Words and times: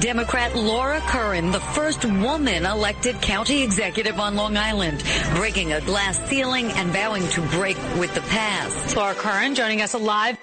Democrat 0.00 0.54
Laura 0.54 1.00
Curran, 1.00 1.50
the 1.50 1.60
first 1.60 2.04
woman 2.04 2.66
elected 2.66 3.20
county 3.22 3.62
executive 3.62 4.20
on 4.20 4.34
Long 4.34 4.56
Island, 4.56 5.02
breaking 5.34 5.72
a 5.72 5.80
glass 5.80 6.18
ceiling 6.28 6.70
and 6.72 6.90
vowing 6.90 7.26
to 7.28 7.40
break 7.48 7.78
with 7.98 8.14
the 8.14 8.20
past. 8.22 8.94
Laura 8.94 9.14
Curran 9.14 9.54
joining 9.54 9.80
us 9.80 9.94
live. 9.94 10.36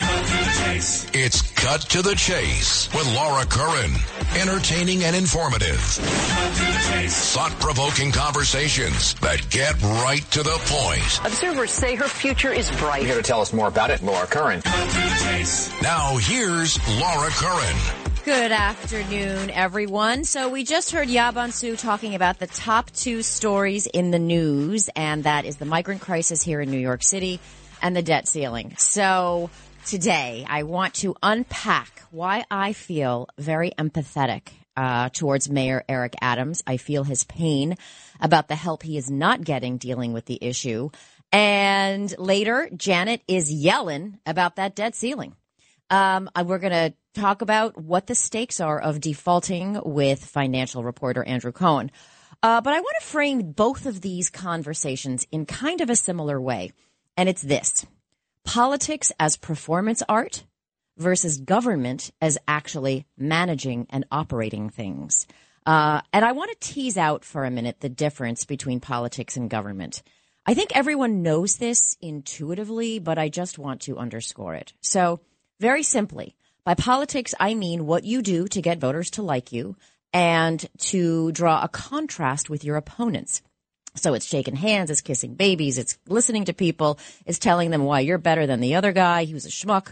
It's 1.13 1.42
Cut 1.54 1.81
to 1.81 2.02
the 2.02 2.16
Chase 2.16 2.92
with 2.94 3.05
Laura 3.16 3.46
Curran. 3.46 3.92
Entertaining 4.35 5.03
and 5.03 5.15
informative. 5.15 5.79
Thought-provoking 5.79 8.12
conversations 8.12 9.13
that 9.15 9.47
get 9.51 9.79
right 9.81 10.24
to 10.31 10.42
the 10.42 10.58
point. 10.65 11.20
Observers 11.26 11.72
say 11.72 11.96
her 11.96 12.08
future 12.08 12.51
is 12.51 12.72
bright. 12.72 13.04
You're 13.04 13.13
Here 13.13 13.22
to 13.22 13.28
tell 13.28 13.42
us 13.42 13.54
more 13.54 13.67
about 13.67 13.92
it, 13.92 14.01
Laura 14.01 14.26
Curran. 14.26 14.63
Now 15.81 16.17
here's 16.17 16.80
Laura 16.99 17.30
Curran. 17.30 18.12
Good 18.26 18.53
afternoon, 18.53 19.49
everyone. 19.49 20.23
So 20.23 20.48
we 20.48 20.63
just 20.63 20.91
heard 20.91 21.09
Yaban 21.09 21.52
Su 21.52 21.76
talking 21.76 22.16
about 22.16 22.40
the 22.40 22.48
top 22.48 22.90
two 22.91 23.22
stories 23.22 23.86
in 23.86 24.12
the 24.12 24.20
news, 24.20 24.90
and 24.96 25.26
that 25.26 25.44
is 25.44 25.58
the 25.58 25.66
migrant 25.66 25.99
crisis 25.99 26.41
here 26.41 26.62
in 26.62 26.72
New 26.72 26.80
York 26.80 27.04
City 27.04 27.41
and 27.82 27.94
the 27.94 28.02
debt 28.02 28.30
ceiling. 28.30 28.76
So 28.77 29.49
today 29.86 30.46
I 30.48 30.63
want 30.63 30.94
to 30.96 31.16
unpack 31.22 32.04
why 32.12 32.46
I 32.49 32.72
feel 32.72 33.27
very 33.38 33.72
empathetic 33.72 34.48
uh, 34.77 35.10
towards 35.10 35.49
Mayor 35.49 35.84
Eric 35.90 36.13
Adams. 36.21 36.63
I 36.66 36.77
feel 36.77 37.04
his 37.04 37.26
pain 37.26 37.76
about 38.21 38.48
the 38.48 38.55
help 38.55 38.84
he 38.84 38.98
is 38.98 39.12
not 39.12 39.44
getting 39.44 39.76
dealing 39.76 40.13
with 40.13 40.27
the 40.27 40.40
issue. 40.41 40.91
And 41.34 42.18
later, 42.18 42.70
Janet 42.74 43.21
is 43.27 43.52
yelling 43.52 44.20
about 44.26 44.55
that 44.55 44.77
debt 44.77 44.96
ceiling. 44.96 45.35
Um, 45.90 46.30
we're 46.46 46.60
going 46.60 46.71
to 46.71 46.94
talk 47.13 47.41
about 47.41 47.77
what 47.77 48.08
the 48.08 48.16
stakes 48.16 48.59
are 48.59 48.80
of 48.80 48.99
defaulting 48.99 49.80
with 49.84 50.26
financial 50.26 50.84
reporter 50.84 51.23
Andrew 51.23 51.52
Cohen. 51.52 51.91
Uh, 52.41 52.60
but 52.62 52.74
I 52.74 52.79
want 52.79 52.96
to 52.99 53.05
frame 53.05 53.51
both 53.51 53.85
of 53.85 54.01
these 54.01 54.29
conversations 54.29 55.26
in 55.32 55.46
kind 55.46 55.82
of 55.82 55.90
a 55.90 55.96
similar 55.96 56.40
way. 56.41 56.71
And 57.15 57.29
it's 57.29 57.41
this 57.41 57.85
politics 58.43 59.12
as 59.20 59.38
performance 59.38 60.04
art 60.10 60.43
versus 60.98 61.38
government 61.38 62.12
as 62.21 62.38
actually 62.48 63.05
managing 63.18 63.88
and 63.90 64.05
operating 64.11 64.69
things. 64.69 65.25
Uh, 65.66 66.01
and 66.11 66.25
I 66.25 66.33
want 66.33 66.51
to 66.51 66.73
tease 66.73 66.97
out 66.97 67.23
for 67.23 67.45
a 67.45 67.51
minute 67.51 67.79
the 67.79 67.89
difference 67.89 68.43
between 68.45 68.79
politics 68.79 69.38
and 69.38 69.49
government. 69.49 70.03
I 70.45 70.53
think 70.53 70.75
everyone 70.75 71.23
knows 71.23 71.55
this 71.55 71.95
intuitively, 72.01 72.99
but 72.99 73.17
I 73.17 73.29
just 73.29 73.57
want 73.57 73.81
to 73.83 73.97
underscore 73.97 74.55
it. 74.55 74.73
So, 74.81 75.21
very 75.61 75.83
simply, 75.83 76.35
by 76.66 76.75
politics, 76.75 77.33
I 77.39 77.56
mean 77.56 77.86
what 77.86 78.03
you 78.03 78.22
do 78.22 78.47
to 78.47 78.61
get 78.61 78.80
voters 78.80 79.11
to 79.11 79.22
like 79.22 79.52
you 79.52 79.75
and 80.14 80.66
to 80.78 81.31
draw 81.31 81.61
a 81.61 81.67
contrast 81.67 82.50
with 82.50 82.64
your 82.64 82.78
opponents. 82.78 83.42
So 83.95 84.14
it's 84.14 84.25
shaking 84.25 84.56
hands, 84.56 84.89
it's 84.89 85.02
kissing 85.02 85.36
babies, 85.36 85.78
it's 85.78 85.97
listening 86.08 86.45
to 86.45 86.53
people, 86.53 87.00
it's 87.25 87.38
telling 87.38 87.69
them 87.69 87.84
why 87.84 88.00
you're 88.00 88.17
better 88.17 88.47
than 88.47 88.59
the 88.59 88.75
other 88.75 88.91
guy. 88.91 89.25
He 89.25 89.34
was 89.34 89.45
a 89.45 89.50
schmuck. 89.50 89.91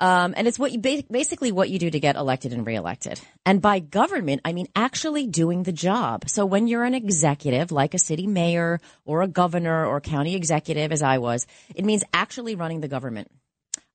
Um, 0.00 0.34
and 0.36 0.46
it's 0.46 0.60
what 0.60 0.70
you 0.70 0.78
basically 0.78 1.50
what 1.50 1.70
you 1.70 1.78
do 1.80 1.90
to 1.90 1.98
get 1.98 2.14
elected 2.14 2.52
and 2.52 2.64
reelected. 2.64 3.20
And 3.44 3.60
by 3.60 3.80
government, 3.80 4.42
I 4.44 4.52
mean 4.52 4.68
actually 4.76 5.26
doing 5.26 5.64
the 5.64 5.72
job. 5.72 6.28
So 6.28 6.46
when 6.46 6.68
you're 6.68 6.84
an 6.84 6.94
executive, 6.94 7.72
like 7.72 7.94
a 7.94 7.98
city 7.98 8.26
mayor 8.26 8.80
or 9.04 9.22
a 9.22 9.28
governor 9.28 9.86
or 9.86 10.00
county 10.00 10.36
executive, 10.36 10.92
as 10.92 11.02
I 11.02 11.18
was, 11.18 11.46
it 11.74 11.84
means 11.84 12.04
actually 12.12 12.54
running 12.54 12.80
the 12.80 12.86
government 12.86 13.28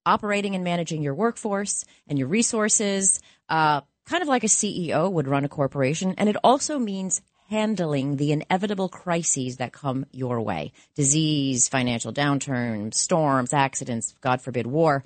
operating 0.05 0.55
and 0.55 0.63
managing 0.63 1.01
your 1.01 1.15
workforce 1.15 1.85
and 2.07 2.19
your 2.19 2.27
resources, 2.27 3.21
uh, 3.49 3.81
kind 4.05 4.21
of 4.21 4.27
like 4.27 4.43
a 4.43 4.47
CEO 4.47 5.11
would 5.11 5.27
run 5.27 5.45
a 5.45 5.49
corporation. 5.49 6.15
And 6.17 6.29
it 6.29 6.35
also 6.43 6.79
means 6.79 7.21
handling 7.49 8.17
the 8.17 8.31
inevitable 8.31 8.89
crises 8.89 9.57
that 9.57 9.71
come 9.71 10.05
your 10.11 10.41
way 10.41 10.71
disease, 10.95 11.67
financial 11.67 12.11
downturn, 12.11 12.93
storms, 12.93 13.53
accidents, 13.53 14.15
God 14.21 14.41
forbid, 14.41 14.67
war. 14.67 15.03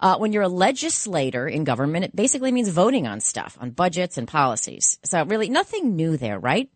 Uh, 0.00 0.16
when 0.16 0.32
you're 0.32 0.42
a 0.42 0.48
legislator 0.48 1.46
in 1.46 1.64
government, 1.64 2.04
it 2.04 2.16
basically 2.16 2.50
means 2.50 2.68
voting 2.68 3.06
on 3.06 3.20
stuff, 3.20 3.56
on 3.60 3.70
budgets 3.70 4.18
and 4.18 4.26
policies. 4.26 4.98
So 5.04 5.24
really 5.24 5.48
nothing 5.48 5.94
new 5.94 6.16
there, 6.16 6.38
right? 6.38 6.70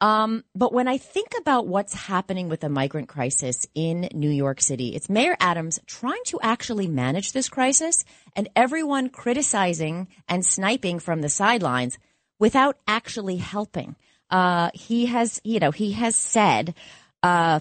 Um, 0.00 0.44
but 0.54 0.72
when 0.72 0.86
I 0.86 0.98
think 0.98 1.32
about 1.40 1.66
what's 1.66 1.92
happening 1.92 2.48
with 2.48 2.60
the 2.60 2.68
migrant 2.68 3.08
crisis 3.08 3.66
in 3.74 4.08
New 4.14 4.30
York 4.30 4.60
City, 4.60 4.94
it's 4.94 5.08
Mayor 5.08 5.36
Adams 5.40 5.80
trying 5.86 6.22
to 6.26 6.38
actually 6.40 6.86
manage 6.86 7.32
this 7.32 7.48
crisis 7.48 8.04
and 8.36 8.48
everyone 8.54 9.08
criticizing 9.08 10.06
and 10.28 10.46
sniping 10.46 11.00
from 11.00 11.20
the 11.20 11.28
sidelines 11.28 11.98
without 12.38 12.76
actually 12.86 13.38
helping. 13.38 13.96
Uh, 14.30 14.70
he 14.72 15.06
has, 15.06 15.40
you 15.42 15.58
know, 15.58 15.72
he 15.72 15.92
has 15.92 16.14
said, 16.14 16.74
uh, 17.22 17.58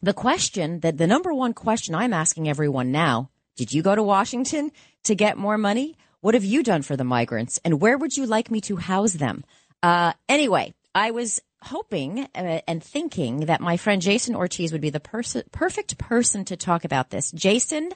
the 0.00 0.14
question 0.14 0.80
that 0.80 0.96
the 0.96 1.06
number 1.06 1.34
one 1.34 1.52
question 1.52 1.94
I'm 1.94 2.14
asking 2.14 2.48
everyone 2.48 2.92
now, 2.92 3.30
did 3.56 3.72
you 3.72 3.82
go 3.82 3.94
to 3.94 4.02
Washington 4.02 4.70
to 5.04 5.14
get 5.14 5.36
more 5.36 5.58
money? 5.58 5.96
What 6.20 6.34
have 6.34 6.44
you 6.44 6.62
done 6.62 6.82
for 6.82 6.96
the 6.96 7.04
migrants? 7.04 7.58
And 7.64 7.80
where 7.80 7.98
would 7.98 8.16
you 8.16 8.24
like 8.24 8.50
me 8.50 8.60
to 8.62 8.76
house 8.76 9.14
them? 9.14 9.44
Uh, 9.82 10.12
anyway, 10.28 10.74
I 10.94 11.10
was 11.10 11.40
hoping 11.62 12.28
uh, 12.34 12.60
and 12.66 12.82
thinking 12.82 13.46
that 13.46 13.60
my 13.60 13.76
friend 13.76 14.00
Jason 14.00 14.34
Ortiz 14.34 14.72
would 14.72 14.80
be 14.80 14.90
the 14.90 15.00
pers- 15.00 15.42
perfect 15.52 15.98
person 15.98 16.44
to 16.46 16.56
talk 16.56 16.84
about 16.84 17.10
this. 17.10 17.30
Jason, 17.32 17.90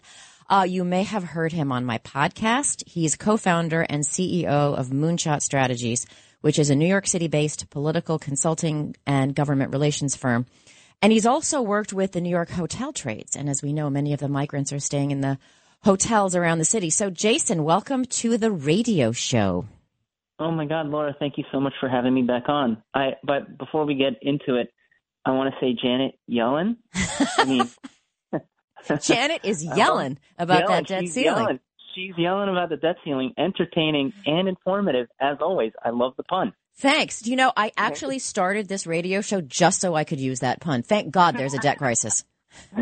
uh, 0.49 0.67
you 0.69 0.85
may 0.85 1.03
have 1.03 1.25
heard 1.25 1.53
him 1.53 1.73
on 1.73 1.85
my 1.85 1.99
podcast. 1.99 2.87
He's 2.87 3.17
co-founder 3.17 3.83
and 3.83 4.05
CEO 4.05 4.45
of 4.77 4.89
Moonshot 4.89 5.43
Strategies, 5.43 6.07
which 6.41 6.59
is 6.59 6.71
a 6.71 6.77
New 6.77 6.87
York 6.87 7.07
City 7.07 7.29
based 7.29 7.71
political 7.71 8.19
consulting 8.19 8.97
and 9.07 9.35
government 9.35 9.73
relations 9.73 10.17
firm. 10.17 10.47
And 11.01 11.13
he's 11.13 11.27
also 11.27 11.63
worked 11.63 11.93
with 11.93 12.13
the 12.13 12.21
New 12.21 12.31
York 12.31 12.51
hotel 12.51 12.93
trades. 12.93 13.35
And 13.35 13.49
as 13.49 13.63
we 13.63 13.73
know, 13.73 13.91
many 13.91 14.13
of 14.13 14.21
the 14.21 14.29
migrants 14.29 14.73
are 14.73 14.79
staying 14.79 15.11
in 15.11 15.21
the 15.21 15.39
hotels 15.83 16.37
around 16.37 16.59
the 16.59 16.65
city. 16.65 16.91
So 16.91 17.11
Jason, 17.11 17.65
welcome 17.65 18.05
to 18.05 18.39
the 18.39 18.53
radio 18.53 19.11
show. 19.11 19.67
Oh 20.39 20.51
my 20.51 20.65
God, 20.67 20.89
Laura, 20.89 21.15
thank 21.19 21.39
you 21.39 21.45
so 21.53 21.61
much 21.61 21.75
for 21.81 21.89
having 21.89 22.15
me 22.15 22.23
back 22.23 22.49
on. 22.49 22.83
I 22.95 23.13
but 23.23 23.59
before 23.59 23.85
we 23.85 23.95
get 23.95 24.15
into 24.23 24.57
it, 24.57 24.73
I 25.25 25.33
want 25.33 25.55
to 25.55 25.61
say 25.61 25.77
Janet 25.81 26.19
Yellen. 26.31 26.77
I 27.39 27.45
mean, 27.45 27.71
Janet 29.01 29.45
is 29.45 29.65
uh-huh. 29.67 29.77
yelling 29.77 30.19
about 30.39 30.61
yelling. 30.61 30.75
that 30.75 30.87
debt 30.87 31.09
ceiling. 31.09 31.43
Yelling. 31.43 31.61
She's 31.95 32.15
yelling 32.17 32.49
about 32.49 32.71
the 32.71 32.77
debt 32.77 32.97
ceiling, 33.05 33.35
entertaining 33.37 34.15
and 34.27 34.49
informative 34.49 35.09
as 35.21 35.37
always. 35.41 35.73
I 35.85 35.91
love 35.91 36.15
the 36.17 36.23
pun. 36.23 36.55
Thanks. 36.77 37.27
You 37.27 37.37
know, 37.37 37.53
I 37.55 37.71
actually 37.77 38.19
started 38.19 38.67
this 38.67 38.87
radio 38.87 39.21
show 39.21 39.43
just 39.43 39.81
so 39.81 39.95
I 39.95 40.05
could 40.05 40.19
use 40.19 40.41
that 40.41 40.61
pun. 40.61 40.83
Thank 40.83 41.11
God 41.13 41.37
there's 41.37 41.53
a 41.53 41.59
debt 41.59 41.77
crisis. 41.79 42.25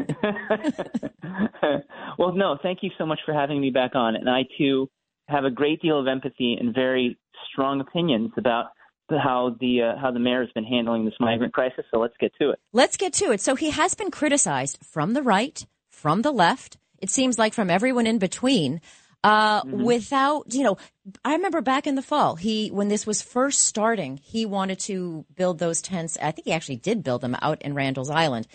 well, 2.18 2.32
no, 2.34 2.56
thank 2.62 2.82
you 2.82 2.90
so 2.98 3.06
much 3.06 3.18
for 3.26 3.34
having 3.34 3.60
me 3.60 3.70
back 3.70 3.94
on. 3.94 4.14
And 4.14 4.30
I 4.30 4.42
too 4.56 4.88
have 5.28 5.44
a 5.44 5.50
great 5.50 5.80
deal 5.80 5.98
of 5.98 6.06
empathy 6.06 6.56
and 6.58 6.74
very 6.74 7.18
strong 7.52 7.80
opinions 7.80 8.32
about 8.36 8.66
how 9.10 9.56
the 9.60 9.82
uh, 9.82 10.00
how 10.00 10.10
the 10.10 10.20
mayor 10.20 10.40
has 10.42 10.52
been 10.52 10.64
handling 10.64 11.04
this 11.04 11.14
migrant 11.18 11.52
crisis. 11.52 11.84
So 11.90 11.98
let's 11.98 12.16
get 12.20 12.32
to 12.40 12.50
it. 12.50 12.60
Let's 12.72 12.96
get 12.96 13.12
to 13.14 13.32
it. 13.32 13.40
So 13.40 13.54
he 13.54 13.70
has 13.70 13.94
been 13.94 14.10
criticized 14.10 14.78
from 14.82 15.14
the 15.14 15.22
right, 15.22 15.64
from 15.88 16.22
the 16.22 16.32
left. 16.32 16.76
It 16.98 17.10
seems 17.10 17.38
like 17.38 17.54
from 17.54 17.70
everyone 17.70 18.06
in 18.06 18.18
between. 18.18 18.80
Uh, 19.22 19.62
mm-hmm. 19.62 19.82
without, 19.82 20.54
you 20.54 20.62
know, 20.62 20.78
I 21.22 21.34
remember 21.34 21.60
back 21.60 21.86
in 21.86 21.94
the 21.94 22.00
fall, 22.00 22.36
he, 22.36 22.68
when 22.68 22.88
this 22.88 23.06
was 23.06 23.20
first 23.20 23.60
starting, 23.60 24.16
he 24.16 24.46
wanted 24.46 24.78
to 24.80 25.26
build 25.34 25.58
those 25.58 25.82
tents. 25.82 26.16
I 26.22 26.30
think 26.30 26.46
he 26.46 26.52
actually 26.52 26.76
did 26.76 27.02
build 27.02 27.20
them 27.20 27.36
out 27.42 27.60
in 27.60 27.74
Randall's 27.74 28.08
Island. 28.08 28.48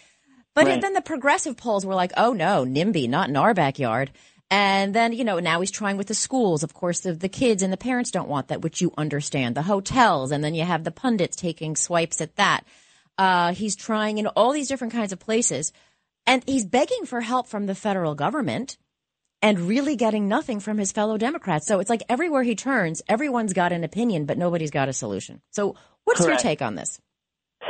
But 0.56 0.66
right. 0.66 0.82
then 0.82 0.94
the 0.94 1.02
progressive 1.02 1.56
polls 1.56 1.86
were 1.86 1.94
like, 1.94 2.14
oh 2.18 2.34
no, 2.34 2.66
NIMBY, 2.66 3.08
not 3.08 3.30
in 3.30 3.38
our 3.38 3.54
backyard. 3.54 4.12
And 4.52 4.94
then, 4.94 5.14
you 5.14 5.24
know, 5.24 5.40
now 5.40 5.60
he's 5.60 5.72
trying 5.72 5.98
with 5.98 6.08
the 6.08 6.14
schools. 6.14 6.64
Of 6.64 6.74
course, 6.74 7.00
the, 7.00 7.14
the 7.14 7.30
kids 7.30 7.64
and 7.64 7.74
the 7.74 7.78
parents 7.78 8.12
don't 8.12 8.30
want 8.30 8.50
that, 8.50 8.62
which 8.62 8.80
you 8.80 8.94
understand. 8.98 9.56
The 9.56 9.64
hotels, 9.64 10.32
and 10.32 10.44
then 10.44 10.54
you 10.54 10.64
have 10.64 10.84
the 10.84 10.92
pundits 10.92 11.36
taking 11.36 11.76
swipes 11.76 12.22
at 12.22 12.36
that. 12.36 12.62
Uh, 13.18 13.54
he's 13.54 13.76
trying 13.76 14.18
in 14.18 14.28
all 14.28 14.52
these 14.52 14.68
different 14.68 14.94
kinds 14.94 15.12
of 15.12 15.20
places. 15.20 15.74
And 16.28 16.44
he's 16.46 16.66
begging 16.66 17.06
for 17.06 17.22
help 17.22 17.48
from 17.48 17.66
the 17.66 17.76
federal 17.76 18.16
government 18.16 18.78
and 19.42 19.60
really 19.60 19.96
getting 19.96 20.28
nothing 20.28 20.60
from 20.60 20.78
his 20.78 20.92
fellow 20.92 21.18
Democrats. 21.18 21.68
So 21.68 21.80
it's 21.80 21.90
like 21.90 22.04
everywhere 22.10 22.44
he 22.44 22.56
turns, 22.56 23.02
everyone's 23.08 23.54
got 23.54 23.72
an 23.72 23.84
opinion, 23.84 24.26
but 24.26 24.38
nobody's 24.38 24.72
got 24.72 24.90
a 24.90 24.94
solution. 24.94 25.42
So 25.52 25.76
what's 26.04 26.22
Correct. 26.22 26.44
your 26.44 26.52
take 26.52 26.62
on 26.62 26.76
this? 26.76 27.00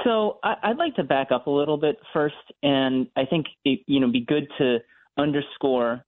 So 0.03 0.39
I, 0.43 0.69
would 0.69 0.77
like 0.77 0.95
to 0.95 1.03
back 1.03 1.31
up 1.31 1.47
a 1.47 1.49
little 1.49 1.77
bit 1.77 1.97
first, 2.13 2.35
and 2.61 3.07
I 3.15 3.25
think 3.25 3.47
it, 3.63 3.79
you 3.87 3.99
know 3.99 4.11
be 4.11 4.21
good 4.21 4.47
to 4.57 4.77
underscore 5.17 6.05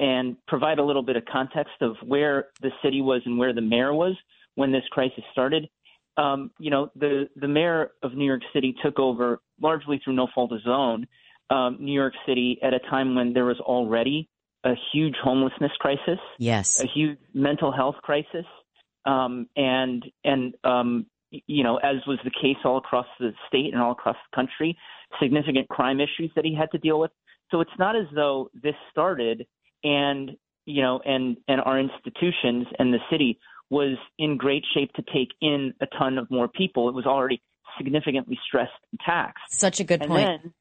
and 0.00 0.36
provide 0.48 0.78
a 0.78 0.84
little 0.84 1.02
bit 1.02 1.16
of 1.16 1.24
context 1.26 1.74
of 1.82 1.94
where 2.02 2.46
the 2.62 2.70
city 2.82 3.02
was 3.02 3.20
and 3.26 3.38
where 3.38 3.52
the 3.52 3.60
mayor 3.60 3.92
was 3.92 4.16
when 4.54 4.72
this 4.72 4.82
crisis 4.90 5.22
started. 5.30 5.68
Um, 6.16 6.50
you 6.58 6.70
know, 6.70 6.90
the 6.96 7.28
the 7.36 7.46
mayor 7.46 7.92
of 8.02 8.14
New 8.14 8.24
York 8.24 8.42
City 8.52 8.74
took 8.82 8.98
over 8.98 9.40
largely 9.60 10.00
through 10.02 10.14
no 10.14 10.26
fault 10.34 10.52
of 10.52 10.58
his 10.58 10.66
own. 10.66 11.06
Um, 11.50 11.76
New 11.80 11.92
York 11.92 12.14
City 12.26 12.58
at 12.62 12.72
a 12.72 12.78
time 12.78 13.14
when 13.14 13.32
there 13.32 13.44
was 13.44 13.60
already 13.60 14.28
a 14.64 14.74
huge 14.92 15.14
homelessness 15.22 15.72
crisis, 15.78 16.18
yes, 16.38 16.80
a 16.80 16.86
huge 16.86 17.18
mental 17.34 17.70
health 17.70 17.96
crisis, 18.02 18.46
um, 19.04 19.48
and 19.56 20.04
and 20.24 20.54
um, 20.64 21.06
you 21.30 21.62
know, 21.62 21.76
as 21.76 21.96
was 22.06 22.18
the 22.24 22.30
case 22.30 22.56
all 22.64 22.78
across 22.78 23.06
the 23.18 23.32
state 23.48 23.72
and 23.72 23.82
all 23.82 23.92
across 23.92 24.16
the 24.30 24.36
country, 24.36 24.76
significant 25.22 25.68
crime 25.68 26.00
issues 26.00 26.30
that 26.36 26.44
he 26.44 26.54
had 26.54 26.70
to 26.72 26.78
deal 26.78 26.98
with. 26.98 27.10
So 27.50 27.60
it's 27.60 27.70
not 27.78 27.96
as 27.96 28.06
though 28.14 28.50
this 28.54 28.74
started 28.90 29.46
and 29.84 30.32
you 30.66 30.82
know, 30.82 31.00
and 31.04 31.36
and 31.48 31.60
our 31.60 31.78
institutions 31.78 32.66
and 32.78 32.92
the 32.92 32.98
city 33.10 33.38
was 33.70 33.96
in 34.18 34.36
great 34.36 34.64
shape 34.74 34.92
to 34.94 35.02
take 35.12 35.28
in 35.40 35.72
a 35.80 35.86
ton 35.98 36.18
of 36.18 36.30
more 36.30 36.48
people. 36.48 36.88
It 36.88 36.94
was 36.94 37.06
already 37.06 37.40
significantly 37.78 38.38
stressed 38.46 38.72
and 38.90 39.00
taxed. 39.04 39.42
Such 39.48 39.80
a 39.80 39.84
good 39.84 40.02
and 40.02 40.10
point. 40.10 40.26
Then, 40.26 40.54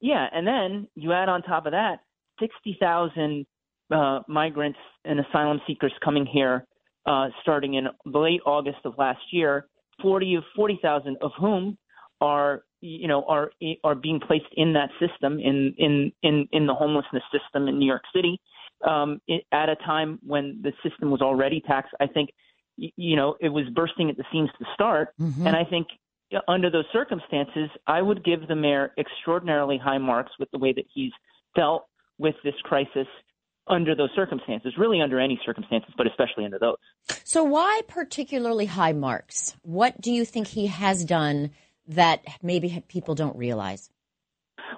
yeah, 0.00 0.26
and 0.32 0.46
then 0.46 0.88
you 0.94 1.12
add 1.12 1.28
on 1.28 1.42
top 1.42 1.66
of 1.66 1.72
that 1.72 2.00
sixty 2.40 2.76
thousand 2.80 3.46
uh, 3.90 4.20
migrants 4.28 4.78
and 5.04 5.20
asylum 5.20 5.60
seekers 5.66 5.92
coming 6.02 6.26
here 6.26 6.66
uh, 7.06 7.28
starting 7.42 7.74
in 7.74 7.86
late 8.06 8.40
August 8.46 8.78
of 8.84 8.94
last 8.98 9.22
year. 9.30 9.66
Forty 10.02 10.34
of 10.34 10.42
forty 10.56 10.78
thousand 10.82 11.18
of 11.22 11.30
whom 11.38 11.78
are 12.20 12.64
you 12.80 13.06
know 13.06 13.24
are 13.28 13.50
are 13.84 13.94
being 13.94 14.20
placed 14.20 14.52
in 14.56 14.72
that 14.72 14.90
system 14.98 15.38
in 15.38 15.74
in 15.78 16.12
in 16.22 16.48
in 16.52 16.66
the 16.66 16.74
homelessness 16.74 17.22
system 17.32 17.68
in 17.68 17.78
New 17.78 17.86
York 17.86 18.02
City 18.14 18.40
um, 18.84 19.20
at 19.52 19.68
a 19.68 19.76
time 19.76 20.18
when 20.22 20.60
the 20.62 20.72
system 20.88 21.10
was 21.10 21.20
already 21.20 21.62
taxed. 21.66 21.92
I 22.00 22.06
think 22.06 22.30
you 22.76 23.16
know 23.16 23.36
it 23.40 23.48
was 23.48 23.64
bursting 23.74 24.10
at 24.10 24.16
the 24.16 24.24
seams 24.32 24.50
to 24.58 24.64
start, 24.74 25.08
mm-hmm. 25.20 25.46
and 25.46 25.56
I 25.56 25.64
think 25.64 25.88
under 26.48 26.70
those 26.70 26.86
circumstances, 26.92 27.70
I 27.86 28.02
would 28.02 28.24
give 28.24 28.48
the 28.48 28.56
mayor 28.56 28.92
extraordinarily 28.98 29.78
high 29.78 29.98
marks 29.98 30.32
with 30.38 30.50
the 30.50 30.58
way 30.58 30.72
that 30.72 30.84
he's 30.92 31.12
dealt 31.54 31.86
with 32.18 32.34
this 32.44 32.54
crisis 32.64 33.06
under 33.66 33.94
those 33.94 34.10
circumstances, 34.14 34.74
really 34.76 35.00
under 35.00 35.18
any 35.18 35.40
circumstances, 35.44 35.92
but 35.96 36.06
especially 36.06 36.44
under 36.44 36.58
those. 36.58 36.76
So, 37.24 37.44
why 37.44 37.82
particularly 37.88 38.66
high 38.66 38.92
marks? 38.92 39.56
What 39.62 40.00
do 40.00 40.12
you 40.12 40.24
think 40.24 40.48
he 40.48 40.66
has 40.66 41.04
done 41.04 41.50
that 41.88 42.24
maybe 42.42 42.82
people 42.88 43.14
don't 43.14 43.36
realize? 43.36 43.90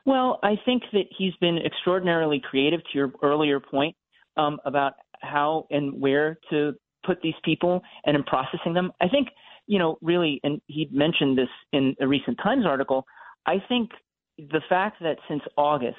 Well, 0.04 0.38
I 0.42 0.54
think 0.64 0.82
that 0.92 1.04
he's 1.16 1.34
been 1.40 1.58
extraordinarily 1.58 2.40
creative 2.48 2.80
to 2.80 2.98
your 2.98 3.12
earlier 3.22 3.60
point 3.60 3.94
um, 4.36 4.58
about 4.64 4.94
how 5.20 5.66
and 5.70 6.00
where 6.00 6.38
to 6.50 6.74
put 7.04 7.20
these 7.22 7.34
people 7.44 7.80
and 8.04 8.16
in 8.16 8.22
processing 8.24 8.74
them. 8.74 8.92
I 9.00 9.08
think, 9.08 9.28
you 9.66 9.78
know, 9.78 9.98
really, 10.02 10.40
and 10.42 10.60
he 10.66 10.88
mentioned 10.92 11.38
this 11.38 11.48
in 11.72 11.94
a 12.00 12.06
recent 12.06 12.38
Times 12.42 12.64
article, 12.66 13.06
I 13.46 13.62
think 13.68 13.90
the 14.38 14.60
fact 14.68 15.00
that 15.00 15.16
since 15.28 15.42
August, 15.56 15.96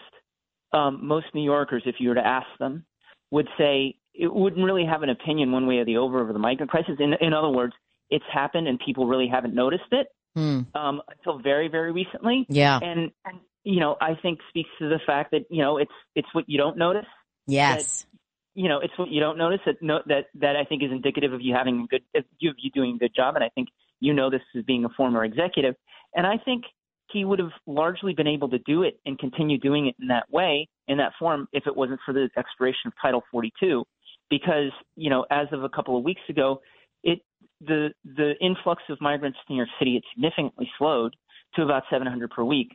um, 0.73 0.99
most 1.05 1.27
New 1.33 1.43
Yorkers, 1.43 1.83
if 1.85 1.95
you 1.99 2.09
were 2.09 2.15
to 2.15 2.25
ask 2.25 2.47
them, 2.59 2.85
would 3.31 3.47
say 3.57 3.95
it 4.13 4.33
wouldn't 4.33 4.63
really 4.63 4.85
have 4.85 5.03
an 5.03 5.09
opinion 5.09 5.51
one 5.51 5.67
way 5.67 5.77
or 5.77 5.85
the 5.85 5.97
other 5.97 6.19
over 6.19 6.33
the 6.33 6.39
migrant 6.39 6.69
crisis. 6.69 6.95
In, 6.99 7.13
in 7.21 7.33
other 7.33 7.49
words, 7.49 7.73
it's 8.09 8.25
happened 8.31 8.67
and 8.67 8.79
people 8.79 9.07
really 9.07 9.27
haven't 9.27 9.53
noticed 9.53 9.91
it 9.91 10.07
hmm. 10.35 10.61
um, 10.75 11.01
until 11.09 11.39
very, 11.39 11.67
very 11.67 11.91
recently. 11.91 12.45
Yeah. 12.49 12.79
And, 12.81 13.11
and 13.25 13.39
you 13.63 13.79
know, 13.79 13.95
I 13.99 14.15
think 14.21 14.39
speaks 14.49 14.69
to 14.79 14.89
the 14.89 14.99
fact 15.05 15.31
that 15.31 15.45
you 15.49 15.61
know 15.61 15.77
it's 15.77 15.91
it's 16.15 16.27
what 16.33 16.45
you 16.47 16.57
don't 16.57 16.77
notice. 16.77 17.05
Yes. 17.47 18.03
That, 18.03 18.07
you 18.55 18.67
know, 18.69 18.79
it's 18.79 18.97
what 18.97 19.09
you 19.09 19.19
don't 19.19 19.37
notice 19.37 19.59
that 19.65 19.75
no, 19.81 19.99
that 20.07 20.25
that 20.35 20.55
I 20.55 20.63
think 20.63 20.83
is 20.83 20.91
indicative 20.91 21.33
of 21.33 21.41
you 21.41 21.53
having 21.53 21.81
a 21.81 21.87
good 21.87 22.01
of 22.15 22.23
you, 22.39 22.53
you 22.57 22.71
doing 22.71 22.95
a 22.95 22.97
good 22.97 23.15
job, 23.15 23.35
and 23.35 23.43
I 23.43 23.49
think 23.49 23.69
you 23.99 24.13
know 24.13 24.29
this 24.29 24.41
as 24.57 24.63
being 24.63 24.83
a 24.85 24.89
former 24.89 25.23
executive, 25.23 25.75
and 26.15 26.25
I 26.25 26.37
think 26.43 26.63
he 27.11 27.23
would 27.23 27.39
have 27.39 27.51
largely 27.65 28.13
been 28.13 28.27
able 28.27 28.49
to 28.49 28.59
do 28.59 28.83
it 28.83 28.99
and 29.05 29.17
continue 29.17 29.57
doing 29.57 29.87
it 29.87 29.95
in 30.01 30.07
that 30.07 30.25
way, 30.29 30.67
in 30.87 30.97
that 30.97 31.13
form, 31.17 31.47
if 31.53 31.65
it 31.67 31.75
wasn't 31.75 31.99
for 32.05 32.13
the 32.13 32.29
expiration 32.37 32.87
of 32.87 32.93
Title 33.01 33.23
42, 33.31 33.85
because 34.29 34.71
you 34.95 35.09
know, 35.09 35.25
as 35.31 35.47
of 35.51 35.63
a 35.63 35.69
couple 35.69 35.97
of 35.97 36.03
weeks 36.03 36.21
ago, 36.29 36.61
it 37.03 37.19
the 37.61 37.89
the 38.03 38.33
influx 38.41 38.83
of 38.89 38.99
migrants 39.01 39.37
to 39.47 39.53
New 39.53 39.57
York 39.57 39.69
City 39.79 39.93
had 39.93 40.03
significantly 40.13 40.69
slowed 40.77 41.15
to 41.55 41.63
about 41.63 41.83
700 41.89 42.29
per 42.29 42.43
week. 42.43 42.69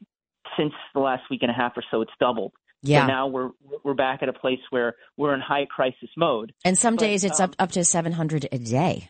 Since 0.56 0.72
the 0.94 1.00
last 1.00 1.22
week 1.30 1.42
and 1.42 1.50
a 1.50 1.54
half 1.54 1.72
or 1.76 1.82
so, 1.90 2.02
it's 2.02 2.12
doubled. 2.20 2.52
Yeah. 2.82 3.02
So 3.02 3.06
now 3.06 3.26
we're 3.28 3.50
we're 3.84 3.94
back 3.94 4.22
at 4.22 4.28
a 4.28 4.32
place 4.32 4.58
where 4.70 4.94
we're 5.16 5.34
in 5.34 5.40
high 5.40 5.66
crisis 5.66 6.10
mode. 6.16 6.52
And 6.64 6.76
some 6.76 6.96
But, 6.96 7.00
days 7.02 7.24
it's 7.24 7.40
um, 7.40 7.50
up 7.50 7.56
up 7.58 7.72
to 7.72 7.84
700 7.84 8.48
a 8.50 8.58
day. 8.58 9.08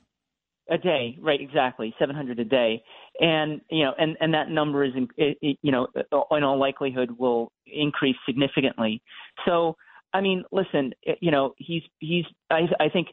A 0.70 0.78
day, 0.78 1.18
right? 1.20 1.40
Exactly, 1.40 1.94
700 1.98 2.38
a 2.38 2.44
day, 2.44 2.82
and 3.18 3.60
you 3.68 3.84
know, 3.84 3.92
and 3.98 4.16
and 4.20 4.32
that 4.32 4.48
number 4.48 4.84
is, 4.84 4.92
in, 4.94 5.08
you 5.40 5.72
know, 5.72 5.88
in 6.30 6.44
all 6.44 6.58
likelihood 6.58 7.10
will 7.18 7.50
increase 7.66 8.16
significantly. 8.24 9.02
So, 9.44 9.76
I 10.14 10.20
mean, 10.20 10.44
listen, 10.52 10.92
you 11.20 11.30
know, 11.30 11.54
he's 11.58 11.82
he's. 11.98 12.24
I 12.48 12.60
I 12.78 12.88
think, 12.90 13.08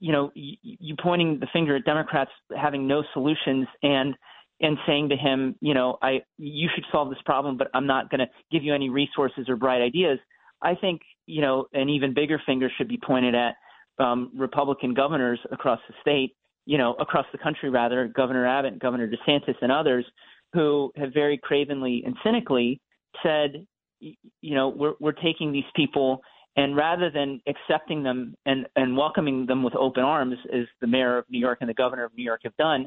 you 0.00 0.12
know, 0.12 0.32
you, 0.34 0.56
you 0.62 0.96
pointing 1.00 1.38
the 1.38 1.46
finger 1.52 1.76
at 1.76 1.84
Democrats 1.84 2.32
having 2.54 2.88
no 2.88 3.04
solutions 3.14 3.68
and 3.82 4.16
and 4.60 4.76
saying 4.86 5.08
to 5.08 5.16
him, 5.16 5.56
you 5.60 5.74
know, 5.74 5.98
I 6.02 6.20
you 6.38 6.68
should 6.74 6.84
solve 6.92 7.10
this 7.10 7.18
problem, 7.24 7.56
but 7.56 7.68
I'm 7.74 7.86
not 7.86 8.10
going 8.10 8.20
to 8.20 8.28
give 8.52 8.62
you 8.62 8.74
any 8.74 8.90
resources 8.90 9.48
or 9.48 9.56
bright 9.56 9.82
ideas. 9.82 10.18
I 10.62 10.74
think, 10.74 11.00
you 11.26 11.40
know, 11.40 11.66
an 11.72 11.88
even 11.88 12.12
bigger 12.12 12.40
finger 12.44 12.70
should 12.76 12.88
be 12.88 12.98
pointed 12.98 13.34
at 13.34 13.54
um, 13.98 14.30
Republican 14.36 14.94
governors 14.94 15.40
across 15.50 15.80
the 15.88 15.94
state 16.00 16.34
you 16.66 16.78
know, 16.78 16.94
across 17.00 17.26
the 17.32 17.38
country 17.38 17.70
rather, 17.70 18.06
Governor 18.06 18.46
Abbott, 18.46 18.78
Governor 18.78 19.10
DeSantis, 19.10 19.56
and 19.60 19.72
others 19.72 20.04
who 20.52 20.92
have 20.96 21.12
very 21.12 21.36
cravenly 21.36 22.02
and 22.04 22.14
cynically 22.24 22.80
said, 23.24 23.66
you 23.98 24.54
know, 24.54 24.68
we're 24.68 24.94
we're 25.00 25.12
taking 25.12 25.52
these 25.52 25.64
people 25.74 26.22
and 26.56 26.76
rather 26.76 27.10
than 27.10 27.40
accepting 27.48 28.02
them 28.02 28.34
and 28.46 28.66
and 28.76 28.96
welcoming 28.96 29.46
them 29.46 29.62
with 29.62 29.74
open 29.74 30.02
arms, 30.02 30.36
as 30.52 30.66
the 30.80 30.86
mayor 30.86 31.18
of 31.18 31.24
New 31.28 31.38
York 31.38 31.58
and 31.60 31.68
the 31.68 31.74
governor 31.74 32.04
of 32.04 32.12
New 32.16 32.24
York 32.24 32.40
have 32.44 32.56
done, 32.56 32.86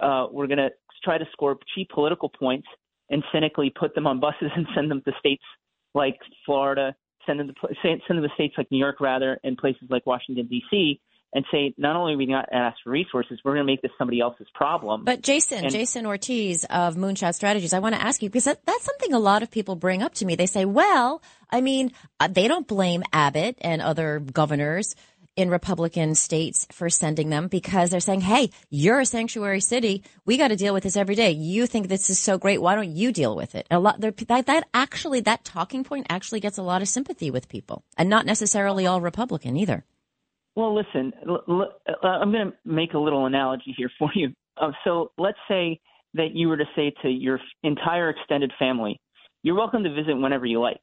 uh, 0.00 0.26
we're 0.30 0.46
going 0.46 0.58
to 0.58 0.70
try 1.04 1.18
to 1.18 1.26
score 1.32 1.56
cheap 1.74 1.90
political 1.90 2.28
points 2.28 2.66
and 3.10 3.22
cynically 3.32 3.70
put 3.78 3.94
them 3.94 4.06
on 4.06 4.20
buses 4.20 4.50
and 4.56 4.66
send 4.74 4.90
them 4.90 5.02
to 5.02 5.12
states 5.18 5.42
like 5.94 6.18
Florida, 6.46 6.94
send 7.26 7.38
them 7.40 7.48
to 7.48 7.54
send 7.82 8.00
them 8.08 8.22
to 8.22 8.34
states 8.34 8.54
like 8.56 8.70
New 8.70 8.78
York 8.78 9.00
rather, 9.00 9.38
and 9.44 9.56
places 9.56 9.84
like 9.90 10.06
Washington 10.06 10.46
D.C 10.46 11.00
and 11.34 11.44
say 11.50 11.74
not 11.76 11.96
only 11.96 12.14
are 12.14 12.16
we 12.16 12.26
not 12.26 12.48
asked 12.52 12.78
for 12.84 12.90
resources, 12.90 13.40
we're 13.44 13.54
going 13.54 13.66
to 13.66 13.70
make 13.70 13.82
this 13.82 13.90
somebody 13.98 14.20
else's 14.20 14.46
problem. 14.54 15.04
But 15.04 15.20
Jason, 15.20 15.64
And- 15.64 15.72
Jason 15.72 16.06
Ortiz 16.06 16.64
of 16.64 16.94
Moonshot 16.94 17.34
Strategies, 17.34 17.72
I 17.72 17.80
want 17.80 17.96
to 17.96 18.00
ask 18.00 18.22
you 18.22 18.30
because 18.30 18.44
that, 18.44 18.64
that's 18.64 18.84
something 18.84 19.12
a 19.12 19.18
lot 19.18 19.42
of 19.42 19.50
people 19.50 19.74
bring 19.74 20.02
up 20.02 20.14
to 20.14 20.24
me. 20.24 20.36
They 20.36 20.46
say, 20.46 20.64
well, 20.64 21.20
I 21.50 21.60
mean, 21.60 21.92
uh, 22.20 22.28
they 22.28 22.46
don't 22.46 22.66
blame 22.68 23.02
Abbott 23.12 23.58
and 23.60 23.82
other 23.82 24.20
governors 24.20 24.94
in 25.36 25.50
Republican 25.50 26.14
states 26.14 26.66
for 26.70 26.88
sending 26.88 27.28
them 27.28 27.48
because 27.48 27.90
they're 27.90 28.00
saying, 28.00 28.20
hey, 28.20 28.50
you're 28.70 29.00
a 29.00 29.06
sanctuary 29.06 29.60
city. 29.60 30.02
We 30.24 30.36
got 30.36 30.48
to 30.48 30.56
deal 30.56 30.74
with 30.74 30.84
this 30.84 30.96
every 30.96 31.14
day. 31.14 31.32
You 31.32 31.66
think 31.66 31.88
this 31.88 32.08
is 32.10 32.18
so 32.18 32.38
great. 32.38 32.62
Why 32.62 32.74
don't 32.74 32.94
you 32.94 33.12
deal 33.12 33.34
with 33.34 33.54
it? 33.54 33.66
A 33.70 33.78
lot 33.78 34.00
that, 34.00 34.46
that 34.46 34.68
actually, 34.72 35.20
that 35.20 35.44
talking 35.44 35.84
point 35.84 36.06
actually 36.08 36.40
gets 36.40 36.58
a 36.58 36.62
lot 36.62 36.82
of 36.82 36.88
sympathy 36.88 37.30
with 37.30 37.48
people 37.48 37.84
and 37.96 38.08
not 38.08 38.26
necessarily 38.26 38.86
all 38.86 39.00
Republican 39.00 39.56
either. 39.56 39.84
Well, 40.56 40.74
listen, 40.74 41.12
l- 41.28 41.42
l- 41.48 41.72
uh, 41.88 42.06
I'm 42.06 42.30
going 42.30 42.52
to 42.52 42.56
make 42.64 42.94
a 42.94 42.98
little 42.98 43.26
analogy 43.26 43.74
here 43.76 43.90
for 43.98 44.10
you. 44.14 44.32
Uh, 44.56 44.70
so 44.84 45.10
let's 45.18 45.38
say 45.48 45.80
that 46.14 46.32
you 46.32 46.48
were 46.48 46.56
to 46.56 46.64
say 46.76 46.92
to 47.02 47.08
your 47.08 47.40
entire 47.64 48.10
extended 48.10 48.52
family, 48.56 49.00
"You're 49.42 49.56
welcome 49.56 49.82
to 49.82 49.92
visit 49.92 50.14
whenever 50.14 50.46
you 50.46 50.60
like." 50.60 50.80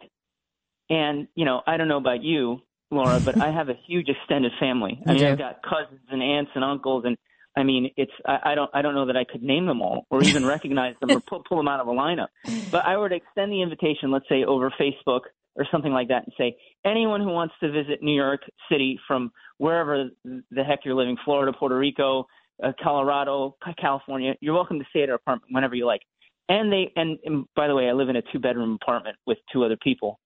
And 0.89 1.29
you 1.36 1.46
know, 1.46 1.62
I 1.65 1.77
don't 1.77 1.88
know 1.88 1.98
about 1.98 2.22
you, 2.22 2.62
Laura, 2.91 3.19
but 3.24 3.41
I 3.41 3.51
have 3.51 3.69
a 3.69 3.75
huge 3.88 4.07
extended 4.10 4.51
family. 4.60 5.01
I 5.05 5.13
mean. 5.13 5.25
I've 5.25 5.38
got 5.38 5.62
cousins 5.63 6.07
and 6.10 6.21
aunts 6.21 6.51
and 6.55 6.63
uncles, 6.63 7.03
and 7.05 7.17
I 7.55 7.63
mean, 7.63 7.91
it's 7.98 8.12
I, 8.25 8.51
I 8.51 8.55
don't 8.55 8.69
I 8.74 8.81
don't 8.81 8.95
know 8.95 9.07
that 9.07 9.17
I 9.17 9.24
could 9.24 9.43
name 9.43 9.65
them 9.65 9.81
all 9.81 10.05
or 10.10 10.24
even 10.24 10.45
recognize 10.57 10.95
them 11.01 11.12
or 11.12 11.19
pull, 11.19 11.43
pull 11.48 11.57
them 11.57 11.67
out 11.67 11.79
of 11.79 11.88
a 11.88 11.91
lineup. 11.91 12.27
But 12.71 12.86
I 12.86 12.98
were 12.98 13.10
to 13.10 13.15
extend 13.15 13.51
the 13.51 13.62
invitation, 13.62 14.12
let's 14.12 14.27
say 14.29 14.43
over 14.43 14.71
Facebook 14.79 15.21
or 15.55 15.65
something 15.71 15.91
like 15.91 16.07
that, 16.07 16.24
and 16.24 16.33
say 16.38 16.55
anyone 16.86 17.21
who 17.21 17.29
wants 17.29 17.53
to 17.62 17.71
visit 17.71 18.01
New 18.01 18.15
York 18.15 18.41
City 18.71 19.00
from 19.07 19.31
wherever 19.57 20.10
the 20.24 20.63
heck 20.63 20.79
you're 20.86 20.95
living, 20.95 21.17
Florida, 21.25 21.51
Puerto 21.57 21.77
Rico, 21.77 22.25
uh, 22.63 22.71
Colorado, 22.81 23.57
California, 23.79 24.33
you're 24.39 24.53
welcome 24.53 24.79
to 24.79 24.86
stay 24.89 25.03
at 25.03 25.10
our 25.10 25.15
apartment 25.15 25.51
whenever 25.53 25.75
you 25.75 25.86
like. 25.86 26.01
And 26.48 26.71
they 26.71 26.91
and, 26.95 27.17
and 27.25 27.45
by 27.55 27.67
the 27.67 27.75
way, 27.75 27.89
I 27.89 27.93
live 27.93 28.10
in 28.10 28.15
a 28.15 28.21
two 28.31 28.39
bedroom 28.39 28.77
apartment 28.81 29.17
with 29.25 29.38
two 29.51 29.63
other 29.63 29.77
people, 29.81 30.19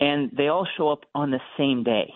and 0.00 0.30
they 0.36 0.48
all 0.48 0.66
show 0.76 0.88
up 0.90 1.04
on 1.14 1.30
the 1.30 1.40
same 1.58 1.84
day. 1.84 2.12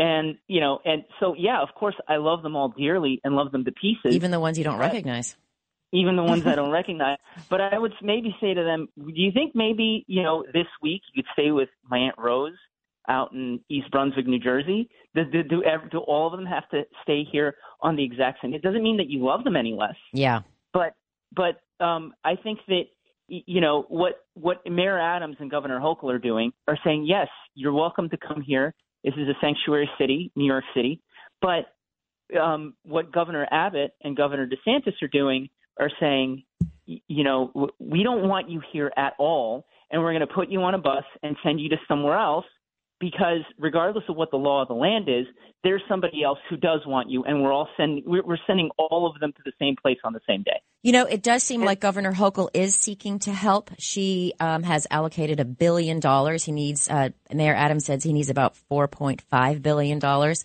And 0.00 0.36
you 0.46 0.60
know, 0.60 0.78
and 0.84 1.04
so 1.18 1.34
yeah, 1.36 1.60
of 1.60 1.70
course, 1.74 1.96
I 2.08 2.16
love 2.16 2.42
them 2.42 2.54
all 2.54 2.68
dearly 2.68 3.20
and 3.24 3.34
love 3.34 3.50
them 3.50 3.64
to 3.64 3.72
pieces 3.72 4.14
Even 4.14 4.30
the 4.30 4.38
ones 4.38 4.56
you 4.56 4.62
don't 4.64 4.78
recognize. 4.78 5.36
even 5.92 6.14
the 6.16 6.22
ones 6.22 6.46
I 6.46 6.54
don't 6.60 6.70
recognize. 6.70 7.18
But 7.50 7.60
I 7.60 7.76
would 7.78 7.92
maybe 8.02 8.34
say 8.40 8.54
to 8.54 8.62
them, 8.62 8.88
do 8.96 9.10
you 9.20 9.32
think 9.32 9.56
maybe, 9.56 10.04
you 10.06 10.22
know, 10.22 10.44
this 10.52 10.66
week 10.82 11.02
you 11.12 11.22
could 11.22 11.30
stay 11.32 11.50
with 11.50 11.68
my 11.88 11.98
Aunt 11.98 12.14
Rose 12.16 12.54
out 13.08 13.32
in 13.32 13.58
East 13.68 13.90
Brunswick, 13.90 14.26
New 14.28 14.38
Jersey? 14.38 14.88
Do, 15.16 15.24
do, 15.24 15.42
do, 15.42 15.64
ev- 15.64 15.90
do 15.90 15.98
all 15.98 16.32
of 16.32 16.38
them 16.38 16.46
have 16.46 16.68
to 16.70 16.82
stay 17.02 17.24
here 17.24 17.56
on 17.80 17.96
the 17.96 18.04
exact 18.04 18.40
same? 18.42 18.54
It 18.54 18.62
doesn't 18.62 18.82
mean 18.82 18.98
that 18.98 19.08
you 19.08 19.24
love 19.24 19.42
them 19.42 19.56
any 19.56 19.72
less. 19.72 19.96
Yeah. 20.12 20.42
But, 20.72 20.94
but 21.34 21.60
um, 21.84 22.12
I 22.24 22.36
think 22.36 22.60
that, 22.68 22.82
y- 22.84 22.86
you 23.28 23.60
know, 23.60 23.84
what, 23.88 24.24
what 24.34 24.58
Mayor 24.68 24.98
Adams 24.98 25.36
and 25.38 25.50
Governor 25.50 25.80
Hochul 25.80 26.12
are 26.12 26.18
doing 26.18 26.52
are 26.66 26.78
saying, 26.84 27.06
yes, 27.06 27.28
you're 27.54 27.72
welcome 27.72 28.08
to 28.10 28.16
come 28.16 28.40
here. 28.40 28.74
This 29.04 29.14
is 29.14 29.28
a 29.28 29.34
sanctuary 29.40 29.88
city, 29.98 30.32
New 30.34 30.46
York 30.46 30.64
City. 30.74 31.00
But 31.40 31.66
um, 32.38 32.74
what 32.84 33.12
Governor 33.12 33.46
Abbott 33.50 33.92
and 34.02 34.16
Governor 34.16 34.48
DeSantis 34.48 34.94
are 35.02 35.08
doing 35.08 35.48
are 35.78 35.90
saying, 36.00 36.42
you 36.86 37.22
know, 37.22 37.70
we 37.78 38.02
don't 38.02 38.28
want 38.28 38.50
you 38.50 38.62
here 38.72 38.90
at 38.96 39.12
all, 39.18 39.66
and 39.90 40.02
we're 40.02 40.12
going 40.12 40.26
to 40.26 40.34
put 40.34 40.48
you 40.48 40.62
on 40.62 40.74
a 40.74 40.78
bus 40.78 41.04
and 41.22 41.36
send 41.42 41.60
you 41.60 41.68
to 41.68 41.76
somewhere 41.86 42.18
else 42.18 42.46
because 43.00 43.40
regardless 43.58 44.04
of 44.08 44.16
what 44.16 44.30
the 44.30 44.36
law 44.36 44.62
of 44.62 44.68
the 44.68 44.74
land 44.74 45.08
is, 45.08 45.26
there's 45.64 45.82
somebody 45.88 46.22
else 46.22 46.38
who 46.48 46.56
does 46.56 46.80
want 46.86 47.10
you, 47.10 47.24
and 47.24 47.42
we're 47.42 47.52
all 47.52 47.68
sending 47.76 48.04
we're 48.06 48.38
sending 48.46 48.70
all 48.78 49.10
of 49.12 49.20
them 49.20 49.32
to 49.32 49.42
the 49.44 49.52
same 49.58 49.74
place 49.80 49.98
on 50.04 50.12
the 50.12 50.20
same 50.28 50.42
day. 50.42 50.60
You 50.82 50.92
know, 50.92 51.04
it 51.04 51.22
does 51.22 51.42
seem 51.42 51.64
like 51.64 51.80
Governor 51.80 52.12
Hochul 52.12 52.48
is 52.54 52.76
seeking 52.76 53.18
to 53.20 53.32
help. 53.32 53.70
She 53.78 54.32
um, 54.38 54.62
has 54.62 54.86
allocated 54.90 55.40
a 55.40 55.44
billion 55.44 55.98
dollars. 55.98 56.44
He 56.44 56.52
needs, 56.52 56.88
uh, 56.88 57.08
Mayor 57.32 57.54
Adams 57.54 57.86
says 57.86 58.04
he 58.04 58.12
needs 58.12 58.30
about 58.30 58.56
four 58.56 58.86
point 58.86 59.20
five 59.22 59.60
billion 59.60 59.98
dollars. 59.98 60.44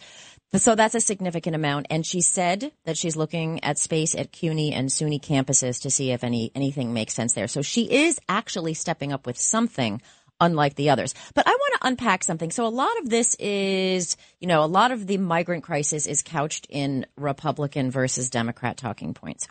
So 0.56 0.76
that's 0.76 0.94
a 0.94 1.02
significant 1.02 1.56
amount. 1.56 1.88
And 1.90 2.06
she 2.06 2.22
said 2.22 2.72
that 2.86 2.96
she's 2.96 3.16
looking 3.16 3.64
at 3.64 3.80
space 3.80 4.14
at 4.14 4.32
CUNY 4.32 4.72
and 4.72 4.90
SUNY 4.90 5.20
campuses 5.20 5.82
to 5.82 5.90
see 5.90 6.12
if 6.12 6.24
any 6.24 6.52
anything 6.54 6.94
makes 6.94 7.14
sense 7.14 7.34
there. 7.34 7.48
So 7.48 7.62
she 7.62 7.92
is 7.92 8.20
actually 8.30 8.74
stepping 8.74 9.12
up 9.12 9.26
with 9.26 9.38
something 9.38 10.02
unlike 10.44 10.76
the 10.76 10.90
others. 10.90 11.16
But 11.34 11.48
I 11.48 11.52
want 11.52 11.82
to 11.82 11.88
unpack 11.88 12.24
something. 12.24 12.52
So 12.52 12.66
a 12.66 12.70
lot 12.70 12.98
of 13.00 13.10
this 13.10 13.36
is, 13.36 14.18
you 14.40 14.48
know, 14.48 14.64
a 14.64 14.68
lot 14.68 14.92
of 14.92 15.08
the 15.08 15.18
migrant 15.18 15.64
crisis 15.64 16.06
is 16.06 16.22
couched 16.22 16.68
in 16.70 17.06
Republican 17.18 17.92
versus 17.92 18.30
Democrat 18.30 18.78
talking 18.78 19.14
points. 19.14 19.48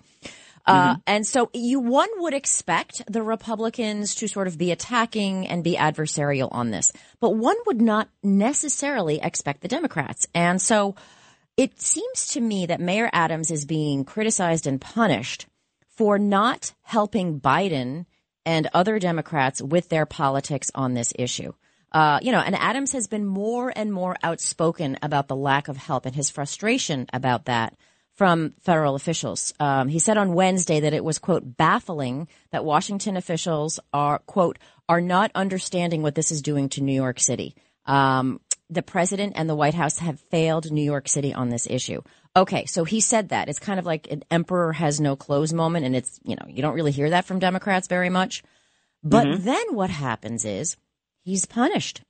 Uh, 0.65 0.93
mm-hmm. 0.93 1.01
and 1.09 1.27
so 1.27 1.51
you, 1.53 1.81
one 1.81 2.09
would 2.19 2.35
expect 2.35 3.03
the 3.11 3.23
Republicans 3.23 4.15
to 4.15 4.29
sort 4.29 4.47
of 4.47 4.57
be 4.57 4.71
attacking 4.71 5.49
and 5.49 5.65
be 5.65 5.75
adversarial 5.75 6.49
on 6.53 6.71
this, 6.71 6.93
but 7.19 7.31
one 7.31 7.57
would 7.67 7.81
not 7.81 8.09
necessarily 8.23 9.21
expect 9.21 9.61
the 9.61 9.69
Democrats. 9.69 10.29
And 10.35 10.63
so 10.63 10.95
it 11.57 11.81
seems 11.81 12.29
to 12.29 12.41
me 12.41 12.67
that 12.67 12.81
Mayor 12.81 13.11
Adams 13.13 13.51
is 13.51 13.65
being 13.65 14.05
criticized 14.05 14.67
and 14.67 14.81
punished 14.81 15.47
for 15.97 16.19
not 16.19 16.73
helping 16.83 17.41
Biden 17.41 18.07
and 18.45 18.69
other 18.75 18.99
Democrats 18.99 19.63
with 19.63 19.89
their 19.89 20.07
politics 20.07 20.71
on 20.75 20.95
this 20.95 21.13
issue. 21.19 21.53
Uh, 21.93 22.19
you 22.23 22.33
know, 22.33 22.41
and 22.41 22.57
Adams 22.57 22.93
has 22.93 23.07
been 23.07 23.27
more 23.27 23.73
and 23.75 23.93
more 23.93 24.17
outspoken 24.23 24.99
about 25.03 25.29
the 25.29 25.37
lack 25.37 25.69
of 25.69 25.77
help 25.77 26.07
and 26.07 26.15
his 26.15 26.31
frustration 26.31 27.07
about 27.13 27.45
that 27.45 27.77
from 28.15 28.55
federal 28.61 28.95
officials. 28.95 29.53
Um, 29.61 29.89
he 29.89 29.99
said 29.99 30.17
on 30.17 30.35
Wednesday 30.35 30.81
that 30.81 30.95
it 30.95 31.05
was, 31.05 31.19
quote, 31.19 31.57
baffling 31.57 32.29
that 32.51 32.65
Washington 32.65 33.17
officials 33.17 33.79
are, 33.93 34.21
quote, 34.21 34.59
are 34.89 35.01
not 35.01 35.31
understanding 35.35 36.03
what 36.03 36.15
this 36.15 36.33
is 36.33 36.43
doing 36.43 36.69
to 36.71 36.83
New 36.83 36.95
York 36.95 37.21
City. 37.21 37.55
Um, 37.87 38.41
the 38.71 38.83
president 38.83 39.35
and 39.37 39.49
the 39.49 39.55
White 39.55 39.75
House 39.75 39.99
have 39.99 40.21
failed 40.31 40.71
New 40.71 40.83
York 40.83 41.09
City 41.09 41.35
on 41.35 41.51
this 41.51 41.67
issue. 41.69 42.01
Okay, 42.35 42.65
so 42.65 42.85
he 42.85 43.01
said 43.01 43.29
that. 43.29 43.49
It's 43.49 43.59
kind 43.59 43.79
of 43.79 43.85
like 43.85 44.11
an 44.11 44.25
emperor 44.31 44.73
has 44.73 45.01
no 45.01 45.17
clothes 45.17 45.53
moment, 45.53 45.85
and 45.85 45.95
it's, 45.95 46.19
you 46.25 46.35
know, 46.35 46.47
you 46.49 46.63
don't 46.63 46.75
really 46.75 46.93
hear 46.93 47.11
that 47.11 47.27
from 47.27 47.39
Democrats 47.39 47.89
very 47.89 48.09
much. 48.09 48.43
But 49.05 49.27
mm-hmm. 49.27 49.45
then 49.45 49.75
what 49.75 49.91
happens 49.91 50.45
is 50.45 50.77
he's 51.25 51.45
punished 51.45 52.03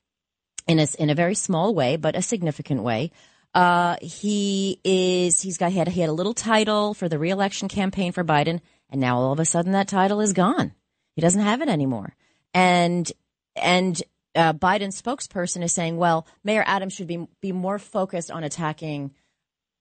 in 0.69 0.79
a, 0.79 0.87
in 0.99 1.11
a 1.11 1.15
very 1.15 1.35
small 1.35 1.75
way, 1.75 1.97
but 1.97 2.15
a 2.15 2.23
significant 2.23 2.83
way. 2.83 3.11
Uh, 3.55 3.97
he 4.01 4.81
is, 4.85 5.41
he's 5.41 5.59
got, 5.59 5.73
he 5.73 5.79
had, 5.79 5.89
he 5.89 6.01
had 6.01 6.09
a 6.09 6.15
little 6.15 6.35
title 6.35 6.95
for 6.95 7.09
the 7.09 7.19
reelection 7.19 7.69
campaign 7.69 8.13
for 8.13 8.23
Biden, 8.23 8.61
and 8.91 9.01
now 9.01 9.19
all 9.19 9.33
of 9.33 9.41
a 9.41 9.45
sudden 9.45 9.73
that 9.73 9.89
title 9.89 10.21
is 10.21 10.33
gone. 10.33 10.73
He 11.17 11.21
doesn't 11.21 11.41
have 11.41 11.61
it 11.63 11.69
anymore. 11.69 12.15
And, 12.55 13.11
and, 13.57 14.01
uh, 14.35 14.55
Biden's 14.55 15.01
spokesperson 15.01 15.63
is 15.63 15.75
saying, 15.75 15.99
well, 15.99 16.27
Mayor 16.45 16.65
Adams 16.67 16.95
should 16.95 17.07
be, 17.09 17.27
be 17.41 17.53
more 17.53 17.79
focused 17.79 18.31
on 18.31 18.45
attacking 18.45 19.13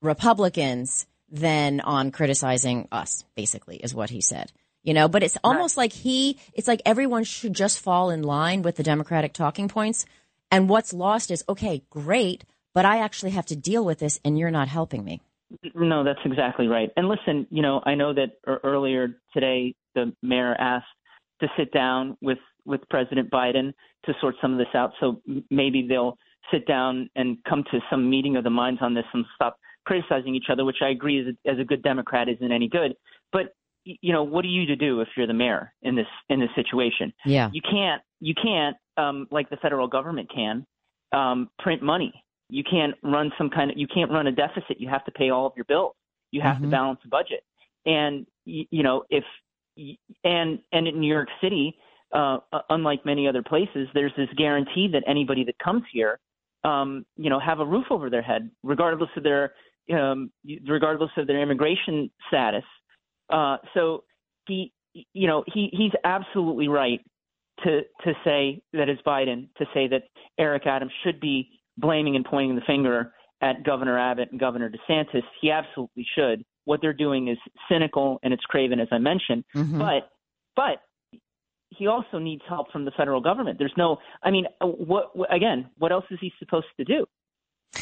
Republicans 0.02 1.06
than 1.30 1.80
on 1.80 2.12
criticizing 2.12 2.88
us, 2.92 3.24
basically, 3.36 3.78
is 3.78 3.96
what 3.96 4.10
he 4.10 4.22
said. 4.22 4.52
You 4.84 4.96
know, 4.96 5.08
but 5.08 5.22
it's 5.22 5.38
almost 5.44 5.78
right. 5.78 5.84
like 5.84 5.94
he, 5.94 6.40
it's 6.54 6.68
like 6.68 6.82
everyone 6.86 7.24
should 7.24 7.54
just 7.54 7.80
fall 7.80 8.10
in 8.10 8.24
line 8.24 8.64
with 8.64 8.76
the 8.78 8.84
Democratic 8.84 9.32
talking 9.32 9.68
points. 9.68 10.06
And 10.50 10.68
what's 10.68 10.92
lost 10.92 11.30
is, 11.30 11.44
okay, 11.48 11.84
great, 11.90 12.44
but 12.74 12.84
I 12.84 13.00
actually 13.00 13.32
have 13.32 13.46
to 13.48 13.56
deal 13.56 13.86
with 13.86 14.00
this 14.00 14.20
and 14.26 14.40
you're 14.40 14.52
not 14.52 14.68
helping 14.68 15.04
me. 15.04 15.22
No, 15.76 16.04
that's 16.04 16.20
exactly 16.26 16.68
right. 16.68 16.90
And 16.96 17.08
listen, 17.08 17.46
you 17.50 17.62
know, 17.62 17.82
I 17.86 17.96
know 17.96 18.14
that 18.14 18.38
er, 18.48 18.60
earlier 18.64 19.20
today 19.34 19.76
the 19.96 20.14
mayor 20.22 20.56
asked 20.58 20.86
to 21.42 21.48
sit 21.58 21.72
down 21.72 22.18
with 22.22 22.38
with 22.66 22.82
President 22.90 23.30
Biden 23.32 23.74
to 24.06 24.14
sort 24.22 24.36
some 24.42 24.54
of 24.54 24.60
this 24.60 24.68
out. 24.76 24.92
So 25.00 25.22
maybe 25.50 25.86
they'll 25.88 26.18
sit 26.52 26.68
down 26.68 27.10
and 27.16 27.38
come 27.48 27.64
to 27.72 27.80
some 27.90 28.10
meeting 28.10 28.36
of 28.36 28.44
the 28.44 28.50
minds 28.50 28.82
on 28.82 28.94
this 28.94 29.06
and 29.14 29.26
stop 29.36 29.58
criticizing 29.86 30.36
each 30.36 30.46
other, 30.52 30.66
which 30.66 30.78
I 30.82 30.90
agree 30.90 31.20
as 31.20 31.28
a, 31.28 31.52
as 31.52 31.60
a 31.60 31.64
good 31.64 31.84
Democrat 31.84 32.30
isn't 32.30 32.52
any 32.52 32.68
good. 32.68 32.96
But 33.32 33.54
you 33.84 34.14
know, 34.14 34.24
what 34.24 34.46
are 34.46 34.50
you 34.50 34.68
to 34.68 34.76
do 34.76 35.02
if 35.02 35.08
you're 35.18 35.28
the 35.28 35.34
mayor 35.34 35.74
in 35.82 35.96
this 35.96 36.08
in 36.30 36.40
this 36.40 36.50
situation? 36.56 37.14
Yeah, 37.26 37.50
you 37.52 37.62
can't 37.62 38.02
you 38.20 38.36
can't 38.36 38.78
um, 38.98 39.28
like 39.32 39.50
the 39.50 39.58
federal 39.58 39.88
government 39.88 40.30
can 40.34 40.66
um, 41.12 41.50
print 41.60 41.82
money. 41.82 42.14
You 42.50 42.64
can't 42.64 42.94
run 43.04 43.32
some 43.38 43.50
kind 43.50 43.72
of 43.72 43.78
you 43.78 43.88
can't 43.88 44.12
run 44.12 44.28
a 44.28 44.32
deficit. 44.32 44.80
You 44.80 44.90
have 44.90 45.04
to 45.06 45.12
pay 45.12 45.30
all 45.30 45.48
of 45.48 45.54
your 45.56 45.66
bills. 45.66 45.94
You 46.32 46.42
have 46.42 46.56
mm-hmm. 46.56 46.66
to 46.66 46.72
balance 46.72 47.00
the 47.04 47.10
budget. 47.10 47.44
And 47.86 48.28
you, 48.46 48.66
you 48.70 48.84
know 48.84 49.04
if 49.10 49.24
and 50.24 50.60
and 50.72 50.88
in 50.88 51.00
New 51.00 51.12
York 51.12 51.30
City, 51.42 51.76
uh, 52.14 52.38
unlike 52.70 53.06
many 53.06 53.28
other 53.28 53.42
places, 53.42 53.88
there's 53.94 54.14
this 54.18 54.30
guarantee 54.38 54.90
that 54.94 55.04
anybody 55.08 55.44
that 55.46 55.58
comes 55.60 55.84
here, 55.92 56.20
um, 56.64 57.06
you 57.18 57.30
know, 57.30 57.40
have 57.40 57.60
a 57.60 57.66
roof 57.66 57.86
over 57.90 58.10
their 58.10 58.22
head, 58.22 58.52
regardless 58.64 59.10
of 59.16 59.24
their 59.24 59.54
um, 59.94 60.32
regardless 60.68 61.12
of 61.18 61.28
their 61.28 61.42
immigration 61.42 62.10
status. 62.28 62.64
Uh, 63.30 63.58
so 63.74 64.04
he, 64.48 64.74
you 64.94 65.28
know, 65.28 65.44
he 65.54 65.70
he's 65.72 65.92
absolutely 66.04 66.68
right 66.68 67.00
to 67.64 67.82
to 68.04 68.14
say 68.24 68.62
that 68.74 68.90
is 68.90 68.98
Biden 69.06 69.48
to 69.58 69.66
say 69.74 69.88
that 69.88 70.04
Eric 70.38 70.66
Adams 70.66 70.92
should 71.04 71.20
be 71.20 71.50
blaming 71.78 72.16
and 72.16 72.26
pointing 72.26 72.56
the 72.56 72.62
finger 72.62 73.14
at 73.42 73.64
Governor 73.64 73.98
Abbott 73.98 74.32
and 74.32 74.40
Governor 74.40 74.70
DeSantis. 74.70 75.24
He 75.42 75.52
absolutely 75.52 76.06
should. 76.16 76.44
What 76.66 76.80
they're 76.82 76.94
doing 76.94 77.28
is 77.28 77.38
cynical 77.70 78.20
and 78.24 78.34
it's 78.34 78.44
craven, 78.44 78.80
as 78.80 78.88
I 78.92 79.00
mentioned. 79.00 79.44
Mm-hmm. 79.56 79.80
But 79.80 80.10
but 80.56 80.82
he 81.70 81.88
also 81.88 82.20
needs 82.20 82.42
help 82.48 82.72
from 82.72 82.86
the 82.86 82.92
federal 82.92 83.22
government. 83.22 83.58
There's 83.58 83.74
no, 83.78 83.98
I 84.22 84.30
mean, 84.30 84.46
uh, 84.60 84.68
what 84.68 85.12
again? 85.30 85.70
What 85.78 85.92
else 85.92 86.06
is 86.12 86.20
he 86.22 86.32
supposed 86.38 86.68
to 86.78 86.84
do? 86.84 87.06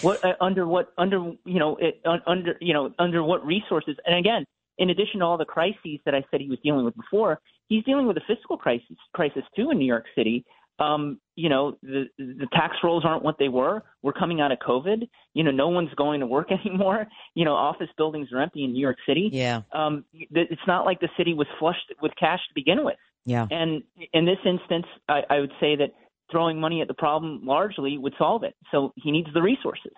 What 0.02 0.24
uh, 0.24 0.34
under 0.40 0.68
what 0.68 0.94
under 0.98 1.34
you 1.46 1.60
know 1.60 1.76
it, 1.78 2.02
uh, 2.06 2.18
under 2.28 2.56
you 2.62 2.74
know 2.74 2.92
under 3.00 3.24
what 3.24 3.46
resources? 3.46 3.96
And 4.06 4.18
again, 4.18 4.46
in 4.78 4.90
addition 4.90 5.20
to 5.20 5.26
all 5.26 5.38
the 5.38 5.46
crises 5.46 6.00
that 6.06 6.16
I 6.16 6.24
said 6.30 6.42
he 6.42 6.50
was 6.50 6.60
dealing 6.64 6.86
with 6.86 6.96
before, 6.96 7.40
he's 7.68 7.84
dealing 7.84 8.08
with 8.08 8.18
a 8.18 8.22
fiscal 8.28 8.58
crisis 8.58 8.98
crisis 9.14 9.44
too 9.56 9.72
in 9.72 9.80
New 9.80 9.88
York 9.88 10.06
City. 10.16 10.46
Um, 10.80 11.20
you 11.36 11.50
know, 11.50 11.78
the 11.82 12.06
the 12.18 12.48
tax 12.54 12.78
rolls 12.84 13.04
aren't 13.06 13.24
what 13.24 13.36
they 13.38 13.50
were. 13.50 13.84
We're 14.02 14.14
coming 14.14 14.40
out 14.40 14.52
of 14.52 14.60
COVID. 14.60 15.10
You 15.34 15.44
know, 15.44 15.52
no 15.52 15.70
one's 15.70 15.94
going 15.96 16.22
to 16.22 16.28
work 16.28 16.50
anymore. 16.66 17.08
You 17.36 17.46
know, 17.46 17.54
office 17.54 17.90
buildings 17.98 18.30
are 18.32 18.42
empty 18.42 18.64
in 18.64 18.74
New 18.74 18.82
York 18.82 18.98
City. 19.08 19.30
Yeah. 19.34 19.62
Um, 19.74 20.06
it's 20.14 20.62
not 20.68 20.86
like 20.86 21.00
the 21.02 21.10
city 21.18 21.34
was 21.34 21.48
flushed 21.60 21.94
with 22.02 22.12
cash 22.18 22.40
to 22.48 22.54
begin 22.54 22.86
with. 22.86 22.98
Yeah. 23.26 23.48
And 23.52 23.84
in 24.14 24.26
this 24.26 24.38
instance, 24.46 24.86
I, 25.08 25.22
I 25.30 25.40
would 25.40 25.52
say 25.60 25.76
that 25.76 25.92
throwing 26.32 26.60
money 26.60 26.82
at 26.82 26.88
the 26.88 26.94
problem 26.94 27.42
largely 27.44 27.98
would 27.98 28.14
solve 28.18 28.44
it. 28.44 28.56
So 28.72 28.94
he 28.96 29.12
needs 29.12 29.28
the 29.34 29.42
resources. 29.42 29.94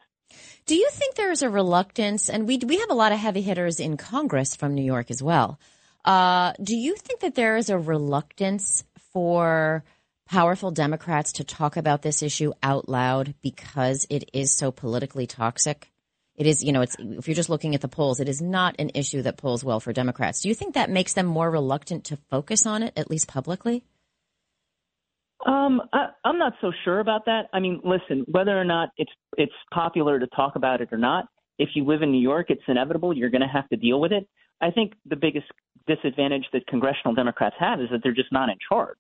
Do 0.66 0.76
you 0.76 0.90
think 0.92 1.16
there's 1.16 1.42
a 1.42 1.50
reluctance, 1.50 2.30
and 2.30 2.48
we 2.48 2.58
we 2.58 2.78
have 2.78 2.90
a 2.90 2.96
lot 2.96 3.12
of 3.12 3.20
heavy 3.20 3.42
hitters 3.42 3.80
in 3.80 3.98
Congress 3.98 4.56
from 4.56 4.76
New 4.76 4.84
York 4.84 5.12
as 5.12 5.22
well. 5.22 5.60
Uh, 6.06 6.54
do 6.62 6.76
you 6.76 6.96
think 6.96 7.20
that 7.20 7.36
there 7.36 7.58
is 7.58 7.70
a 7.70 7.78
reluctance 7.78 8.84
for 9.14 9.84
powerful 10.28 10.72
Democrats 10.72 11.34
to 11.34 11.44
talk 11.44 11.78
about 11.78 12.02
this 12.02 12.24
issue 12.24 12.54
out 12.64 12.88
loud 12.88 13.36
because 13.42 14.08
it 14.10 14.30
is 14.34 14.56
so 14.56 14.72
politically 14.72 15.28
toxic? 15.28 15.92
It 16.36 16.48
is, 16.48 16.64
you 16.64 16.72
know, 16.72 16.82
it's 16.82 16.96
if 16.98 17.28
you're 17.28 17.36
just 17.36 17.50
looking 17.50 17.76
at 17.76 17.82
the 17.82 17.88
polls, 17.88 18.20
it 18.20 18.30
is 18.30 18.42
not 18.42 18.76
an 18.80 18.92
issue 18.96 19.22
that 19.24 19.38
polls 19.38 19.64
well 19.64 19.80
for 19.80 19.94
Democrats. 19.94 20.42
Do 20.42 20.48
you 20.48 20.56
think 20.56 20.74
that 20.74 20.90
makes 20.90 21.14
them 21.14 21.26
more 21.26 21.52
reluctant 21.52 22.06
to 22.06 22.18
focus 22.30 22.66
on 22.66 22.82
it, 22.84 22.94
at 22.96 23.12
least 23.12 23.28
publicly? 23.28 23.84
Um, 25.46 25.82
I, 25.94 26.08
I'm 26.24 26.38
not 26.38 26.54
so 26.62 26.72
sure 26.84 27.00
about 27.00 27.26
that. 27.26 27.48
I 27.54 27.60
mean, 27.60 27.82
listen, 27.84 28.26
whether 28.30 28.60
or 28.60 28.66
not 28.66 28.90
it's 28.98 29.12
it's 29.38 29.54
popular 29.74 30.20
to 30.20 30.28
talk 30.28 30.56
about 30.56 30.82
it 30.82 30.90
or 30.92 30.98
not, 30.98 31.26
if 31.58 31.70
you 31.76 31.86
live 31.86 32.02
in 32.02 32.12
New 32.12 32.22
York, 32.22 32.48
it's 32.50 32.62
inevitable. 32.68 33.16
You're 33.16 33.30
going 33.30 33.42
to 33.42 33.48
have 33.48 33.68
to 33.70 33.76
deal 33.76 34.00
with 34.00 34.12
it. 34.12 34.28
I 34.62 34.72
think 34.72 34.94
the 35.06 35.16
biggest 35.16 35.48
disadvantage 35.88 36.46
that 36.54 36.68
congressional 36.68 37.16
Democrats 37.16 37.56
have 37.60 37.82
is 37.82 37.88
that 37.92 38.02
they're 38.04 38.14
just 38.14 38.32
not 38.32 38.50
in 38.50 38.56
charge. 38.70 38.98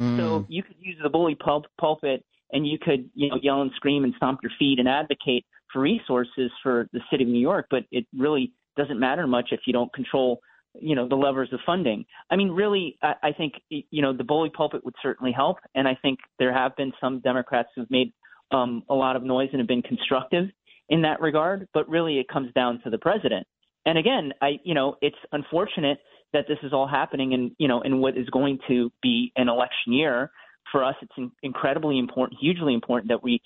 Mm. 0.00 0.18
So 0.18 0.46
you 0.48 0.62
could 0.62 0.76
use 0.78 0.96
the 1.02 1.08
bully 1.08 1.34
pul- 1.34 1.66
pulpit 1.80 2.24
and 2.52 2.66
you 2.66 2.78
could 2.78 3.08
you 3.14 3.28
know 3.28 3.38
yell 3.42 3.62
and 3.62 3.70
scream 3.76 4.04
and 4.04 4.14
stomp 4.16 4.40
your 4.42 4.52
feet 4.58 4.78
and 4.78 4.88
advocate 4.88 5.44
for 5.72 5.80
resources 5.80 6.50
for 6.62 6.88
the 6.92 7.00
city 7.10 7.24
of 7.24 7.28
New 7.28 7.40
York, 7.40 7.66
but 7.70 7.84
it 7.90 8.06
really 8.16 8.52
doesn't 8.76 8.98
matter 8.98 9.26
much 9.26 9.48
if 9.50 9.60
you 9.66 9.72
don't 9.72 9.92
control 9.92 10.40
you 10.74 10.94
know 10.94 11.08
the 11.08 11.16
levers 11.16 11.48
of 11.52 11.60
funding. 11.64 12.04
I 12.30 12.36
mean, 12.36 12.50
really, 12.50 12.98
I, 13.02 13.14
I 13.22 13.32
think 13.32 13.54
you 13.70 14.02
know 14.02 14.12
the 14.12 14.24
bully 14.24 14.50
pulpit 14.50 14.84
would 14.84 14.94
certainly 15.02 15.32
help, 15.32 15.58
and 15.74 15.86
I 15.86 15.96
think 16.00 16.18
there 16.38 16.52
have 16.52 16.76
been 16.76 16.92
some 17.00 17.20
Democrats 17.20 17.68
who've 17.74 17.90
made 17.90 18.12
um, 18.50 18.82
a 18.88 18.94
lot 18.94 19.16
of 19.16 19.22
noise 19.22 19.48
and 19.52 19.60
have 19.60 19.68
been 19.68 19.82
constructive 19.82 20.46
in 20.88 21.02
that 21.02 21.20
regard, 21.20 21.68
but 21.74 21.88
really 21.88 22.18
it 22.18 22.28
comes 22.28 22.52
down 22.54 22.80
to 22.84 22.90
the 22.90 22.98
president. 22.98 23.46
And 23.86 23.98
again, 23.98 24.32
I 24.40 24.58
you 24.64 24.74
know 24.74 24.96
it's 25.00 25.16
unfortunate 25.32 25.98
that 26.32 26.44
this 26.48 26.58
is 26.62 26.72
all 26.72 26.86
happening 26.86 27.32
in 27.32 27.54
you 27.58 27.68
know 27.68 27.82
in 27.82 28.00
what 28.00 28.16
is 28.16 28.28
going 28.30 28.58
to 28.68 28.90
be 29.02 29.32
an 29.36 29.48
election 29.48 29.92
year 29.92 30.30
for 30.70 30.84
us. 30.84 30.94
It's 31.02 31.12
in, 31.16 31.30
incredibly 31.42 31.98
important, 31.98 32.38
hugely 32.40 32.74
important 32.74 33.10
that 33.10 33.22
we 33.22 33.40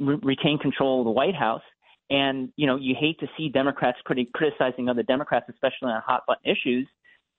re- 0.00 0.18
retain 0.22 0.58
control 0.58 1.00
of 1.00 1.04
the 1.04 1.10
White 1.10 1.34
House. 1.34 1.62
And 2.10 2.52
you 2.56 2.66
know 2.66 2.76
you 2.76 2.94
hate 2.98 3.18
to 3.20 3.26
see 3.36 3.48
Democrats 3.48 3.98
criti- 4.08 4.32
criticizing 4.32 4.88
other 4.88 5.02
Democrats, 5.02 5.46
especially 5.48 5.90
on 5.90 6.02
hot 6.06 6.22
button 6.26 6.50
issues, 6.50 6.86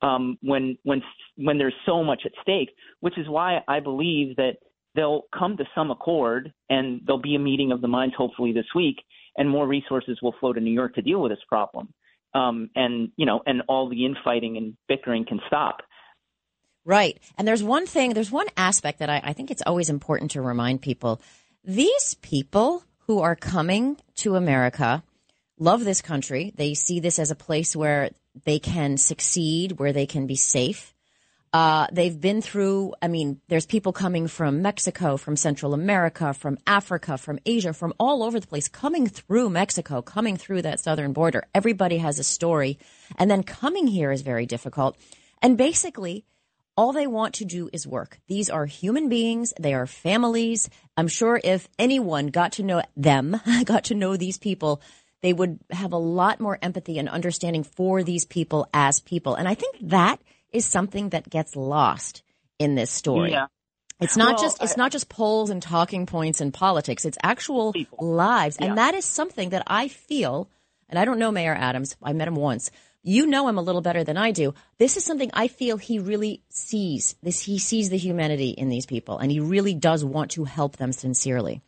um, 0.02 0.38
when 0.42 0.78
when 0.84 1.02
when 1.38 1.58
there's 1.58 1.76
so 1.86 2.04
much 2.04 2.24
at 2.26 2.32
stake. 2.42 2.70
Which 3.00 3.18
is 3.18 3.28
why 3.30 3.60
I 3.68 3.80
believe 3.80 4.36
that 4.38 4.58
they'll 4.96 5.24
come 5.38 5.58
to 5.58 5.66
some 5.74 5.92
accord, 5.92 6.52
and 6.70 7.02
there'll 7.06 7.22
be 7.22 7.36
a 7.36 7.40
meeting 7.40 7.72
of 7.72 7.82
the 7.82 7.88
minds 7.88 8.16
hopefully 8.18 8.52
this 8.52 8.66
week, 8.76 8.98
and 9.38 9.50
more 9.50 9.68
resources 9.68 10.20
will 10.22 10.36
flow 10.40 10.54
to 10.54 10.60
New 10.60 10.74
York 10.74 10.96
to 10.96 11.02
deal 11.02 11.22
with 11.22 11.32
this 11.32 11.44
problem 11.48 11.94
um, 12.38 12.70
and 12.76 13.12
you 13.16 13.26
know, 13.26 13.42
and 13.46 13.64
all 13.68 13.90
the 13.90 14.06
infighting 14.06 14.58
and 14.58 14.76
bickering 14.88 15.26
can 15.26 15.40
stop. 15.48 15.82
Right. 16.86 17.20
And 17.38 17.48
there's 17.48 17.64
one 17.64 17.86
thing, 17.86 18.14
there's 18.14 18.32
one 18.32 18.48
aspect 18.56 19.00
that 19.00 19.10
I, 19.10 19.22
I 19.24 19.34
think 19.34 19.52
it's 19.52 19.64
always 19.66 19.90
important 19.90 20.32
to 20.32 20.42
remind 20.42 20.82
people. 20.82 21.22
These 21.64 22.16
people 22.22 22.84
who 23.08 23.20
are 23.20 23.36
coming 23.36 23.98
to 24.16 24.36
America 24.36 25.04
love 25.60 25.84
this 25.84 26.02
country. 26.02 26.54
They 26.56 26.74
see 26.74 27.00
this 27.00 27.20
as 27.20 27.32
a 27.32 27.36
place 27.36 27.76
where 27.76 28.12
they 28.46 28.60
can 28.60 28.98
succeed, 28.98 29.74
where 29.74 29.94
they 29.94 30.06
can 30.06 30.28
be 30.28 30.36
safe. 30.36 30.94
Uh, 31.54 31.88
they've 31.92 32.20
been 32.20 32.42
through, 32.42 32.94
I 33.02 33.08
mean, 33.08 33.42
there's 33.48 33.66
people 33.66 33.94
coming 33.94 34.28
from 34.28 34.62
Mexico, 34.62 35.18
from 35.18 35.38
Central 35.38 35.74
America, 35.74 36.34
from 36.34 36.58
Africa, 36.68 37.18
from 37.18 37.40
Asia, 37.46 37.74
from 37.74 37.94
all 38.00 38.22
over 38.22 38.40
the 38.40 38.46
place, 38.46 38.68
coming 38.68 39.08
through 39.08 39.50
Mexico, 39.50 40.02
coming 40.02 40.38
through 40.38 40.64
that 40.64 40.80
southern 40.80 41.14
border. 41.14 41.48
Everybody 41.56 41.98
has 41.98 42.20
a 42.20 42.24
story. 42.24 42.78
And 43.18 43.32
then 43.32 43.44
coming 43.44 43.88
here 43.88 44.12
is 44.12 44.22
very 44.22 44.46
difficult. 44.46 44.98
And 45.42 45.58
basically, 45.58 46.26
all 46.78 46.94
they 46.94 47.08
want 47.08 47.34
to 47.36 47.46
do 47.46 47.70
is 47.74 47.88
work. 47.88 48.20
These 48.28 48.50
are 48.50 48.66
human 48.68 49.10
beings. 49.10 49.54
They 49.60 49.74
are 49.74 49.88
families. 49.88 50.70
I'm 50.96 51.08
sure 51.08 51.42
if 51.44 51.68
anyone 51.80 52.28
got 52.28 52.54
to 52.54 52.64
know 52.64 52.84
them, 52.96 53.42
got 53.66 53.86
to 53.86 53.96
know 53.96 54.16
these 54.16 54.38
people, 54.38 54.82
they 55.22 55.34
would 55.34 55.60
have 55.72 55.92
a 55.94 55.98
lot 55.98 56.40
more 56.40 56.60
empathy 56.62 57.00
and 57.00 57.10
understanding 57.10 57.64
for 57.64 58.04
these 58.04 58.26
people 58.26 58.70
as 58.74 59.00
people. 59.02 59.34
And 59.36 59.48
I 59.48 59.56
think 59.56 59.76
that 59.90 60.22
is 60.54 60.66
something 60.66 61.10
that 61.10 61.30
gets 61.30 61.56
lost 61.56 62.22
in 62.60 62.76
this 62.76 62.92
story. 62.92 63.32
Yeah. 63.32 63.48
It's 64.00 64.16
not 64.16 64.36
Well, 64.36 64.44
just 64.44 64.62
it's 64.62 64.74
I- 64.74 64.82
not 64.84 64.92
just 64.92 65.10
polls 65.10 65.50
and 65.50 65.62
talking 65.62 66.06
points 66.06 66.40
and 66.40 66.54
politics. 66.54 67.04
It's 67.04 67.18
actual 67.24 67.74
People. 67.74 67.98
lives, 68.08 68.58
Yeah. 68.60 68.68
and 68.68 68.78
that 68.78 68.94
is 68.94 69.06
something 69.06 69.50
that 69.50 69.64
I 69.66 69.88
feel. 69.88 70.48
And 70.88 71.00
I 71.00 71.04
don't 71.06 71.18
know 71.20 71.32
Mayor 71.32 71.56
Adams. 71.56 71.98
I 72.02 72.14
met 72.14 72.28
him 72.28 72.36
once. 72.36 72.70
You 73.08 73.26
know 73.26 73.48
him 73.48 73.58
a 73.58 73.62
little 73.62 73.80
better 73.80 74.04
than 74.04 74.18
I 74.18 74.32
do. 74.32 74.54
This 74.80 74.98
is 74.98 75.06
something 75.06 75.32
I 75.34 75.48
feel 75.48 75.78
he 75.78 75.98
really 75.98 76.44
sees. 76.50 77.16
This 77.24 77.42
he 77.42 77.58
sees 77.58 77.90
the 77.90 77.98
humanity 77.98 78.50
in 78.50 78.68
these 78.68 78.86
people, 78.86 79.18
and 79.18 79.32
he 79.32 79.40
really 79.40 79.74
does 79.74 80.04
want 80.04 80.32
to 80.32 80.44
help 80.44 80.76
them 80.76 80.92
sincerely. 80.92 81.62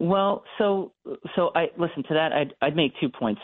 Well, 0.00 0.42
so 0.56 0.92
so 1.36 1.50
I 1.54 1.66
listen 1.76 2.02
to 2.04 2.14
that. 2.14 2.32
I'd 2.32 2.54
I'd 2.62 2.76
make 2.76 2.92
two 2.98 3.10
points. 3.10 3.42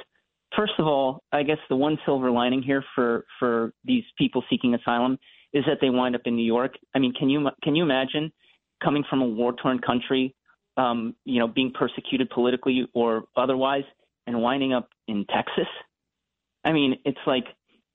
First 0.57 0.73
of 0.79 0.87
all, 0.87 1.23
I 1.31 1.43
guess 1.43 1.59
the 1.69 1.77
one 1.77 1.99
silver 2.07 2.31
lining 2.31 2.63
here 2.63 2.83
for 2.95 3.27
for 3.39 3.75
these 3.85 4.05
people 4.17 4.43
seeking 4.49 4.73
asylum 4.75 5.19
is 5.53 5.65
that 5.67 5.77
they 5.83 5.91
wind 5.91 6.15
up 6.15 6.23
in 6.25 6.37
New 6.37 6.47
York. 6.47 6.73
I 6.95 7.01
mean, 7.01 7.13
can 7.13 7.29
you 7.29 7.51
can 7.63 7.77
you 7.77 7.83
imagine 7.83 8.33
coming 8.83 9.05
from 9.11 9.21
a 9.21 9.27
war 9.27 9.53
torn 9.53 9.79
country, 9.81 10.35
um, 10.79 11.15
you 11.27 11.39
know, 11.39 11.49
being 11.49 11.71
persecuted 11.79 12.31
politically 12.31 12.89
or 12.95 13.25
otherwise, 13.37 13.85
and 14.27 14.41
winding 14.41 14.73
up 14.73 14.89
in 15.07 15.27
Texas? 15.27 15.69
I 16.65 16.73
mean, 16.73 16.97
it's 17.05 17.19
like 17.27 17.45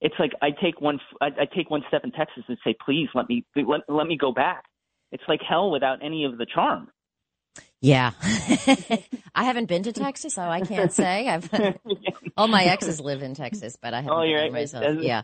it's 0.00 0.14
like 0.18 0.32
I 0.40 0.50
take 0.50 0.80
one 0.80 1.00
I, 1.20 1.26
I 1.26 1.44
take 1.54 1.70
one 1.70 1.82
step 1.88 2.04
in 2.04 2.12
Texas 2.12 2.44
and 2.48 2.58
say, 2.64 2.74
please 2.84 3.08
let 3.14 3.28
me 3.28 3.44
let, 3.56 3.80
let 3.88 4.06
me 4.06 4.16
go 4.16 4.32
back. 4.32 4.64
It's 5.10 5.24
like 5.28 5.40
hell 5.46 5.70
without 5.70 6.02
any 6.02 6.24
of 6.24 6.38
the 6.38 6.46
charm. 6.46 6.88
Yeah, 7.82 8.12
I 9.34 9.44
haven't 9.44 9.66
been 9.66 9.82
to 9.82 9.92
Texas, 9.92 10.34
so 10.34 10.42
I 10.42 10.60
can't 10.60 10.92
say. 10.92 11.28
I've 11.28 11.50
all 12.36 12.46
my 12.46 12.64
exes 12.64 13.00
live 13.00 13.22
in 13.22 13.34
Texas, 13.34 13.76
but 13.80 13.92
I 13.92 14.02
haven't 14.02 14.16
Oh, 14.16 14.22
been 14.22 14.34
right. 14.34 14.52
myself. 14.52 14.98
Yeah, 15.00 15.22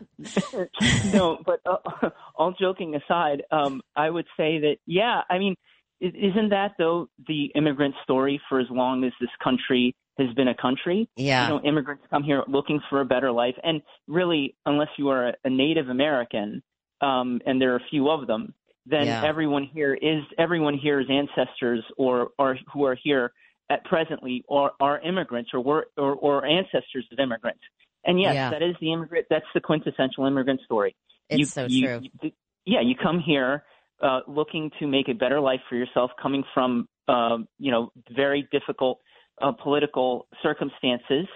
no, 1.05 1.37
but 1.45 1.61
uh, 1.65 2.09
all 2.35 2.53
joking 2.59 2.95
aside, 2.95 3.43
um, 3.51 3.81
I 3.95 4.09
would 4.09 4.25
say 4.35 4.59
that 4.59 4.75
yeah, 4.85 5.21
I 5.29 5.39
mean, 5.39 5.55
isn't 6.01 6.49
that 6.49 6.73
though 6.77 7.07
the 7.27 7.45
immigrant 7.55 7.95
story 8.03 8.41
for 8.49 8.59
as 8.59 8.67
long 8.69 9.05
as 9.05 9.13
this 9.21 9.29
country 9.43 9.95
has 10.19 10.33
been 10.35 10.47
a 10.49 10.55
country? 10.55 11.09
yeah. 11.15 11.43
You 11.47 11.49
know, 11.55 11.61
immigrants 11.61 12.03
come 12.09 12.23
here 12.23 12.43
looking 12.47 12.79
for 12.89 13.01
a 13.01 13.05
better 13.05 13.31
life, 13.31 13.55
and 13.63 13.81
really, 14.07 14.55
unless 14.65 14.89
you 14.97 15.09
are 15.09 15.33
a, 15.43 15.49
Native 15.49 15.89
American, 15.89 16.61
um, 17.01 17.41
and 17.45 17.59
there 17.61 17.73
are 17.73 17.77
a 17.77 17.87
few 17.89 18.09
of 18.09 18.27
them, 18.27 18.53
then 18.85 19.05
Yeah. 19.07 19.23
everyone 19.25 19.63
here 19.63 19.93
is 19.93 20.23
everyone 20.37 20.77
here's 20.77 21.07
ancestors 21.09 21.83
or 21.97 22.29
or 22.37 22.57
who 22.73 22.85
are 22.85 22.95
here 22.95 23.31
at 23.69 23.83
presently 23.85 24.43
or 24.47 24.71
are 24.79 24.99
immigrants 25.01 25.51
or 25.53 25.59
were 25.61 25.87
or, 25.97 26.13
or 26.15 26.45
ancestors 26.45 27.05
of 27.11 27.19
immigrants. 27.19 27.61
And 28.05 28.19
yes, 28.19 28.33
Yeah. 28.33 28.49
that 28.51 28.61
is 28.63 28.75
the 28.81 28.91
immigrant. 28.93 29.27
That's 29.29 29.45
the 29.53 29.61
quintessential 29.61 30.25
immigrant 30.25 30.61
story. 30.61 30.95
It's 31.29 31.39
you, 31.39 31.45
so 31.45 31.65
you- 31.67 31.85
true. 31.87 32.01
you- 32.23 32.31
yeah, 32.65 32.81
you 32.81 32.95
come 32.95 33.19
here 33.19 33.63
uh, 34.01 34.21
looking 34.27 34.71
to 34.79 34.87
make 34.87 35.07
a 35.09 35.13
better 35.13 35.39
life 35.39 35.61
for 35.69 35.75
yourself, 35.75 36.11
coming 36.21 36.43
from 36.53 36.87
uh, 37.07 37.37
you 37.59 37.71
know 37.71 37.91
very 38.11 38.47
difficult 38.51 38.99
uh, 39.41 39.51
political 39.51 40.27
circumstances, 40.43 41.27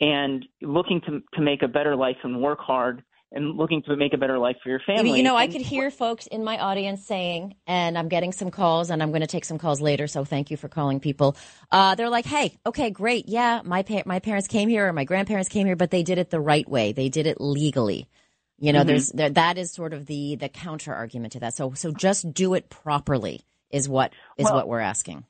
and 0.00 0.44
looking 0.62 1.00
to 1.02 1.20
to 1.34 1.40
make 1.42 1.62
a 1.62 1.68
better 1.68 1.96
life 1.96 2.16
and 2.22 2.40
work 2.42 2.58
hard 2.60 3.02
and 3.30 3.58
looking 3.58 3.82
to 3.82 3.94
make 3.94 4.14
a 4.14 4.16
better 4.16 4.38
life 4.38 4.56
for 4.62 4.70
your 4.70 4.80
family. 4.86 5.14
you 5.18 5.22
know, 5.22 5.36
I 5.36 5.48
could 5.48 5.60
hear 5.60 5.90
folks 5.90 6.26
in 6.26 6.44
my 6.44 6.56
audience 6.58 7.04
saying, 7.04 7.56
and 7.66 7.98
I'm 7.98 8.08
getting 8.08 8.32
some 8.32 8.50
calls, 8.50 8.88
and 8.88 9.02
I'm 9.02 9.10
going 9.10 9.20
to 9.20 9.26
take 9.26 9.44
some 9.44 9.58
calls 9.58 9.82
later. 9.82 10.06
So 10.06 10.24
thank 10.24 10.50
you 10.50 10.56
for 10.56 10.68
calling 10.68 10.98
people. 10.98 11.36
Uh, 11.70 11.94
they're 11.94 12.08
like, 12.08 12.24
"Hey, 12.24 12.56
okay, 12.64 12.88
great, 12.90 13.28
yeah, 13.28 13.60
my 13.64 13.82
pa- 13.82 14.04
my 14.06 14.18
parents 14.20 14.48
came 14.48 14.68
here, 14.70 14.88
or 14.88 14.92
my 14.94 15.04
grandparents 15.04 15.50
came 15.50 15.66
here, 15.66 15.76
but 15.76 15.90
they 15.90 16.02
did 16.02 16.16
it 16.18 16.30
the 16.30 16.40
right 16.40 16.66
way. 16.68 16.92
They 16.92 17.10
did 17.10 17.26
it 17.26 17.38
legally. 17.40 18.08
You 18.60 18.72
know, 18.72 18.80
Mm-hmm. 18.80 18.88
there's 18.88 19.08
there, 19.10 19.30
that 19.30 19.58
is 19.58 19.72
sort 19.72 19.92
of 19.92 20.06
the 20.06 20.36
the 20.36 20.48
counter 20.48 20.94
argument 20.94 21.34
to 21.34 21.40
that. 21.40 21.54
So 21.54 21.74
so 21.74 21.92
just 21.92 22.32
do 22.32 22.54
it 22.54 22.70
properly 22.70 23.42
is 23.70 23.88
what 23.90 24.12
is 24.38 24.44
Well- 24.46 24.54
what 24.54 24.68
we're 24.68 24.80
asking. 24.80 25.24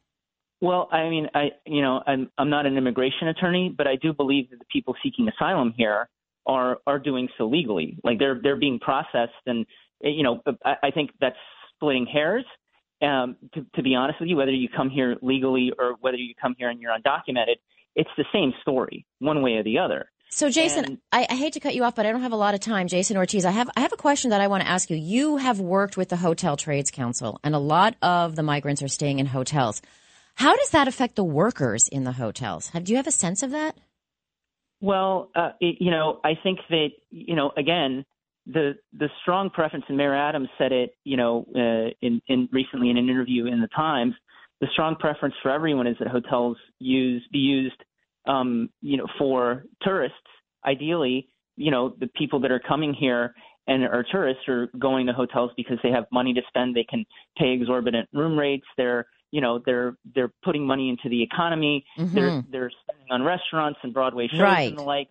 Well, 0.60 0.88
I 0.90 1.08
mean, 1.08 1.28
I 1.34 1.50
you 1.66 1.82
know, 1.82 2.02
I'm 2.06 2.30
I'm 2.36 2.50
not 2.50 2.66
an 2.66 2.76
immigration 2.76 3.28
attorney, 3.28 3.72
but 3.76 3.86
I 3.86 3.96
do 3.96 4.12
believe 4.12 4.50
that 4.50 4.58
the 4.58 4.64
people 4.72 4.94
seeking 5.02 5.28
asylum 5.28 5.72
here 5.76 6.08
are 6.46 6.78
are 6.86 6.98
doing 6.98 7.28
so 7.38 7.46
legally. 7.46 7.98
Like 8.02 8.18
they're 8.18 8.40
they're 8.42 8.56
being 8.56 8.80
processed, 8.80 9.32
and 9.46 9.66
you 10.00 10.22
know, 10.22 10.42
I, 10.64 10.74
I 10.84 10.90
think 10.90 11.10
that's 11.20 11.36
splitting 11.74 12.06
hairs. 12.06 12.44
Um, 13.00 13.36
to, 13.54 13.64
to 13.76 13.82
be 13.82 13.94
honest 13.94 14.18
with 14.18 14.28
you, 14.28 14.36
whether 14.36 14.50
you 14.50 14.68
come 14.68 14.90
here 14.90 15.16
legally 15.22 15.70
or 15.78 15.94
whether 16.00 16.16
you 16.16 16.34
come 16.40 16.56
here 16.58 16.68
and 16.68 16.80
you're 16.80 16.92
undocumented, 16.92 17.56
it's 17.94 18.10
the 18.16 18.24
same 18.32 18.52
story, 18.60 19.06
one 19.20 19.40
way 19.40 19.52
or 19.52 19.62
the 19.62 19.78
other. 19.78 20.10
So, 20.30 20.50
Jason, 20.50 20.84
And- 20.84 20.98
I, 21.12 21.26
I 21.30 21.36
hate 21.36 21.52
to 21.54 21.60
cut 21.60 21.76
you 21.76 21.84
off, 21.84 21.94
but 21.94 22.06
I 22.06 22.12
don't 22.12 22.22
have 22.22 22.32
a 22.32 22.36
lot 22.36 22.54
of 22.54 22.60
time. 22.60 22.88
Jason 22.88 23.16
Ortiz, 23.16 23.44
I 23.44 23.52
have 23.52 23.70
I 23.76 23.80
have 23.80 23.92
a 23.92 23.96
question 23.96 24.30
that 24.30 24.40
I 24.40 24.48
want 24.48 24.64
to 24.64 24.68
ask 24.68 24.90
you. 24.90 24.96
You 24.96 25.36
have 25.36 25.60
worked 25.60 25.96
with 25.96 26.08
the 26.08 26.16
Hotel 26.16 26.56
Trades 26.56 26.90
Council, 26.90 27.38
and 27.44 27.54
a 27.54 27.58
lot 27.58 27.94
of 28.02 28.34
the 28.34 28.42
migrants 28.42 28.82
are 28.82 28.88
staying 28.88 29.20
in 29.20 29.26
hotels. 29.26 29.80
How 30.38 30.54
does 30.54 30.70
that 30.70 30.86
affect 30.86 31.16
the 31.16 31.24
workers 31.24 31.88
in 31.88 32.04
the 32.04 32.12
hotels? 32.12 32.68
Have, 32.68 32.84
do 32.84 32.92
you 32.92 32.96
have 32.96 33.08
a 33.08 33.12
sense 33.12 33.42
of 33.42 33.50
that? 33.50 33.76
Well, 34.80 35.32
uh, 35.34 35.50
it, 35.60 35.78
you 35.80 35.90
know, 35.90 36.20
I 36.22 36.34
think 36.40 36.60
that 36.70 36.90
you 37.10 37.34
know, 37.34 37.50
again, 37.56 38.04
the 38.46 38.74
the 38.96 39.08
strong 39.20 39.50
preference, 39.50 39.86
and 39.88 39.96
Mayor 39.96 40.14
Adams 40.14 40.48
said 40.56 40.70
it, 40.70 40.90
you 41.02 41.16
know, 41.16 41.44
uh, 41.56 41.90
in, 42.00 42.22
in 42.28 42.48
recently 42.52 42.88
in 42.88 42.96
an 42.96 43.08
interview 43.08 43.46
in 43.46 43.60
the 43.60 43.66
Times. 43.74 44.14
The 44.60 44.68
strong 44.72 44.94
preference 44.94 45.34
for 45.42 45.50
everyone 45.50 45.88
is 45.88 45.96
that 45.98 46.06
hotels 46.06 46.56
use 46.78 47.26
be 47.32 47.38
used, 47.38 47.82
um, 48.28 48.70
you 48.80 48.96
know, 48.96 49.06
for 49.18 49.64
tourists. 49.82 50.16
Ideally, 50.64 51.28
you 51.56 51.72
know, 51.72 51.96
the 51.98 52.08
people 52.16 52.38
that 52.42 52.52
are 52.52 52.60
coming 52.60 52.94
here 52.94 53.34
and 53.66 53.82
are 53.82 54.04
tourists 54.08 54.42
are 54.46 54.68
going 54.78 55.06
to 55.06 55.12
hotels 55.12 55.50
because 55.56 55.78
they 55.82 55.90
have 55.90 56.04
money 56.12 56.32
to 56.32 56.42
spend. 56.46 56.76
They 56.76 56.86
can 56.88 57.04
pay 57.36 57.50
exorbitant 57.50 58.08
room 58.12 58.38
rates. 58.38 58.66
They're 58.76 59.06
you 59.30 59.40
know 59.40 59.60
they're 59.64 59.96
they're 60.14 60.32
putting 60.42 60.66
money 60.66 60.88
into 60.88 61.08
the 61.08 61.22
economy. 61.22 61.84
They're 61.96 62.30
Mhm. 62.30 62.44
they're 62.50 62.70
spending 62.82 63.06
on 63.10 63.22
restaurants 63.22 63.78
and 63.82 63.92
Broadway 63.92 64.28
shows 64.28 64.40
Right. 64.40 64.68
and 64.68 64.78
the 64.78 64.82
like. 64.82 65.08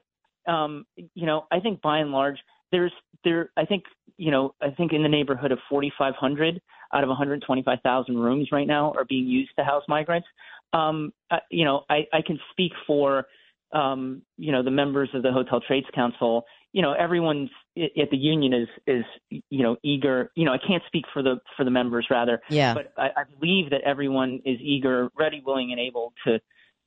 Um, 0.47 0.86
you 0.95 1.25
know, 1.25 1.45
I 1.51 1.60
think 1.60 1.82
by 1.82 1.97
and 1.99 2.12
large, 2.12 2.39
there's 2.71 2.93
there. 3.23 3.51
I 3.58 3.65
think 3.65 3.84
you 4.17 4.32
know, 4.32 4.56
I 4.62 4.71
think 4.71 4.93
in 4.93 5.03
the 5.03 5.10
neighborhood 5.10 5.51
of 5.51 5.60
4,500 5.69 6.60
out 6.93 7.03
of 7.03 7.10
125,000 7.10 8.17
rooms 8.17 8.47
right 8.51 8.65
now 8.65 8.93
are 8.97 9.06
being 9.06 9.27
used 9.27 9.51
to 9.60 9.63
house 9.63 9.84
migrants. 9.88 10.27
Um, 10.73 11.13
uh, 11.30 11.39
you 11.51 11.65
know, 11.65 11.84
I, 11.89 12.08
I 12.13 12.21
can 12.25 12.39
speak 12.51 12.71
for 12.88 13.27
um, 13.73 14.21
you 14.38 14.51
know 14.51 14.63
the 14.63 14.71
members 14.71 15.10
of 15.13 15.21
the 15.23 15.32
Hotel 15.32 15.60
Trades 15.62 15.88
Council. 15.93 16.45
You 16.73 16.82
know, 16.82 16.93
everyone's 16.93 17.49
at 17.77 18.10
the 18.12 18.17
union 18.17 18.53
is 18.53 18.67
is 18.86 19.06
you 19.30 19.63
know 19.63 19.77
eager. 19.84 20.32
You 20.36 20.45
know, 20.45 20.53
I 20.53 20.60
can't 20.60 20.84
speak 20.88 21.06
for 21.13 21.23
the 21.23 21.39
for 21.56 21.63
the 21.63 21.71
members 21.71 22.08
rather, 22.10 22.41
Yeah. 22.49 22.73
but 22.73 22.93
I, 22.97 23.08
I 23.08 23.23
believe 23.39 23.69
that 23.71 23.82
everyone 23.86 24.41
is 24.45 24.60
eager, 24.62 25.10
ready, 25.17 25.41
willing, 25.45 25.71
and 25.71 25.80
able 25.80 26.13
to 26.25 26.39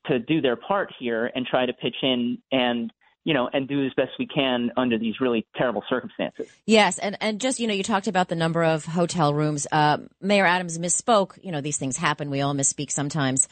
to 0.07 0.19
do 0.19 0.41
their 0.41 0.57
part 0.57 0.93
here 0.99 1.31
and 1.35 1.47
try 1.47 1.67
to 1.67 1.73
pitch 1.73 1.97
in 2.03 2.39
and 2.53 2.93
you 3.23 3.35
know, 3.35 3.51
and 3.53 3.69
do 3.69 3.85
as 3.85 3.93
best 3.95 4.13
we 4.19 4.27
can 4.27 4.71
under 4.79 4.99
these 4.99 5.21
really 5.21 5.47
terrible 5.55 5.85
circumstances. 5.91 6.49
Yes, 6.65 6.99
and 6.99 7.19
and 7.21 7.39
just 7.41 7.61
you 7.61 7.67
know, 7.67 7.75
you 7.75 7.83
talked 7.83 8.07
about 8.07 8.29
the 8.29 8.35
number 8.35 8.65
of 8.65 8.87
hotel 8.87 9.35
rooms. 9.35 9.67
Uh, 9.71 9.99
Mayor 10.23 10.47
Adams 10.47 10.79
misspoke. 10.79 11.39
You 11.43 11.53
know, 11.53 11.61
these 11.61 11.77
things 11.77 11.97
happen. 11.99 12.31
We 12.31 12.41
all 12.41 12.55
misspeak 12.55 12.91
sometimes. 12.91 13.47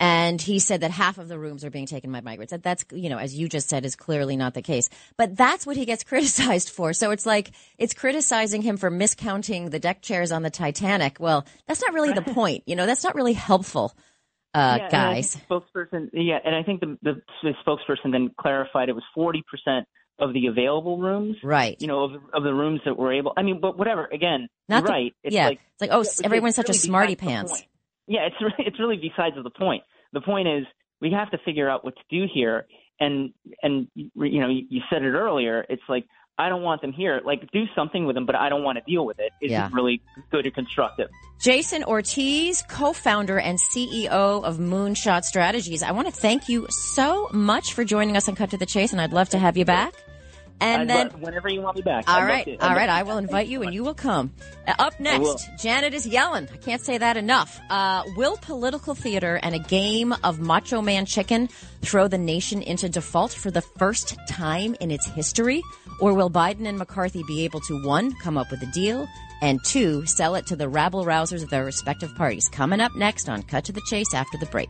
And 0.00 0.40
he 0.40 0.58
said 0.58 0.80
that 0.80 0.90
half 0.90 1.18
of 1.18 1.28
the 1.28 1.38
rooms 1.38 1.62
are 1.62 1.70
being 1.70 1.84
taken 1.84 2.10
by 2.10 2.22
migrants. 2.22 2.50
That 2.52 2.62
that's 2.62 2.84
you 2.90 3.10
know, 3.10 3.18
as 3.18 3.34
you 3.34 3.48
just 3.48 3.68
said, 3.68 3.84
is 3.84 3.94
clearly 3.94 4.36
not 4.36 4.54
the 4.54 4.62
case. 4.62 4.88
But 5.18 5.36
that's 5.36 5.66
what 5.66 5.76
he 5.76 5.84
gets 5.84 6.02
criticized 6.10 6.70
for. 6.70 6.92
So 6.94 7.10
it's 7.10 7.26
like 7.26 7.50
it's 7.78 7.92
criticizing 7.92 8.62
him 8.62 8.78
for 8.78 8.90
miscounting 8.90 9.70
the 9.70 9.78
deck 9.78 10.00
chairs 10.00 10.32
on 10.32 10.42
the 10.42 10.50
Titanic. 10.50 11.18
Well, 11.20 11.46
that's 11.68 11.82
not 11.82 11.92
really 11.92 12.12
the 12.14 12.22
point. 12.22 12.64
You 12.66 12.76
know, 12.76 12.86
that's 12.86 13.04
not 13.04 13.14
really 13.14 13.34
helpful 13.34 13.94
uh, 14.54 14.78
yeah, 14.80 14.88
guys. 14.88 15.36
Spokesperson, 15.48 16.10
yeah, 16.12 16.38
and 16.44 16.54
I 16.54 16.62
think 16.62 16.80
the, 16.80 16.98
the, 17.02 17.22
the 17.42 17.52
spokesperson 17.64 18.12
then 18.12 18.30
clarified 18.40 18.88
it 18.88 18.94
was 18.94 19.04
forty 19.14 19.44
percent 19.50 19.86
of 20.18 20.34
the 20.34 20.46
available 20.46 20.98
rooms, 20.98 21.36
right? 21.42 21.76
You 21.80 21.86
know, 21.86 22.04
of, 22.04 22.12
of 22.34 22.42
the 22.42 22.52
rooms 22.52 22.80
that 22.84 22.96
were 22.96 23.12
able. 23.12 23.32
I 23.36 23.42
mean, 23.42 23.60
but 23.60 23.78
whatever. 23.78 24.06
Again, 24.06 24.48
Not 24.68 24.84
the, 24.84 24.90
right. 24.90 25.14
It's 25.22 25.34
yeah, 25.34 25.48
like, 25.48 25.60
it's 25.74 25.80
like 25.80 25.90
oh, 25.92 26.00
it's, 26.00 26.20
everyone's 26.22 26.56
such 26.56 26.68
really 26.68 26.78
a 26.78 26.80
smarty 26.80 27.16
pants. 27.16 27.62
Yeah, 28.10 28.26
it's 28.26 28.36
really, 28.40 28.68
it's 28.68 28.78
really 28.78 28.96
besides 28.96 29.36
the 29.42 29.50
point. 29.50 29.84
The 30.12 30.20
point 30.20 30.48
is 30.48 30.66
we 31.00 31.12
have 31.12 31.30
to 31.30 31.38
figure 31.44 31.70
out 31.70 31.84
what 31.84 31.94
to 31.96 32.02
do 32.10 32.26
here, 32.32 32.66
and 32.98 33.32
and 33.62 33.88
you 33.94 34.40
know, 34.40 34.48
you 34.48 34.80
said 34.90 35.02
it 35.02 35.12
earlier. 35.12 35.64
It's 35.70 35.82
like 35.88 36.04
I 36.36 36.48
don't 36.48 36.62
want 36.62 36.80
them 36.80 36.92
here. 36.92 37.20
Like, 37.22 37.50
do 37.52 37.64
something 37.74 38.06
with 38.06 38.16
them, 38.16 38.24
but 38.24 38.34
I 38.34 38.48
don't 38.48 38.64
want 38.64 38.78
to 38.78 38.84
deal 38.90 39.04
with 39.04 39.18
it. 39.18 39.30
It's 39.42 39.50
yeah. 39.50 39.68
really 39.72 40.00
good 40.32 40.46
and 40.46 40.54
constructive. 40.54 41.10
Jason 41.38 41.84
Ortiz, 41.84 42.62
co-founder 42.66 43.38
and 43.38 43.58
CEO 43.58 44.08
of 44.42 44.56
Moonshot 44.56 45.24
Strategies. 45.24 45.82
I 45.82 45.92
want 45.92 46.08
to 46.08 46.12
thank 46.12 46.48
you 46.48 46.66
so 46.70 47.28
much 47.32 47.74
for 47.74 47.84
joining 47.84 48.16
us 48.16 48.26
on 48.26 48.36
Cut 48.36 48.50
to 48.50 48.56
the 48.56 48.64
Chase, 48.64 48.92
and 48.92 49.02
I'd 49.02 49.12
love 49.12 49.28
to 49.30 49.38
have 49.38 49.58
you 49.58 49.66
back. 49.66 49.92
And 50.60 50.82
I'd 50.82 50.88
then 50.88 51.20
whenever 51.20 51.48
you 51.48 51.62
want 51.62 51.76
me 51.76 51.82
back. 51.82 52.04
All 52.08 52.22
right, 52.22 52.46
all 52.60 52.74
right. 52.74 52.88
I 52.88 53.02
will 53.02 53.18
invite 53.18 53.48
you, 53.48 53.62
and 53.62 53.72
you 53.72 53.82
will 53.82 53.94
come. 53.94 54.32
Uh, 54.66 54.74
up 54.78 55.00
next, 55.00 55.48
Janet 55.58 55.94
is 55.94 56.06
yelling. 56.06 56.48
I 56.52 56.56
can't 56.58 56.82
say 56.82 56.98
that 56.98 57.16
enough. 57.16 57.60
Uh, 57.70 58.02
will 58.16 58.36
political 58.36 58.94
theater 58.94 59.40
and 59.42 59.54
a 59.54 59.58
game 59.58 60.14
of 60.22 60.38
Macho 60.38 60.82
Man 60.82 61.06
Chicken 61.06 61.48
throw 61.80 62.08
the 62.08 62.18
nation 62.18 62.62
into 62.62 62.88
default 62.88 63.32
for 63.32 63.50
the 63.50 63.62
first 63.62 64.18
time 64.28 64.76
in 64.80 64.90
its 64.90 65.06
history, 65.06 65.62
or 66.00 66.12
will 66.14 66.30
Biden 66.30 66.66
and 66.66 66.78
McCarthy 66.78 67.22
be 67.26 67.44
able 67.44 67.60
to 67.60 67.82
one 67.84 68.14
come 68.16 68.36
up 68.36 68.50
with 68.50 68.62
a 68.62 68.70
deal? 68.72 69.08
And 69.42 69.64
two, 69.64 70.04
sell 70.04 70.34
it 70.34 70.46
to 70.48 70.56
the 70.56 70.68
rabble 70.68 71.06
rousers 71.06 71.42
of 71.42 71.48
their 71.48 71.64
respective 71.64 72.14
parties. 72.14 72.48
Coming 72.52 72.80
up 72.80 72.94
next 72.94 73.28
on 73.30 73.42
Cut 73.42 73.64
to 73.64 73.72
the 73.72 73.80
Chase 73.86 74.12
after 74.12 74.36
the 74.36 74.46
break. 74.46 74.68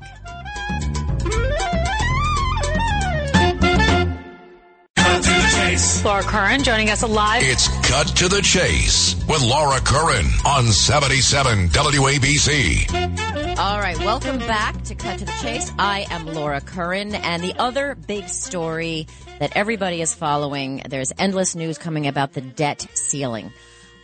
Laura 5.71 6.23
Curran 6.25 6.65
joining 6.65 6.91
us 6.91 7.05
live. 7.05 7.45
It's 7.45 7.69
Cut 7.89 8.09
to 8.17 8.27
the 8.27 8.43
Chase 8.43 9.15
with 9.29 9.41
Laura 9.41 9.79
Curran 9.79 10.27
on 10.45 10.67
77 10.67 11.69
WABC. 11.69 13.57
All 13.57 13.79
right, 13.79 13.97
welcome 13.99 14.39
back 14.39 14.83
to 14.83 14.97
Cut 14.97 15.21
to 15.21 15.25
the 15.25 15.33
Chase. 15.41 15.71
I 15.79 16.07
am 16.11 16.27
Laura 16.27 16.61
Curran, 16.61 17.15
and 17.15 17.41
the 17.45 17.55
other 17.57 17.95
big 17.95 18.29
story 18.29 19.07
that 19.39 19.53
everybody 19.55 20.01
is 20.01 20.13
following, 20.13 20.83
there's 20.89 21.13
endless 21.21 21.55
news 21.55 21.79
coming 21.79 22.09
about 22.09 22.33
the 22.33 22.41
debt 22.41 22.85
ceiling. 22.95 23.53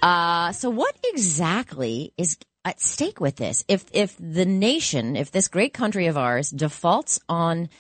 Uh, 0.01 0.53
so 0.53 0.71
what 0.71 0.97
exactly 1.03 2.13
is 2.17 2.39
at 2.65 2.81
stake 2.81 3.19
with 3.19 3.35
this? 3.35 3.65
If, 3.67 3.87
if 3.91 4.15
the 4.21 4.47
nation, 4.47 5.17
if 5.17 5.33
this 5.33 5.49
great 5.49 5.75
country 5.75 6.07
of 6.07 6.17
ours 6.17 6.49
defaults 6.49 7.19
on 7.29 7.71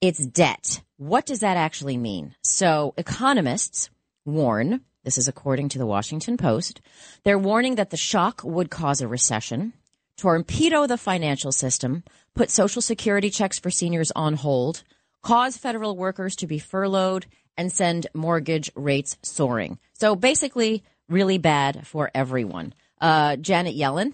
its 0.00 0.26
debt, 0.26 0.82
what 0.96 1.26
does 1.26 1.40
that 1.40 1.56
actually 1.56 1.96
mean? 1.96 2.34
So 2.42 2.94
economists 2.96 3.90
warn, 4.24 4.82
this 5.04 5.18
is 5.18 5.28
according 5.28 5.68
to 5.70 5.78
the 5.78 5.86
Washington 5.86 6.36
Post, 6.36 6.80
they're 7.24 7.38
warning 7.38 7.76
that 7.76 7.90
the 7.90 7.96
shock 7.96 8.42
would 8.44 8.70
cause 8.70 9.00
a 9.00 9.08
recession, 9.08 9.72
torpedo 10.16 10.86
the 10.86 10.98
financial 10.98 11.52
system, 11.52 12.02
put 12.34 12.50
social 12.50 12.82
security 12.82 13.30
checks 13.30 13.58
for 13.58 13.70
seniors 13.70 14.10
on 14.12 14.34
hold, 14.34 14.82
cause 15.22 15.56
federal 15.56 15.96
workers 15.96 16.36
to 16.36 16.46
be 16.46 16.58
furloughed, 16.58 17.26
and 17.56 17.72
send 17.72 18.06
mortgage 18.14 18.70
rates 18.74 19.16
soaring. 19.22 19.78
So 19.94 20.14
basically, 20.14 20.84
really 21.08 21.38
bad 21.38 21.86
for 21.86 22.10
everyone. 22.14 22.74
Uh, 23.00 23.36
Janet 23.36 23.76
Yellen 23.76 24.12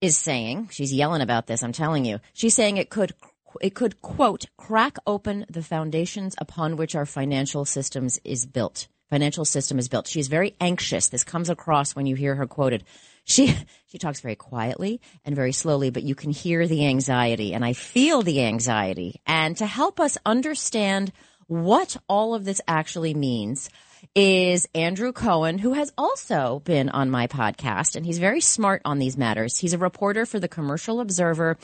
is 0.00 0.16
saying, 0.16 0.68
she's 0.70 0.92
yelling 0.92 1.22
about 1.22 1.46
this, 1.46 1.62
I'm 1.62 1.72
telling 1.72 2.04
you, 2.04 2.20
she's 2.32 2.54
saying 2.54 2.76
it 2.76 2.90
could 2.90 3.14
it 3.60 3.74
could 3.74 4.00
quote 4.02 4.46
crack 4.56 4.98
open 5.06 5.46
the 5.48 5.62
foundations 5.62 6.34
upon 6.38 6.76
which 6.76 6.94
our 6.94 7.06
financial 7.06 7.64
systems 7.64 8.18
is 8.24 8.46
built. 8.46 8.88
Financial 9.10 9.44
system 9.44 9.78
is 9.78 9.88
built. 9.88 10.06
She's 10.06 10.28
very 10.28 10.54
anxious. 10.60 11.08
This 11.08 11.24
comes 11.24 11.48
across 11.48 11.96
when 11.96 12.06
you 12.06 12.14
hear 12.14 12.34
her 12.34 12.46
quoted. 12.46 12.84
She 13.24 13.54
she 13.86 13.98
talks 13.98 14.20
very 14.20 14.36
quietly 14.36 15.00
and 15.24 15.36
very 15.36 15.52
slowly 15.52 15.90
but 15.90 16.02
you 16.02 16.14
can 16.14 16.30
hear 16.30 16.66
the 16.66 16.86
anxiety 16.86 17.52
and 17.52 17.64
i 17.64 17.72
feel 17.74 18.22
the 18.22 18.42
anxiety. 18.42 19.20
And 19.26 19.56
to 19.58 19.66
help 19.66 20.00
us 20.00 20.18
understand 20.24 21.12
what 21.46 21.96
all 22.08 22.34
of 22.34 22.44
this 22.44 22.60
actually 22.68 23.14
means 23.14 23.70
is 24.14 24.68
Andrew 24.74 25.12
Cohen, 25.12 25.58
who 25.58 25.72
has 25.72 25.92
also 25.98 26.60
been 26.64 26.88
on 26.88 27.10
my 27.10 27.26
podcast, 27.26 27.96
and 27.96 28.06
he's 28.06 28.18
very 28.18 28.40
smart 28.40 28.82
on 28.84 28.98
these 28.98 29.16
matters. 29.16 29.58
He's 29.58 29.72
a 29.72 29.78
reporter 29.78 30.24
for 30.26 30.38
the 30.38 30.48
Commercial 30.48 31.00
Observer 31.00 31.58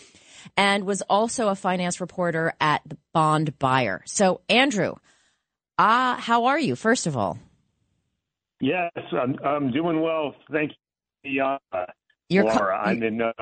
and 0.57 0.85
was 0.85 1.03
also 1.03 1.49
a 1.49 1.55
finance 1.55 2.01
reporter 2.01 2.55
at 2.61 2.83
the 2.87 2.97
Bond 3.13 3.59
Buyer. 3.59 4.03
So, 4.07 4.41
Andrew, 4.49 4.95
uh, 5.79 6.17
how 6.17 6.47
are 6.47 6.59
you, 6.59 6.77
first 6.77 7.07
of 7.07 7.17
all? 7.17 7.39
Yes, 8.61 8.93
I'm, 9.13 9.37
I'm 9.45 9.73
doing 9.73 10.01
well. 10.01 10.35
Thank 10.51 10.73
you, 11.23 11.43
uh, 11.43 11.59
You're 12.29 12.45
Laura. 12.45 12.79
Co- 12.79 12.91
I'm 12.91 13.03
in 13.03 13.21
uh, 13.21 13.33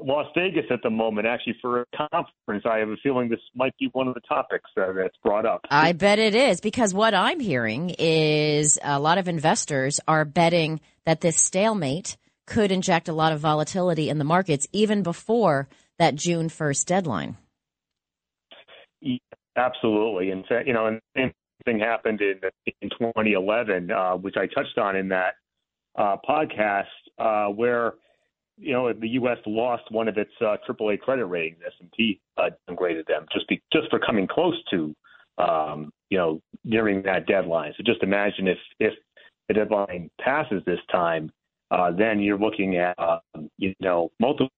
Las 0.00 0.26
Vegas 0.34 0.64
at 0.70 0.82
the 0.82 0.90
moment, 0.90 1.26
actually, 1.26 1.56
for 1.60 1.82
a 1.82 2.08
conference. 2.10 2.64
I 2.64 2.78
have 2.78 2.88
a 2.88 2.96
feeling 3.02 3.28
this 3.28 3.40
might 3.54 3.76
be 3.78 3.88
one 3.92 4.08
of 4.08 4.14
the 4.14 4.20
topics 4.20 4.70
uh, 4.76 4.92
that's 4.92 5.16
brought 5.22 5.46
up. 5.46 5.60
I 5.70 5.92
bet 5.92 6.18
it 6.18 6.34
is, 6.34 6.60
because 6.60 6.94
what 6.94 7.14
I'm 7.14 7.40
hearing 7.40 7.94
is 7.98 8.78
a 8.82 8.98
lot 8.98 9.18
of 9.18 9.28
investors 9.28 10.00
are 10.08 10.24
betting 10.24 10.80
that 11.04 11.20
this 11.20 11.36
stalemate 11.36 12.16
could 12.46 12.72
inject 12.72 13.08
a 13.08 13.12
lot 13.12 13.32
of 13.32 13.40
volatility 13.40 14.08
in 14.08 14.18
the 14.18 14.24
markets 14.24 14.66
even 14.72 15.02
before 15.02 15.68
that 16.02 16.16
June 16.16 16.48
1st 16.48 16.84
deadline. 16.86 17.36
Absolutely. 19.56 20.30
And, 20.30 20.44
you 20.66 20.72
know, 20.72 20.86
and 20.86 21.00
same 21.16 21.32
thing 21.64 21.78
happened 21.78 22.20
in, 22.20 22.40
in 22.80 22.90
2011, 22.90 23.90
uh, 23.92 24.14
which 24.14 24.34
I 24.36 24.46
touched 24.46 24.78
on 24.78 24.96
in 24.96 25.08
that 25.10 25.34
uh, 25.96 26.16
podcast, 26.28 26.86
uh, 27.20 27.52
where, 27.52 27.94
you 28.58 28.72
know, 28.72 28.92
the 28.92 29.10
U.S. 29.10 29.38
lost 29.46 29.84
one 29.92 30.08
of 30.08 30.18
its 30.18 30.32
uh, 30.40 30.56
AAA 30.68 30.98
credit 30.98 31.26
ratings. 31.26 31.58
S&P 31.64 32.20
uh, 32.36 32.50
downgraded 32.68 33.06
them 33.06 33.26
just 33.32 33.48
be, 33.48 33.62
just 33.72 33.88
for 33.88 34.00
coming 34.00 34.26
close 34.26 34.56
to, 34.72 34.94
um, 35.38 35.92
you 36.10 36.18
know, 36.18 36.40
nearing 36.64 37.02
that 37.02 37.26
deadline. 37.26 37.74
So 37.76 37.84
just 37.86 38.02
imagine 38.02 38.48
if 38.48 38.58
if 38.80 38.94
the 39.46 39.54
deadline 39.54 40.10
passes 40.20 40.62
this 40.66 40.80
time, 40.90 41.30
uh, 41.70 41.92
then 41.92 42.18
you're 42.18 42.38
looking 42.38 42.76
at, 42.76 42.98
uh, 42.98 43.18
you 43.56 43.74
know, 43.80 44.10
multiple 44.18 44.50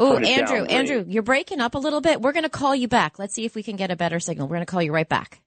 Oh, 0.00 0.16
Andrew, 0.16 0.64
Andrew, 0.64 1.04
you're 1.06 1.22
breaking 1.22 1.60
up 1.60 1.74
a 1.74 1.78
little 1.78 2.00
bit. 2.00 2.22
We're 2.22 2.32
going 2.32 2.44
to 2.44 2.48
call 2.48 2.74
you 2.74 2.88
back. 2.88 3.18
Let's 3.18 3.34
see 3.34 3.44
if 3.44 3.54
we 3.54 3.62
can 3.62 3.76
get 3.76 3.90
a 3.90 3.96
better 3.96 4.18
signal. 4.18 4.48
We're 4.48 4.56
going 4.56 4.66
to 4.66 4.70
call 4.70 4.82
you 4.82 4.92
right 4.92 5.08
back. 5.08 5.42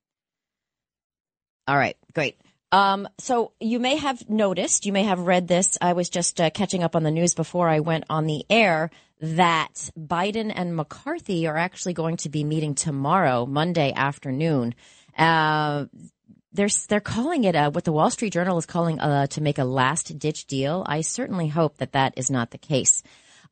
All 1.67 1.75
right, 1.75 1.97
great. 2.13 2.39
Um, 2.71 3.07
so 3.19 3.51
you 3.59 3.79
may 3.79 3.97
have 3.97 4.29
noticed, 4.29 4.85
you 4.85 4.93
may 4.93 5.03
have 5.03 5.19
read 5.19 5.47
this. 5.47 5.77
I 5.81 5.93
was 5.93 6.09
just 6.09 6.39
uh, 6.39 6.51
catching 6.51 6.83
up 6.83 6.95
on 6.95 7.03
the 7.03 7.11
news 7.11 7.33
before 7.33 7.67
I 7.67 7.79
went 7.79 8.05
on 8.09 8.25
the 8.25 8.45
air 8.49 8.91
that 9.21 9.89
Biden 9.97 10.51
and 10.53 10.75
McCarthy 10.75 11.47
are 11.47 11.57
actually 11.57 11.93
going 11.93 12.17
to 12.17 12.29
be 12.29 12.43
meeting 12.43 12.75
tomorrow, 12.75 13.45
Monday 13.45 13.91
afternoon. 13.93 14.75
Uh, 15.17 15.85
they're 16.51 16.69
they're 16.89 16.99
calling 16.99 17.45
it 17.45 17.55
a, 17.55 17.69
what 17.69 17.83
the 17.83 17.91
Wall 17.91 18.09
Street 18.11 18.33
Journal 18.33 18.57
is 18.57 18.65
calling 18.65 18.99
a, 18.99 19.03
uh, 19.03 19.27
to 19.27 19.41
make 19.41 19.57
a 19.57 19.63
last 19.63 20.17
ditch 20.19 20.45
deal. 20.45 20.83
I 20.87 21.01
certainly 21.01 21.47
hope 21.47 21.77
that 21.77 21.93
that 21.93 22.13
is 22.17 22.29
not 22.29 22.51
the 22.51 22.57
case. 22.57 23.01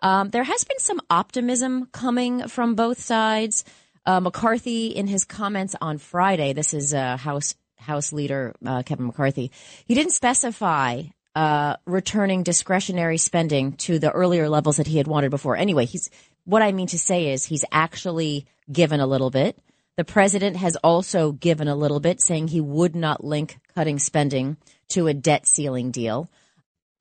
Um, 0.01 0.29
there 0.29 0.43
has 0.43 0.63
been 0.63 0.79
some 0.79 0.99
optimism 1.09 1.87
coming 1.91 2.47
from 2.47 2.75
both 2.75 2.99
sides. 2.99 3.63
Uh, 4.05 4.19
McCarthy, 4.19 4.87
in 4.87 5.07
his 5.07 5.25
comments 5.25 5.75
on 5.79 5.99
Friday, 5.99 6.53
this 6.53 6.73
is 6.73 6.93
uh, 6.93 7.17
House 7.17 7.55
House 7.77 8.13
Leader 8.13 8.53
uh, 8.65 8.83
Kevin 8.83 9.07
McCarthy. 9.07 9.51
He 9.85 9.95
didn't 9.95 10.13
specify 10.13 11.03
uh, 11.35 11.77
returning 11.85 12.43
discretionary 12.43 13.17
spending 13.17 13.73
to 13.73 13.99
the 13.99 14.11
earlier 14.11 14.49
levels 14.49 14.77
that 14.77 14.87
he 14.87 14.97
had 14.97 15.07
wanted 15.07 15.29
before. 15.29 15.55
Anyway, 15.55 15.85
he's 15.85 16.09
what 16.45 16.61
I 16.61 16.71
mean 16.71 16.87
to 16.87 16.99
say 16.99 17.31
is 17.31 17.45
he's 17.45 17.65
actually 17.71 18.45
given 18.71 18.99
a 18.99 19.07
little 19.07 19.29
bit. 19.29 19.57
The 19.97 20.03
president 20.03 20.57
has 20.57 20.75
also 20.77 21.31
given 21.31 21.67
a 21.67 21.75
little 21.75 21.99
bit, 21.99 22.21
saying 22.21 22.47
he 22.47 22.61
would 22.61 22.95
not 22.95 23.23
link 23.23 23.59
cutting 23.75 23.99
spending 23.99 24.57
to 24.89 25.07
a 25.07 25.13
debt 25.13 25.45
ceiling 25.47 25.91
deal. 25.91 26.29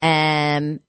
Um, 0.02 0.80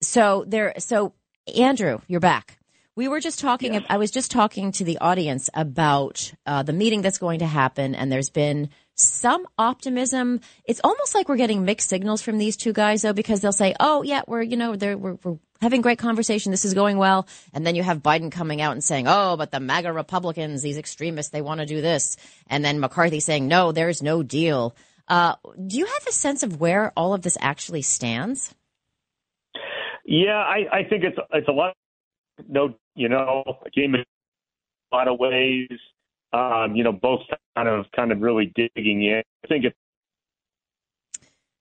so 0.00 0.44
there, 0.46 0.74
so 0.78 1.12
Andrew, 1.56 2.00
you're 2.06 2.20
back. 2.20 2.58
We 2.96 3.08
were 3.08 3.20
just 3.20 3.38
talking. 3.38 3.84
I 3.88 3.96
was 3.96 4.10
just 4.10 4.30
talking 4.30 4.72
to 4.72 4.84
the 4.84 4.98
audience 4.98 5.48
about 5.54 6.32
uh, 6.44 6.62
the 6.62 6.72
meeting 6.72 7.02
that's 7.02 7.18
going 7.18 7.38
to 7.38 7.46
happen, 7.46 7.94
and 7.94 8.10
there's 8.10 8.30
been 8.30 8.68
some 8.94 9.46
optimism. 9.58 10.40
It's 10.64 10.80
almost 10.82 11.14
like 11.14 11.28
we're 11.28 11.36
getting 11.36 11.64
mixed 11.64 11.88
signals 11.88 12.20
from 12.20 12.36
these 12.36 12.56
two 12.56 12.72
guys, 12.72 13.02
though, 13.02 13.12
because 13.12 13.40
they'll 13.40 13.52
say, 13.52 13.74
"Oh, 13.80 14.02
yeah, 14.02 14.22
we're 14.26 14.42
you 14.42 14.56
know 14.56 14.72
we're, 14.72 14.96
we're 14.96 15.38
having 15.62 15.80
great 15.80 15.98
conversation. 15.98 16.50
This 16.50 16.64
is 16.64 16.74
going 16.74 16.98
well," 16.98 17.26
and 17.54 17.66
then 17.66 17.74
you 17.74 17.82
have 17.82 18.02
Biden 18.02 18.30
coming 18.30 18.60
out 18.60 18.72
and 18.72 18.84
saying, 18.84 19.06
"Oh, 19.08 19.36
but 19.36 19.50
the 19.50 19.60
MAGA 19.60 19.92
Republicans, 19.92 20.60
these 20.60 20.76
extremists, 20.76 21.30
they 21.30 21.42
want 21.42 21.60
to 21.60 21.66
do 21.66 21.80
this," 21.80 22.16
and 22.48 22.64
then 22.64 22.80
McCarthy 22.80 23.20
saying, 23.20 23.46
"No, 23.46 23.72
there's 23.72 24.02
no 24.02 24.22
deal." 24.22 24.74
Uh, 25.08 25.36
do 25.66 25.78
you 25.78 25.86
have 25.86 26.06
a 26.06 26.12
sense 26.12 26.42
of 26.42 26.60
where 26.60 26.92
all 26.96 27.14
of 27.14 27.22
this 27.22 27.38
actually 27.40 27.82
stands? 27.82 28.54
Yeah, 30.10 30.38
I, 30.38 30.66
I 30.72 30.84
think 30.90 31.04
it's 31.04 31.16
it's 31.32 31.46
a 31.46 31.52
lot. 31.52 31.76
No, 32.48 32.74
you 32.96 33.08
know, 33.08 33.44
a 33.64 33.70
game 33.70 33.94
in 33.94 34.00
a 34.00 34.96
lot 34.96 35.06
of 35.06 35.20
ways. 35.20 35.68
Um, 36.32 36.74
you 36.74 36.82
know, 36.82 36.90
both 36.90 37.20
kind 37.56 37.68
of 37.68 37.86
kind 37.94 38.10
of 38.10 38.20
really 38.20 38.52
digging 38.56 39.04
in. 39.04 39.22
I 39.44 39.46
think 39.46 39.66
it. 39.66 39.74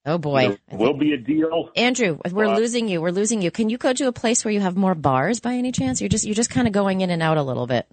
Oh 0.04 0.18
boy, 0.18 0.58
will 0.72 0.98
be 0.98 1.14
a 1.14 1.18
deal. 1.18 1.70
Andrew, 1.76 2.18
we're 2.32 2.46
uh, 2.46 2.58
losing 2.58 2.88
you. 2.88 3.02
We're 3.02 3.12
losing 3.12 3.44
you. 3.44 3.52
Can 3.52 3.70
you 3.70 3.78
go 3.78 3.94
to 3.94 4.08
a 4.08 4.12
place 4.12 4.44
where 4.44 4.52
you 4.52 4.62
have 4.62 4.76
more 4.76 4.96
bars 4.96 5.40
by 5.40 5.54
any 5.54 5.72
chance? 5.72 6.02
You're 6.02 6.10
just 6.10 6.26
you're 6.26 6.34
just 6.34 6.50
kind 6.50 6.66
of 6.66 6.74
going 6.74 7.02
in 7.02 7.12
and 7.12 7.22
out 7.22 7.38
a 7.38 7.44
little 7.44 7.68
bit 7.68 7.88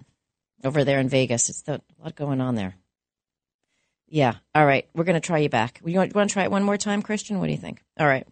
over 0.63 0.83
there 0.83 0.99
in 0.99 1.07
Vegas. 1.07 1.49
It's 1.49 1.61
the, 1.61 1.73
a 1.73 2.03
lot 2.03 2.15
going 2.15 2.41
on 2.41 2.55
there. 2.55 2.75
Yeah. 4.09 4.33
All 4.55 4.65
right. 4.65 4.87
We're 4.95 5.03
going 5.03 5.21
to 5.21 5.27
try 5.27 5.37
you 5.37 5.49
back. 5.49 5.81
You 5.85 5.99
want, 5.99 6.13
you 6.15 6.17
want 6.17 6.31
to 6.31 6.33
try 6.33 6.45
it 6.45 6.51
one 6.51 6.63
more 6.63 6.77
time, 6.77 7.03
Christian? 7.03 7.39
What 7.39 7.45
do 7.45 7.51
you 7.51 7.59
think? 7.59 7.83
All 7.99 8.07
right. 8.07 8.25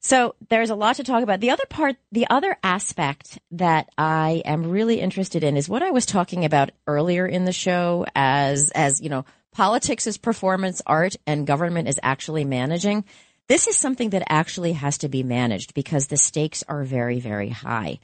So 0.00 0.36
there's 0.48 0.70
a 0.70 0.76
lot 0.76 0.96
to 0.96 1.04
talk 1.04 1.22
about. 1.22 1.40
The 1.40 1.50
other 1.50 1.64
part, 1.68 1.96
the 2.12 2.28
other 2.30 2.56
aspect 2.62 3.38
that 3.52 3.88
I 3.98 4.42
am 4.44 4.70
really 4.70 5.00
interested 5.00 5.42
in 5.42 5.56
is 5.56 5.68
what 5.68 5.82
I 5.82 5.90
was 5.90 6.06
talking 6.06 6.44
about 6.44 6.70
earlier 6.86 7.26
in 7.26 7.44
the 7.44 7.52
show 7.52 8.06
as, 8.14 8.70
as, 8.74 9.00
you 9.00 9.08
know, 9.08 9.24
politics 9.52 10.06
is 10.06 10.16
performance 10.16 10.80
art 10.86 11.16
and 11.26 11.46
government 11.46 11.88
is 11.88 11.98
actually 12.02 12.44
managing. 12.44 13.04
This 13.48 13.66
is 13.66 13.76
something 13.76 14.10
that 14.10 14.22
actually 14.28 14.74
has 14.74 14.98
to 14.98 15.08
be 15.08 15.22
managed 15.22 15.74
because 15.74 16.06
the 16.06 16.16
stakes 16.16 16.62
are 16.68 16.84
very, 16.84 17.18
very 17.18 17.48
high. 17.48 17.98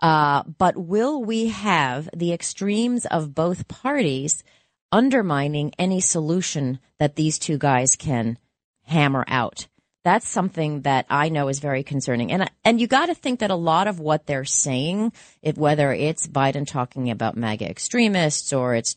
Uh, 0.00 0.44
but 0.44 0.76
will 0.76 1.22
we 1.22 1.48
have 1.48 2.08
the 2.14 2.32
extremes 2.32 3.06
of 3.06 3.34
both 3.34 3.66
parties 3.66 4.44
undermining 4.92 5.72
any 5.78 6.00
solution 6.00 6.78
that 6.98 7.16
these 7.16 7.38
two 7.38 7.58
guys 7.58 7.96
can 7.96 8.38
hammer 8.84 9.24
out? 9.26 9.66
That's 10.02 10.28
something 10.28 10.82
that 10.82 11.06
I 11.10 11.28
know 11.28 11.48
is 11.48 11.60
very 11.60 11.82
concerning. 11.82 12.32
And 12.32 12.50
and 12.64 12.80
you 12.80 12.86
got 12.86 13.06
to 13.06 13.14
think 13.14 13.40
that 13.40 13.50
a 13.50 13.56
lot 13.56 13.86
of 13.86 14.00
what 14.00 14.26
they're 14.26 14.44
saying, 14.44 15.12
it, 15.42 15.58
whether 15.58 15.92
it's 15.92 16.26
Biden 16.26 16.66
talking 16.66 17.10
about 17.10 17.36
MAGA 17.36 17.68
extremists 17.68 18.52
or 18.52 18.74
it's 18.74 18.96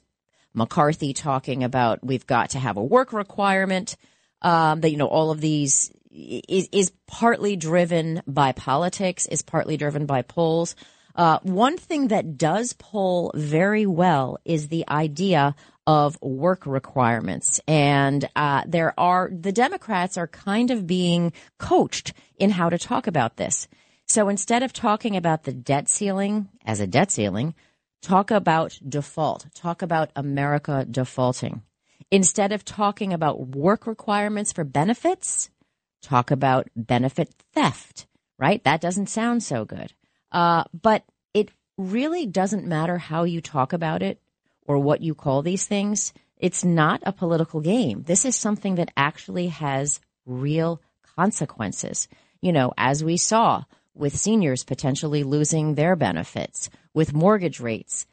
McCarthy 0.54 1.14
talking 1.14 1.64
about 1.64 2.04
we've 2.04 2.28
got 2.28 2.52
to 2.52 2.60
have 2.60 2.78
a 2.78 2.84
work 2.84 3.12
requirement, 3.12 3.98
um, 4.42 4.82
that 4.82 4.92
you 4.92 4.98
know 4.98 5.08
all 5.08 5.32
of 5.32 5.42
these 5.42 5.92
is 6.12 6.70
is 6.72 6.92
partly 7.08 7.56
driven 7.56 8.22
by 8.28 8.52
politics, 8.52 9.28
is 9.28 9.42
partly 9.42 9.78
driven 9.78 10.06
by 10.06 10.22
polls. 10.22 10.76
Uh, 11.16 11.38
one 11.44 11.78
thing 11.78 12.08
that 12.08 12.38
does 12.38 12.74
poll 12.74 13.32
very 13.36 13.86
well 13.86 14.40
is 14.46 14.70
the 14.70 14.88
idea 14.90 15.56
of 15.86 16.18
work 16.22 16.66
requirements. 16.66 17.60
And 17.68 18.30
uh, 18.36 18.64
there 18.66 18.98
are, 19.00 19.30
the 19.32 19.52
Democrats 19.52 20.18
are 20.18 20.28
kind 20.28 20.72
of 20.72 20.88
being 20.88 21.34
coached 21.58 22.14
in 22.38 22.52
how 22.52 22.70
to 22.70 22.78
talk 22.78 23.08
about 23.08 23.38
this. 23.38 23.68
So 24.08 24.30
instead 24.30 24.64
of 24.64 24.74
talking 24.74 25.16
about 25.16 25.44
the 25.44 25.54
debt 25.54 25.90
ceiling 25.90 26.50
as 26.66 26.80
a 26.80 26.88
debt 26.88 27.12
ceiling, 27.12 27.56
talk 28.02 28.32
about 28.32 28.80
default, 28.88 29.48
talk 29.54 29.82
about 29.82 30.12
America 30.16 30.86
defaulting. 30.90 31.64
Instead 32.12 32.52
of 32.52 32.64
talking 32.64 33.14
about 33.14 33.48
work 33.56 33.88
requirements 33.88 34.52
for 34.52 34.64
benefits, 34.64 35.50
talk 36.02 36.32
about 36.32 36.70
benefit 36.76 37.34
theft, 37.54 38.06
right? 38.38 38.64
That 38.64 38.82
doesn't 38.82 39.08
sound 39.08 39.42
so 39.42 39.66
good. 39.66 39.94
Uh, 40.32 40.66
but 40.80 41.04
it 41.34 41.50
really 41.78 42.26
doesn't 42.26 42.68
matter 42.68 42.98
how 42.98 43.24
you 43.24 43.42
talk 43.42 43.74
about 43.74 44.04
it 44.04 44.20
or 44.66 44.80
what 44.80 45.02
you 45.02 45.16
call 45.16 45.42
these 45.42 45.66
things, 45.66 46.14
it's 46.38 46.64
not 46.64 47.02
a 47.06 47.14
political 47.14 47.62
game. 47.62 48.04
This 48.04 48.26
is 48.26 48.36
something 48.36 48.76
that 48.76 48.92
actually 48.98 49.48
has 49.48 50.00
real 50.26 50.82
consequences. 51.16 52.08
You 52.42 52.52
know, 52.52 52.74
as 52.78 53.04
we 53.04 53.18
saw 53.18 53.64
with 53.94 54.18
seniors 54.18 54.64
potentially 54.64 55.24
losing 55.24 55.76
their 55.76 55.96
benefits, 55.96 56.70
with 56.94 57.14
mortgage 57.14 57.60
rates 57.60 58.06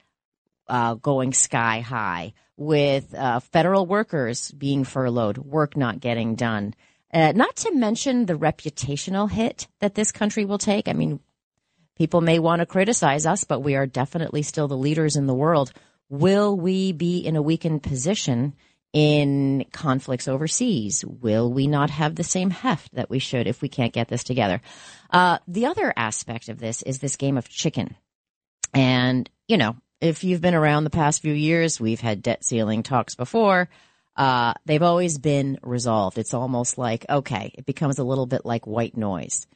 uh, 0.68 0.94
going 0.94 1.32
sky 1.32 1.80
high, 1.80 2.32
with 2.56 3.14
uh, 3.14 3.40
federal 3.40 3.86
workers 3.86 4.52
being 4.52 4.84
furloughed, 4.84 5.38
work 5.38 5.76
not 5.76 5.98
getting 5.98 6.34
done. 6.34 6.74
Uh, 7.12 7.32
not 7.32 7.56
to 7.56 7.74
mention 7.74 8.26
the 8.26 8.34
reputational 8.34 9.28
hit 9.28 9.66
that 9.80 9.94
this 9.94 10.12
country 10.12 10.44
will 10.44 10.58
take. 10.58 10.86
I 10.86 10.92
mean, 10.92 11.18
people 11.96 12.20
may 12.20 12.38
want 12.38 12.60
to 12.60 12.66
criticize 12.66 13.26
us, 13.26 13.44
but 13.44 13.60
we 13.60 13.74
are 13.74 13.86
definitely 13.86 14.42
still 14.42 14.68
the 14.68 14.76
leaders 14.76 15.16
in 15.16 15.26
the 15.26 15.34
world 15.34 15.72
Will 16.10 16.56
we 16.56 16.90
be 16.90 17.18
in 17.20 17.36
a 17.36 17.42
weakened 17.42 17.84
position 17.84 18.54
in 18.92 19.64
conflicts 19.72 20.26
overseas? 20.26 21.04
Will 21.04 21.52
we 21.52 21.68
not 21.68 21.88
have 21.90 22.16
the 22.16 22.24
same 22.24 22.50
heft 22.50 22.92
that 22.96 23.08
we 23.08 23.20
should 23.20 23.46
if 23.46 23.62
we 23.62 23.68
can't 23.68 23.92
get 23.92 24.08
this 24.08 24.24
together? 24.24 24.60
Uh, 25.10 25.38
the 25.46 25.66
other 25.66 25.94
aspect 25.96 26.48
of 26.48 26.58
this 26.58 26.82
is 26.82 26.98
this 26.98 27.14
game 27.14 27.38
of 27.38 27.48
chicken. 27.48 27.94
And, 28.74 29.30
you 29.46 29.56
know, 29.56 29.76
if 30.00 30.24
you've 30.24 30.40
been 30.40 30.54
around 30.54 30.82
the 30.82 30.90
past 30.90 31.22
few 31.22 31.32
years, 31.32 31.80
we've 31.80 32.00
had 32.00 32.22
debt 32.22 32.44
ceiling 32.44 32.82
talks 32.82 33.14
before. 33.14 33.68
Uh, 34.16 34.54
they've 34.66 34.82
always 34.82 35.16
been 35.16 35.58
resolved. 35.62 36.18
It's 36.18 36.34
almost 36.34 36.76
like, 36.76 37.06
okay, 37.08 37.52
it 37.56 37.66
becomes 37.66 38.00
a 38.00 38.04
little 38.04 38.26
bit 38.26 38.44
like 38.44 38.66
white 38.66 38.96
noise. 38.96 39.46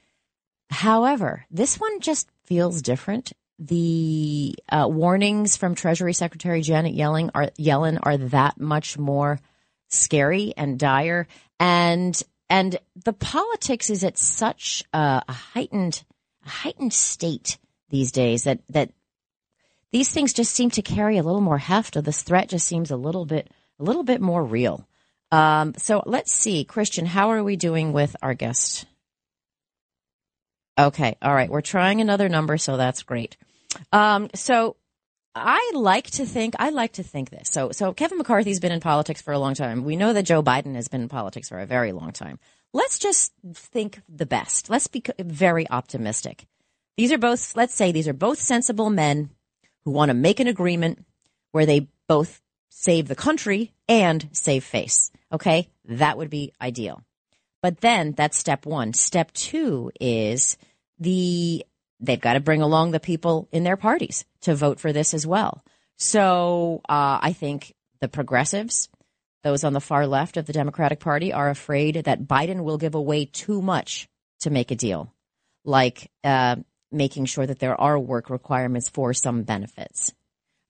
However, 0.70 1.44
this 1.50 1.80
one 1.80 2.00
just 2.00 2.28
feels 2.44 2.80
different 2.80 3.32
the 3.58 4.54
uh, 4.68 4.86
warnings 4.88 5.56
from 5.56 5.74
Treasury 5.74 6.12
Secretary 6.12 6.60
Janet 6.60 6.94
Yellen 6.94 7.30
are, 7.34 7.50
Yellen 7.58 7.98
are 8.02 8.16
that 8.16 8.58
much 8.58 8.98
more 8.98 9.40
scary 9.88 10.52
and 10.56 10.78
dire, 10.78 11.26
and 11.60 12.20
and 12.50 12.78
the 13.04 13.12
politics 13.12 13.90
is 13.90 14.04
at 14.04 14.18
such 14.18 14.84
a, 14.92 15.22
a 15.28 15.32
heightened 15.32 16.04
heightened 16.42 16.92
state 16.92 17.58
these 17.90 18.12
days 18.12 18.44
that 18.44 18.60
that 18.70 18.90
these 19.92 20.10
things 20.10 20.32
just 20.32 20.52
seem 20.52 20.70
to 20.70 20.82
carry 20.82 21.18
a 21.18 21.22
little 21.22 21.40
more 21.40 21.58
heft, 21.58 21.96
or 21.96 22.02
this 22.02 22.22
threat 22.22 22.48
just 22.48 22.66
seems 22.66 22.90
a 22.90 22.96
little 22.96 23.24
bit 23.24 23.48
a 23.78 23.84
little 23.84 24.02
bit 24.02 24.20
more 24.20 24.44
real. 24.44 24.86
Um, 25.30 25.74
so 25.76 26.02
let's 26.06 26.32
see, 26.32 26.64
Christian, 26.64 27.06
how 27.06 27.30
are 27.30 27.42
we 27.42 27.56
doing 27.56 27.92
with 27.92 28.14
our 28.22 28.34
guest? 28.34 28.86
Okay. 30.78 31.16
All 31.22 31.34
right. 31.34 31.50
We're 31.50 31.60
trying 31.60 32.00
another 32.00 32.28
number, 32.28 32.58
so 32.58 32.76
that's 32.76 33.02
great. 33.02 33.36
Um, 33.92 34.28
so 34.34 34.76
I 35.34 35.72
like 35.74 36.10
to 36.12 36.26
think, 36.26 36.54
I 36.58 36.70
like 36.70 36.92
to 36.94 37.02
think 37.02 37.30
this. 37.30 37.48
So, 37.50 37.72
so 37.72 37.92
Kevin 37.92 38.18
McCarthy's 38.18 38.60
been 38.60 38.72
in 38.72 38.80
politics 38.80 39.20
for 39.20 39.32
a 39.32 39.38
long 39.38 39.54
time. 39.54 39.84
We 39.84 39.96
know 39.96 40.12
that 40.12 40.24
Joe 40.24 40.42
Biden 40.42 40.74
has 40.74 40.88
been 40.88 41.02
in 41.02 41.08
politics 41.08 41.48
for 41.48 41.58
a 41.58 41.66
very 41.66 41.92
long 41.92 42.12
time. 42.12 42.38
Let's 42.72 42.98
just 42.98 43.32
think 43.52 44.00
the 44.08 44.26
best. 44.26 44.70
Let's 44.70 44.86
be 44.88 45.02
very 45.18 45.68
optimistic. 45.70 46.46
These 46.96 47.12
are 47.12 47.18
both, 47.18 47.56
let's 47.56 47.74
say 47.74 47.92
these 47.92 48.08
are 48.08 48.12
both 48.12 48.38
sensible 48.38 48.90
men 48.90 49.30
who 49.84 49.90
want 49.90 50.10
to 50.10 50.14
make 50.14 50.40
an 50.40 50.46
agreement 50.46 51.04
where 51.52 51.66
they 51.66 51.88
both 52.08 52.40
save 52.68 53.08
the 53.08 53.14
country 53.14 53.72
and 53.88 54.28
save 54.32 54.64
face. 54.64 55.10
Okay. 55.32 55.68
That 55.86 56.18
would 56.18 56.30
be 56.30 56.52
ideal. 56.60 57.02
But 57.64 57.80
then 57.80 58.12
that's 58.12 58.36
step 58.36 58.66
one. 58.66 58.92
Step 58.92 59.32
two 59.32 59.90
is 59.98 60.58
the 60.98 61.64
they've 61.98 62.20
got 62.20 62.34
to 62.34 62.40
bring 62.40 62.60
along 62.60 62.90
the 62.90 63.00
people 63.00 63.48
in 63.52 63.64
their 63.64 63.78
parties 63.78 64.26
to 64.42 64.54
vote 64.54 64.78
for 64.78 64.92
this 64.92 65.14
as 65.14 65.26
well. 65.26 65.64
So 65.96 66.82
uh, 66.86 67.20
I 67.22 67.32
think 67.32 67.74
the 68.02 68.08
progressives, 68.08 68.90
those 69.44 69.64
on 69.64 69.72
the 69.72 69.80
far 69.80 70.06
left 70.06 70.36
of 70.36 70.44
the 70.44 70.52
Democratic 70.52 71.00
Party, 71.00 71.32
are 71.32 71.48
afraid 71.48 72.04
that 72.04 72.28
Biden 72.28 72.64
will 72.64 72.76
give 72.76 72.94
away 72.94 73.24
too 73.24 73.62
much 73.62 74.10
to 74.40 74.50
make 74.50 74.70
a 74.70 74.76
deal, 74.76 75.14
like 75.64 76.10
uh, 76.22 76.56
making 76.92 77.24
sure 77.24 77.46
that 77.46 77.60
there 77.60 77.80
are 77.80 77.98
work 77.98 78.28
requirements 78.28 78.90
for 78.90 79.14
some 79.14 79.42
benefits. 79.42 80.12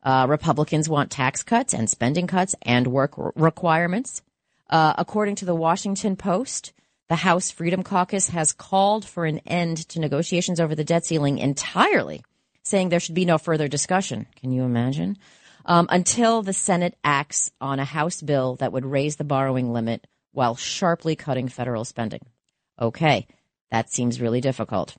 Uh, 0.05 0.27
Republicans 0.29 0.89
want 0.89 1.11
tax 1.11 1.43
cuts 1.43 1.75
and 1.75 1.91
spending 1.91 2.29
cuts 2.29 2.55
and 2.63 2.87
work 2.87 3.15
requirements. 3.35 4.23
Uh, 4.71 4.95
according 4.97 5.35
to 5.35 5.45
the 5.45 5.57
Washington 5.57 6.15
Post, 6.15 6.73
the 7.15 7.19
House 7.19 7.49
Freedom 7.49 7.85
Caucus 7.85 8.31
has 8.31 8.53
called 8.53 9.05
for 9.05 9.25
an 9.25 9.39
end 9.47 9.89
to 9.91 10.01
negotiations 10.01 10.59
over 10.59 10.75
the 10.75 10.83
debt 10.83 11.07
ceiling 11.07 11.39
entirely, 11.39 12.25
saying 12.65 12.89
there 12.89 12.99
should 12.99 13.15
be 13.15 13.25
no 13.25 13.39
further 13.39 13.69
discussion. 13.69 14.27
Can 14.41 14.51
you 14.51 14.65
imagine? 14.65 15.17
Um, 15.65 15.87
until 15.91 16.43
the 16.43 16.53
Senate 16.53 16.99
acts 17.05 17.53
on 17.61 17.79
a 17.79 17.85
House 17.85 18.21
bill 18.21 18.57
that 18.57 18.73
would 18.73 18.85
raise 18.85 19.15
the 19.15 19.23
borrowing 19.23 19.73
limit 19.73 20.05
while 20.33 20.57
sharply 20.57 21.15
cutting 21.15 21.47
federal 21.47 21.85
spending. 21.85 22.19
Okay, 22.81 23.29
that 23.71 23.93
seems 23.93 24.21
really 24.21 24.41
difficult. 24.41 24.97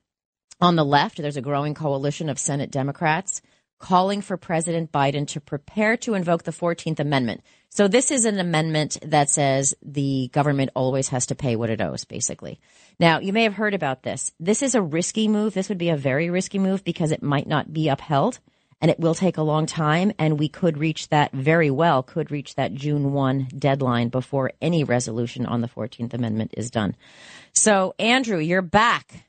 On 0.61 0.77
the 0.77 0.85
left, 0.85 1.17
there's 1.17 1.35
a 1.35 1.41
growing 1.41 1.73
coalition 1.73 2.29
of 2.29 2.39
Senate 2.39 2.71
Democrats 2.71 3.41
calling 3.77 4.21
for 4.21 4.37
President 4.37 4.89
Biden 4.89 5.27
to 5.27 5.41
prepare 5.41 5.97
to 5.97 6.13
invoke 6.13 6.43
the 6.43 6.51
14th 6.51 7.01
Amendment. 7.01 7.41
So 7.75 7.89
this 7.89 8.09
is 8.09 8.23
an 8.23 8.39
amendment 8.39 8.99
that 9.01 9.29
says 9.29 9.75
the 9.81 10.29
government 10.31 10.69
always 10.75 11.09
has 11.09 11.25
to 11.25 11.35
pay 11.35 11.57
what 11.57 11.69
it 11.69 11.81
owes, 11.81 12.05
basically. 12.05 12.57
Now, 13.01 13.19
you 13.19 13.33
may 13.33 13.43
have 13.43 13.55
heard 13.55 13.73
about 13.73 14.01
this. 14.01 14.31
This 14.39 14.63
is 14.63 14.75
a 14.75 14.81
risky 14.81 15.27
move. 15.27 15.53
This 15.53 15.67
would 15.67 15.77
be 15.77 15.89
a 15.89 15.97
very 15.97 16.29
risky 16.29 16.57
move 16.57 16.85
because 16.85 17.11
it 17.11 17.21
might 17.21 17.47
not 17.47 17.73
be 17.73 17.89
upheld 17.89 18.39
and 18.79 18.89
it 18.89 18.97
will 18.97 19.13
take 19.13 19.35
a 19.35 19.41
long 19.41 19.65
time. 19.65 20.13
And 20.17 20.39
we 20.39 20.47
could 20.47 20.77
reach 20.77 21.09
that 21.09 21.33
very 21.33 21.69
well, 21.69 22.01
could 22.01 22.31
reach 22.31 22.55
that 22.55 22.73
June 22.75 23.11
1 23.11 23.49
deadline 23.59 24.07
before 24.07 24.53
any 24.61 24.85
resolution 24.85 25.45
on 25.45 25.59
the 25.59 25.67
14th 25.67 26.13
Amendment 26.13 26.53
is 26.55 26.71
done. 26.71 26.95
So, 27.53 27.93
Andrew, 27.99 28.37
you're 28.37 28.61
back. 28.61 29.25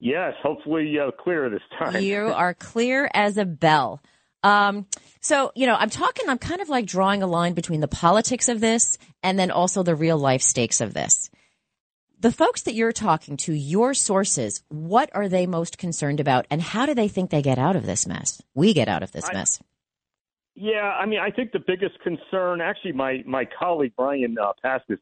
Yes, 0.00 0.32
hopefully 0.42 0.96
uh, 0.98 1.10
clear 1.10 1.50
this 1.50 1.60
time. 1.78 2.02
You 2.02 2.20
are 2.34 2.54
clear 2.54 3.10
as 3.12 3.36
a 3.36 3.44
bell. 3.44 4.00
Um, 4.42 4.86
so, 5.20 5.52
you 5.54 5.66
know, 5.66 5.74
I'm 5.74 5.90
talking, 5.90 6.28
I'm 6.28 6.38
kind 6.38 6.60
of 6.60 6.68
like 6.68 6.86
drawing 6.86 7.22
a 7.22 7.26
line 7.26 7.54
between 7.54 7.80
the 7.80 7.88
politics 7.88 8.48
of 8.48 8.60
this 8.60 8.98
and 9.22 9.38
then 9.38 9.50
also 9.50 9.82
the 9.82 9.94
real 9.94 10.18
life 10.18 10.42
stakes 10.42 10.80
of 10.80 10.94
this. 10.94 11.30
The 12.20 12.32
folks 12.32 12.62
that 12.62 12.74
you're 12.74 12.92
talking 12.92 13.36
to, 13.38 13.52
your 13.52 13.94
sources, 13.94 14.62
what 14.68 15.10
are 15.14 15.28
they 15.28 15.46
most 15.46 15.78
concerned 15.78 16.20
about 16.20 16.46
and 16.50 16.60
how 16.60 16.86
do 16.86 16.94
they 16.94 17.08
think 17.08 17.30
they 17.30 17.42
get 17.42 17.58
out 17.58 17.76
of 17.76 17.86
this 17.86 18.06
mess? 18.06 18.42
We 18.54 18.74
get 18.74 18.88
out 18.88 19.02
of 19.02 19.12
this 19.12 19.28
I, 19.28 19.32
mess. 19.34 19.60
Yeah, 20.60 20.92
I 20.98 21.06
mean, 21.06 21.20
I 21.20 21.30
think 21.30 21.52
the 21.52 21.62
biggest 21.64 22.00
concern, 22.00 22.60
actually, 22.60 22.90
my 22.90 23.22
my 23.24 23.44
colleague 23.44 23.92
Brian 23.96 24.36
uh, 24.42 24.52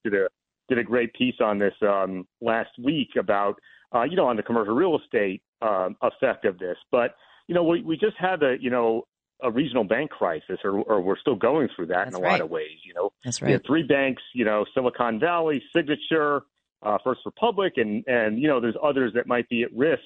did 0.05 0.13
a 0.13 0.29
did 0.69 0.79
a 0.79 0.85
great 0.85 1.15
piece 1.15 1.37
on 1.41 1.59
this 1.59 1.73
um, 1.81 2.27
last 2.43 2.71
week 2.79 3.09
about 3.19 3.55
uh, 3.95 4.03
you 4.03 4.17
know 4.17 4.27
on 4.27 4.37
the 4.37 4.43
commercial 4.43 4.75
real 4.75 4.99
estate 4.99 5.41
um, 5.63 5.97
effect 6.03 6.45
of 6.45 6.59
this. 6.59 6.77
But 6.91 7.15
you 7.49 7.55
know, 7.55 7.65
we 7.65 7.81
we 7.81 7.97
just 7.97 8.19
had 8.19 8.43
a 8.43 8.57
you 8.61 8.69
know 8.69 9.07
a 9.43 9.51
regional 9.51 9.85
bank 9.85 10.11
crisis, 10.11 10.59
or, 10.65 10.81
or 10.83 11.01
we're 11.01 11.19
still 11.19 11.37
going 11.37 11.69
through 11.75 11.87
that 11.87 12.07
That's 12.07 12.17
in 12.17 12.23
a 12.23 12.25
right. 12.25 12.33
lot 12.33 12.41
of 12.41 12.51
ways. 12.51 12.79
You 12.85 12.95
know, 12.95 13.13
That's 13.25 13.41
we 13.41 13.53
had 13.53 13.61
right. 13.61 13.67
three 13.67 13.83
banks, 13.83 14.23
you 14.35 14.45
know, 14.45 14.65
Silicon 14.75 15.21
Valley, 15.21 15.63
Signature, 15.75 16.43
uh, 16.83 16.99
First 17.05 17.21
Republic, 17.25 17.75
and 17.77 18.05
and 18.07 18.41
you 18.41 18.49
know, 18.49 18.61
there's 18.61 18.77
others 18.83 19.13
that 19.15 19.27
might 19.27 19.49
be 19.49 19.63
at 19.63 19.73
risk. 19.75 20.03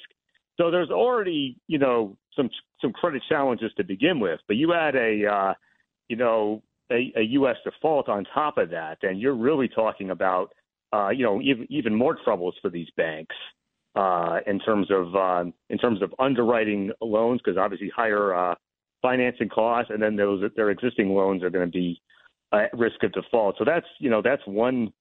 So 0.58 0.70
there's 0.70 0.90
already 0.90 1.56
you 1.68 1.78
know 1.78 2.16
some 2.36 2.50
some 2.80 2.92
credit 2.92 3.22
challenges 3.28 3.72
to 3.76 3.84
begin 3.84 4.20
with, 4.20 4.40
but 4.46 4.56
you 4.56 4.74
add 4.74 4.96
a 4.96 5.26
uh, 5.26 5.54
you 6.08 6.16
know 6.16 6.62
a, 6.90 7.12
a 7.16 7.22
U.S. 7.22 7.56
default 7.64 8.08
on 8.08 8.24
top 8.34 8.58
of 8.58 8.70
that, 8.70 8.98
and 9.02 9.20
you're 9.20 9.34
really 9.34 9.68
talking 9.68 10.10
about 10.10 10.52
uh, 10.92 11.10
you 11.10 11.24
know 11.24 11.40
even 11.40 11.66
even 11.70 11.94
more 11.94 12.16
troubles 12.24 12.54
for 12.60 12.70
these 12.70 12.88
banks 12.96 13.36
uh, 13.94 14.38
in 14.46 14.58
terms 14.58 14.88
of 14.90 15.14
um, 15.14 15.54
in 15.68 15.78
terms 15.78 16.02
of 16.02 16.14
underwriting 16.18 16.90
loans 17.00 17.40
because 17.44 17.58
obviously 17.58 17.90
higher 17.94 18.34
uh, 18.34 18.54
financing 19.02 19.48
costs, 19.48 19.90
and 19.92 20.02
then 20.02 20.16
those 20.16 20.50
their 20.56 20.70
existing 20.70 21.10
loans 21.14 21.42
are 21.42 21.50
going 21.50 21.66
to 21.66 21.72
be 21.72 22.00
at 22.52 22.76
risk 22.76 23.02
of 23.02 23.12
default. 23.12 23.56
So 23.58 23.64
that's 23.64 23.86
you 23.98 24.10
know 24.10 24.22
that's 24.22 24.42
one 24.46 24.92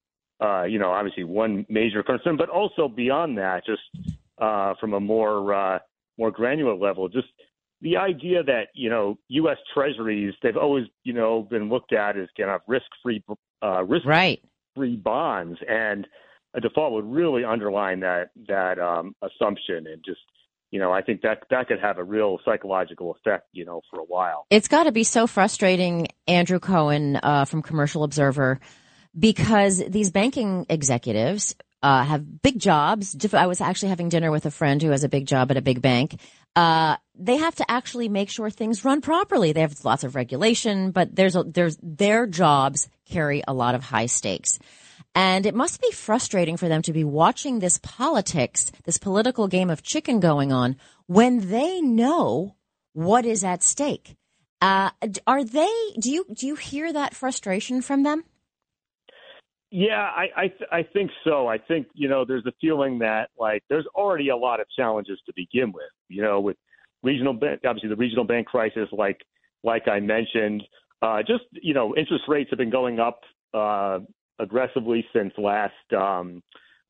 uh, 0.41 0.63
you 0.63 0.79
know 0.79 0.91
obviously 0.91 1.23
one 1.23 1.65
major 1.69 2.03
concern, 2.03 2.37
but 2.37 2.49
also 2.49 2.87
beyond 2.87 3.37
that, 3.37 3.65
just 3.65 3.81
uh, 4.37 4.73
from 4.79 4.93
a 4.93 4.99
more 4.99 5.53
uh, 5.53 5.79
more 6.17 6.31
granular 6.31 6.75
level, 6.75 7.09
just 7.09 7.27
the 7.81 7.97
idea 7.97 8.43
that 8.43 8.67
you 8.73 8.89
know 8.89 9.17
U.S. 9.29 9.57
Treasuries 9.73 10.33
they've 10.41 10.57
always 10.57 10.85
you 11.03 11.13
know 11.13 11.43
been 11.43 11.69
looked 11.69 11.93
at 11.93 12.17
as 12.17 12.27
kind 12.37 12.49
of 12.49 12.61
risk 12.67 12.85
free 13.03 13.23
uh, 13.63 13.83
risk 13.83 14.05
Right. 14.05 14.41
free 14.75 14.95
bonds, 14.95 15.59
and 15.67 16.07
a 16.53 16.61
default 16.61 16.93
would 16.93 17.05
really 17.05 17.43
underline 17.43 17.99
that 18.01 18.31
that 18.47 18.79
um, 18.79 19.15
assumption, 19.21 19.87
and 19.87 20.03
just 20.03 20.21
you 20.71 20.79
know 20.79 20.91
I 20.91 21.01
think 21.01 21.21
that 21.21 21.43
that 21.49 21.67
could 21.67 21.79
have 21.79 21.97
a 21.97 22.03
real 22.03 22.39
psychological 22.45 23.11
effect, 23.11 23.47
you 23.51 23.65
know, 23.65 23.81
for 23.89 23.99
a 23.99 24.03
while. 24.03 24.45
It's 24.49 24.67
got 24.67 24.83
to 24.83 24.91
be 24.91 25.03
so 25.03 25.27
frustrating, 25.27 26.07
Andrew 26.27 26.59
Cohen 26.59 27.17
uh, 27.21 27.45
from 27.45 27.61
Commercial 27.61 28.03
Observer, 28.03 28.59
because 29.17 29.83
these 29.87 30.11
banking 30.11 30.65
executives 30.69 31.55
uh, 31.81 32.03
have 32.03 32.41
big 32.41 32.59
jobs. 32.59 33.15
I 33.33 33.47
was 33.47 33.61
actually 33.61 33.89
having 33.89 34.09
dinner 34.09 34.31
with 34.31 34.45
a 34.45 34.51
friend 34.51 34.81
who 34.81 34.91
has 34.91 35.03
a 35.03 35.09
big 35.09 35.25
job 35.25 35.51
at 35.51 35.57
a 35.57 35.61
big 35.61 35.81
bank. 35.81 36.19
Uh, 36.55 36.97
they 37.15 37.37
have 37.37 37.55
to 37.55 37.71
actually 37.71 38.09
make 38.09 38.29
sure 38.29 38.49
things 38.49 38.83
run 38.83 39.01
properly. 39.01 39.53
They 39.53 39.61
have 39.61 39.85
lots 39.85 40.03
of 40.03 40.15
regulation, 40.15 40.91
but 40.91 41.15
there's 41.15 41.35
a, 41.35 41.43
there's 41.43 41.77
their 41.81 42.27
jobs 42.27 42.89
carry 43.05 43.43
a 43.47 43.53
lot 43.53 43.75
of 43.75 43.83
high 43.83 44.07
stakes. 44.07 44.59
And 45.15 45.45
it 45.45 45.55
must 45.55 45.81
be 45.81 45.91
frustrating 45.91 46.57
for 46.57 46.67
them 46.67 46.81
to 46.83 46.93
be 46.93 47.03
watching 47.03 47.59
this 47.59 47.79
politics, 47.81 48.71
this 48.85 48.97
political 48.97 49.47
game 49.47 49.69
of 49.69 49.83
chicken 49.83 50.19
going 50.19 50.53
on 50.53 50.75
when 51.07 51.49
they 51.49 51.81
know 51.81 52.55
what 52.93 53.25
is 53.25 53.43
at 53.43 53.63
stake. 53.63 54.15
Uh, 54.61 54.89
are 55.25 55.43
they? 55.43 55.73
Do 55.99 56.11
you 56.11 56.25
do 56.33 56.45
you 56.45 56.55
hear 56.55 56.91
that 56.91 57.15
frustration 57.15 57.81
from 57.81 58.03
them? 58.03 58.23
Yeah, 59.71 60.01
I 60.01 60.27
I, 60.35 60.47
th- 60.47 60.69
I 60.71 60.83
think 60.83 61.11
so. 61.23 61.47
I 61.47 61.57
think 61.57 61.87
you 61.93 62.09
know 62.09 62.25
there's 62.25 62.45
a 62.45 62.51
feeling 62.59 62.99
that 62.99 63.29
like 63.37 63.63
there's 63.69 63.85
already 63.95 64.29
a 64.29 64.35
lot 64.35 64.59
of 64.59 64.67
challenges 64.75 65.19
to 65.27 65.33
begin 65.35 65.71
with. 65.71 65.89
You 66.09 66.23
know, 66.23 66.41
with 66.41 66.57
regional 67.03 67.33
bank, 67.33 67.61
obviously 67.65 67.89
the 67.89 67.95
regional 67.95 68.25
bank 68.25 68.47
crisis, 68.47 68.89
like 68.91 69.21
like 69.63 69.87
I 69.87 69.99
mentioned, 70.01 70.63
uh, 71.01 71.19
just 71.19 71.43
you 71.51 71.73
know 71.73 71.95
interest 71.95 72.23
rates 72.27 72.49
have 72.49 72.57
been 72.57 72.71
going 72.71 72.99
up 72.99 73.21
uh, 73.53 73.99
aggressively 74.39 75.05
since 75.13 75.33
last 75.37 75.73
um, 75.95 76.41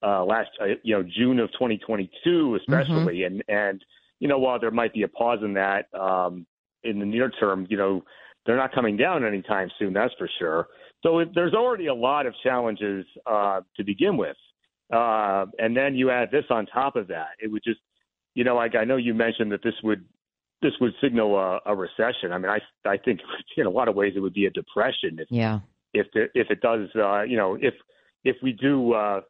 uh, 0.01 0.23
last 0.23 0.49
uh, 0.61 0.65
you 0.83 0.95
know 0.95 1.03
June 1.03 1.39
of 1.39 1.51
2022, 1.53 2.57
especially, 2.61 3.23
and 3.23 3.43
and 3.47 3.83
you 4.19 4.27
know 4.27 4.37
while 4.37 4.59
there 4.59 4.71
might 4.71 4.93
be 4.93 5.03
a 5.03 5.07
pause 5.07 5.39
in 5.43 5.53
that 5.53 5.93
um, 5.99 6.45
in 6.83 6.99
the 6.99 7.05
near 7.05 7.29
term, 7.29 7.67
you 7.69 7.77
know 7.77 8.03
they're 8.45 8.57
not 8.57 8.73
coming 8.73 8.95
down 8.95 9.25
anytime 9.25 9.69
soon. 9.77 9.93
That's 9.93 10.13
for 10.17 10.29
sure. 10.39 10.67
So 11.03 11.19
it, 11.19 11.29
there's 11.35 11.53
already 11.53 11.87
a 11.87 11.93
lot 11.93 12.25
of 12.25 12.33
challenges 12.43 13.05
uh, 13.25 13.61
to 13.77 13.83
begin 13.83 14.17
with, 14.17 14.37
uh, 14.93 15.45
and 15.57 15.75
then 15.75 15.95
you 15.95 16.09
add 16.09 16.29
this 16.31 16.45
on 16.49 16.65
top 16.65 16.95
of 16.95 17.07
that. 17.07 17.29
It 17.41 17.51
would 17.51 17.63
just, 17.63 17.79
you 18.35 18.43
know, 18.43 18.55
like 18.55 18.75
I 18.75 18.85
know 18.85 18.97
you 18.97 19.13
mentioned 19.13 19.51
that 19.51 19.63
this 19.63 19.75
would 19.83 20.05
this 20.61 20.73
would 20.81 20.93
signal 21.01 21.37
a, 21.37 21.59
a 21.65 21.75
recession. 21.75 22.31
I 22.31 22.37
mean, 22.37 22.49
I 22.49 22.59
I 22.87 22.97
think 22.97 23.19
in 23.57 23.65
a 23.65 23.69
lot 23.69 23.87
of 23.87 23.95
ways 23.95 24.13
it 24.15 24.19
would 24.19 24.33
be 24.33 24.45
a 24.45 24.51
depression 24.51 25.19
if 25.19 25.27
Yeah. 25.29 25.59
If 25.93 26.07
the, 26.13 26.27
if 26.33 26.49
it 26.49 26.61
does, 26.61 26.89
uh, 26.95 27.21
you 27.23 27.37
know, 27.37 27.55
if 27.55 27.73
if 28.23 28.35
we 28.43 28.51
do 28.51 28.93
uh, 28.93 29.21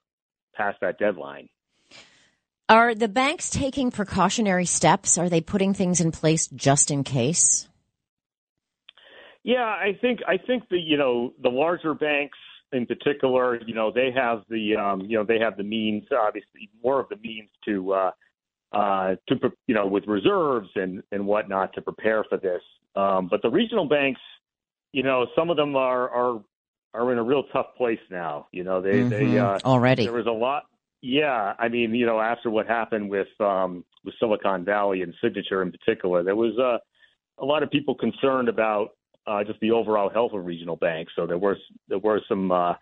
pass 0.55 0.75
that 0.81 0.97
deadline. 0.99 1.49
Are 2.67 2.93
the 2.93 3.07
banks 3.07 3.49
taking 3.49 3.89
precautionary 3.89 4.65
steps? 4.65 5.17
Are 5.17 5.29
they 5.29 5.41
putting 5.41 5.73
things 5.73 5.99
in 6.01 6.11
place 6.11 6.47
just 6.47 6.91
in 6.91 7.03
case? 7.03 7.67
Yeah, 9.43 9.63
I 9.63 9.97
think 9.99 10.19
I 10.27 10.37
think 10.37 10.69
the 10.69 10.77
you 10.77 10.97
know 10.97 11.33
the 11.41 11.49
larger 11.49 11.93
banks 11.93 12.37
in 12.71 12.85
particular, 12.85 13.59
you 13.65 13.73
know, 13.73 13.91
they 13.91 14.11
have 14.15 14.43
the 14.49 14.75
um, 14.75 15.01
you 15.01 15.17
know 15.17 15.23
they 15.23 15.39
have 15.39 15.57
the 15.57 15.63
means, 15.63 16.03
obviously 16.11 16.69
more 16.83 16.99
of 16.99 17.09
the 17.09 17.17
means 17.17 17.49
to 17.65 17.93
uh, 17.93 18.11
uh, 18.71 19.15
to 19.27 19.35
you 19.67 19.73
know 19.75 19.87
with 19.87 20.05
reserves 20.07 20.69
and 20.75 21.01
and 21.11 21.25
whatnot 21.25 21.73
to 21.73 21.81
prepare 21.81 22.23
for 22.29 22.37
this. 22.37 22.61
Um, 22.95 23.27
but 23.29 23.41
the 23.41 23.49
regional 23.49 23.87
banks, 23.87 24.21
you 24.91 25.03
know, 25.03 25.27
some 25.35 25.49
of 25.49 25.57
them 25.57 25.75
are 25.75 26.09
are 26.09 26.41
are 26.93 27.11
in 27.11 27.17
a 27.17 27.23
real 27.23 27.43
tough 27.53 27.75
place 27.77 27.99
now. 28.09 28.47
You 28.51 28.63
know, 28.63 28.81
they 28.81 29.03
they 29.03 29.25
Mhm. 29.25 29.63
uh, 29.63 29.67
Already. 29.67 30.03
there 30.03 30.13
was 30.13 30.27
a 30.27 30.31
lot. 30.31 30.65
Yeah, 31.01 31.53
I 31.57 31.69
mean, 31.69 31.95
you 31.95 32.05
know, 32.05 32.19
after 32.19 32.49
what 32.49 32.67
happened 32.67 33.09
with 33.09 33.29
um, 33.39 33.85
with 34.03 34.15
Silicon 34.19 34.65
Valley 34.65 35.01
and 35.01 35.13
Signature 35.21 35.61
in 35.61 35.71
particular, 35.71 36.23
there 36.23 36.35
was 36.35 36.57
uh, 36.57 36.77
a 37.37 37.45
lot 37.45 37.63
of 37.63 37.69
people 37.71 37.95
concerned 37.95 38.49
about 38.49 38.95
uh, 39.27 39.43
just 39.43 39.59
the 39.59 39.71
overall 39.71 40.09
health 40.09 40.33
of 40.33 40.45
regional 40.45 40.75
banks. 40.75 41.13
So 41.15 41.25
there 41.25 41.37
were 41.37 41.57
there 41.87 41.99
were 41.99 42.21
some 42.27 42.51
uh, 42.51 42.73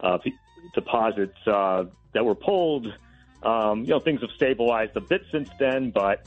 uh, 0.00 0.18
p- 0.18 0.34
deposits 0.74 1.36
uh, 1.46 1.84
that 2.14 2.24
were 2.24 2.34
pulled. 2.34 2.86
Um, 3.42 3.80
you 3.80 3.88
know, 3.88 4.00
things 4.00 4.20
have 4.20 4.30
stabilized 4.36 4.96
a 4.96 5.00
bit 5.00 5.22
since 5.32 5.50
then, 5.58 5.90
but 5.90 6.26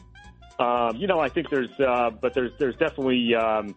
um, 0.60 0.98
you 0.98 1.08
know, 1.08 1.20
I 1.20 1.30
think 1.30 1.50
there's 1.50 1.80
uh, 1.80 2.12
but 2.12 2.34
there's 2.36 2.52
there's 2.60 2.76
definitely 2.76 3.34
um, 3.34 3.76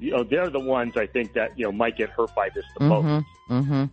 you 0.00 0.10
know 0.10 0.24
they're 0.24 0.50
the 0.50 0.60
ones 0.60 0.96
I 0.96 1.06
think 1.06 1.34
that 1.34 1.58
you 1.58 1.66
know 1.66 1.72
might 1.72 1.96
get 1.96 2.10
hurt 2.10 2.34
by 2.34 2.48
this 2.54 2.64
the 2.78 2.84
most. 2.84 3.26
hmm 3.48 3.84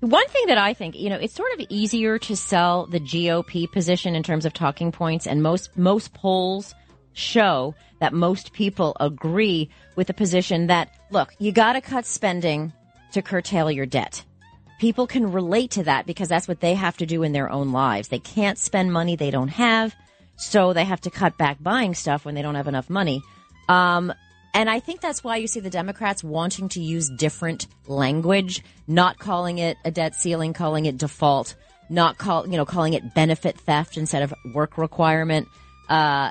One 0.00 0.28
thing 0.28 0.46
that 0.46 0.58
I 0.58 0.74
think, 0.74 0.94
you 0.94 1.08
know, 1.08 1.16
it's 1.16 1.34
sort 1.34 1.52
of 1.54 1.66
easier 1.68 2.18
to 2.18 2.36
sell 2.36 2.86
the 2.86 3.00
GOP 3.00 3.70
position 3.70 4.14
in 4.14 4.22
terms 4.22 4.44
of 4.44 4.52
talking 4.52 4.92
points, 4.92 5.26
and 5.26 5.42
most 5.42 5.76
most 5.76 6.14
polls 6.14 6.74
show 7.14 7.74
that 7.98 8.12
most 8.12 8.52
people 8.52 8.96
agree 9.00 9.70
with 9.96 10.06
the 10.06 10.14
position 10.14 10.66
that 10.68 10.90
look, 11.10 11.34
you 11.38 11.50
got 11.50 11.72
to 11.72 11.80
cut 11.80 12.06
spending 12.06 12.72
to 13.12 13.22
curtail 13.22 13.70
your 13.70 13.86
debt. 13.86 14.24
People 14.78 15.06
can 15.06 15.32
relate 15.32 15.70
to 15.72 15.84
that 15.84 16.04
because 16.06 16.28
that's 16.28 16.46
what 16.46 16.60
they 16.60 16.74
have 16.74 16.98
to 16.98 17.06
do 17.06 17.22
in 17.22 17.32
their 17.32 17.50
own 17.50 17.72
lives. 17.72 18.08
They 18.08 18.18
can't 18.18 18.58
spend 18.58 18.92
money 18.92 19.16
they 19.16 19.30
don't 19.30 19.48
have, 19.48 19.96
so 20.36 20.74
they 20.74 20.84
have 20.84 21.00
to 21.02 21.10
cut 21.10 21.38
back 21.38 21.56
buying 21.62 21.94
stuff 21.94 22.26
when 22.26 22.34
they 22.34 22.42
don't 22.42 22.56
have 22.56 22.68
enough 22.68 22.90
money. 22.90 23.22
Um, 23.70 24.12
and 24.56 24.70
I 24.70 24.80
think 24.80 25.02
that's 25.02 25.22
why 25.22 25.36
you 25.36 25.46
see 25.46 25.60
the 25.60 25.68
Democrats 25.68 26.24
wanting 26.24 26.70
to 26.70 26.80
use 26.80 27.10
different 27.10 27.66
language, 27.86 28.64
not 28.88 29.18
calling 29.18 29.58
it 29.58 29.76
a 29.84 29.90
debt 29.90 30.14
ceiling, 30.14 30.54
calling 30.54 30.86
it 30.86 30.96
default, 30.96 31.56
not 31.90 32.16
call, 32.16 32.48
you 32.48 32.56
know, 32.56 32.64
calling 32.64 32.94
it 32.94 33.14
benefit 33.14 33.58
theft 33.58 33.98
instead 33.98 34.22
of 34.22 34.32
work 34.54 34.78
requirement. 34.78 35.46
Uh, 35.90 36.30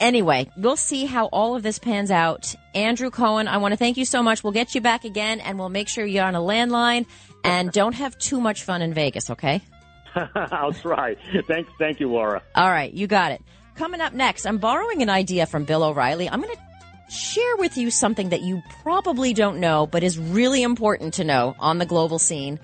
anyway, 0.00 0.50
we'll 0.56 0.74
see 0.74 1.04
how 1.04 1.26
all 1.26 1.54
of 1.54 1.62
this 1.62 1.78
pans 1.78 2.10
out. 2.10 2.54
Andrew 2.74 3.10
Cohen, 3.10 3.46
I 3.46 3.58
want 3.58 3.72
to 3.72 3.76
thank 3.76 3.98
you 3.98 4.06
so 4.06 4.22
much. 4.22 4.42
We'll 4.42 4.54
get 4.54 4.74
you 4.74 4.80
back 4.80 5.04
again 5.04 5.40
and 5.40 5.58
we'll 5.58 5.68
make 5.68 5.88
sure 5.88 6.06
you're 6.06 6.24
on 6.24 6.34
a 6.34 6.40
landline 6.40 7.04
and 7.44 7.70
don't 7.72 7.94
have 7.94 8.16
too 8.16 8.40
much 8.40 8.62
fun 8.62 8.80
in 8.80 8.94
Vegas, 8.94 9.28
okay? 9.28 9.60
I'll 10.34 10.72
try. 10.72 11.14
Thanks, 11.46 11.70
thank 11.78 12.00
you, 12.00 12.10
Laura. 12.10 12.40
All 12.54 12.70
right, 12.70 12.90
you 12.90 13.06
got 13.06 13.32
it. 13.32 13.42
Coming 13.74 14.00
up 14.00 14.14
next, 14.14 14.46
I'm 14.46 14.56
borrowing 14.56 15.02
an 15.02 15.10
idea 15.10 15.44
from 15.44 15.64
Bill 15.66 15.84
O'Reilly. 15.84 16.26
I'm 16.26 16.40
going 16.40 16.54
to 16.54 16.69
share 17.10 17.56
with 17.56 17.76
you 17.76 17.90
something 17.90 18.30
that 18.30 18.40
you 18.40 18.62
probably 18.82 19.34
don't 19.34 19.58
know, 19.58 19.86
but 19.86 20.02
is 20.02 20.18
really 20.18 20.62
important 20.62 21.14
to 21.14 21.24
know 21.24 21.54
on 21.58 21.78
the 21.78 21.86
global 21.86 22.18
scene. 22.18 22.58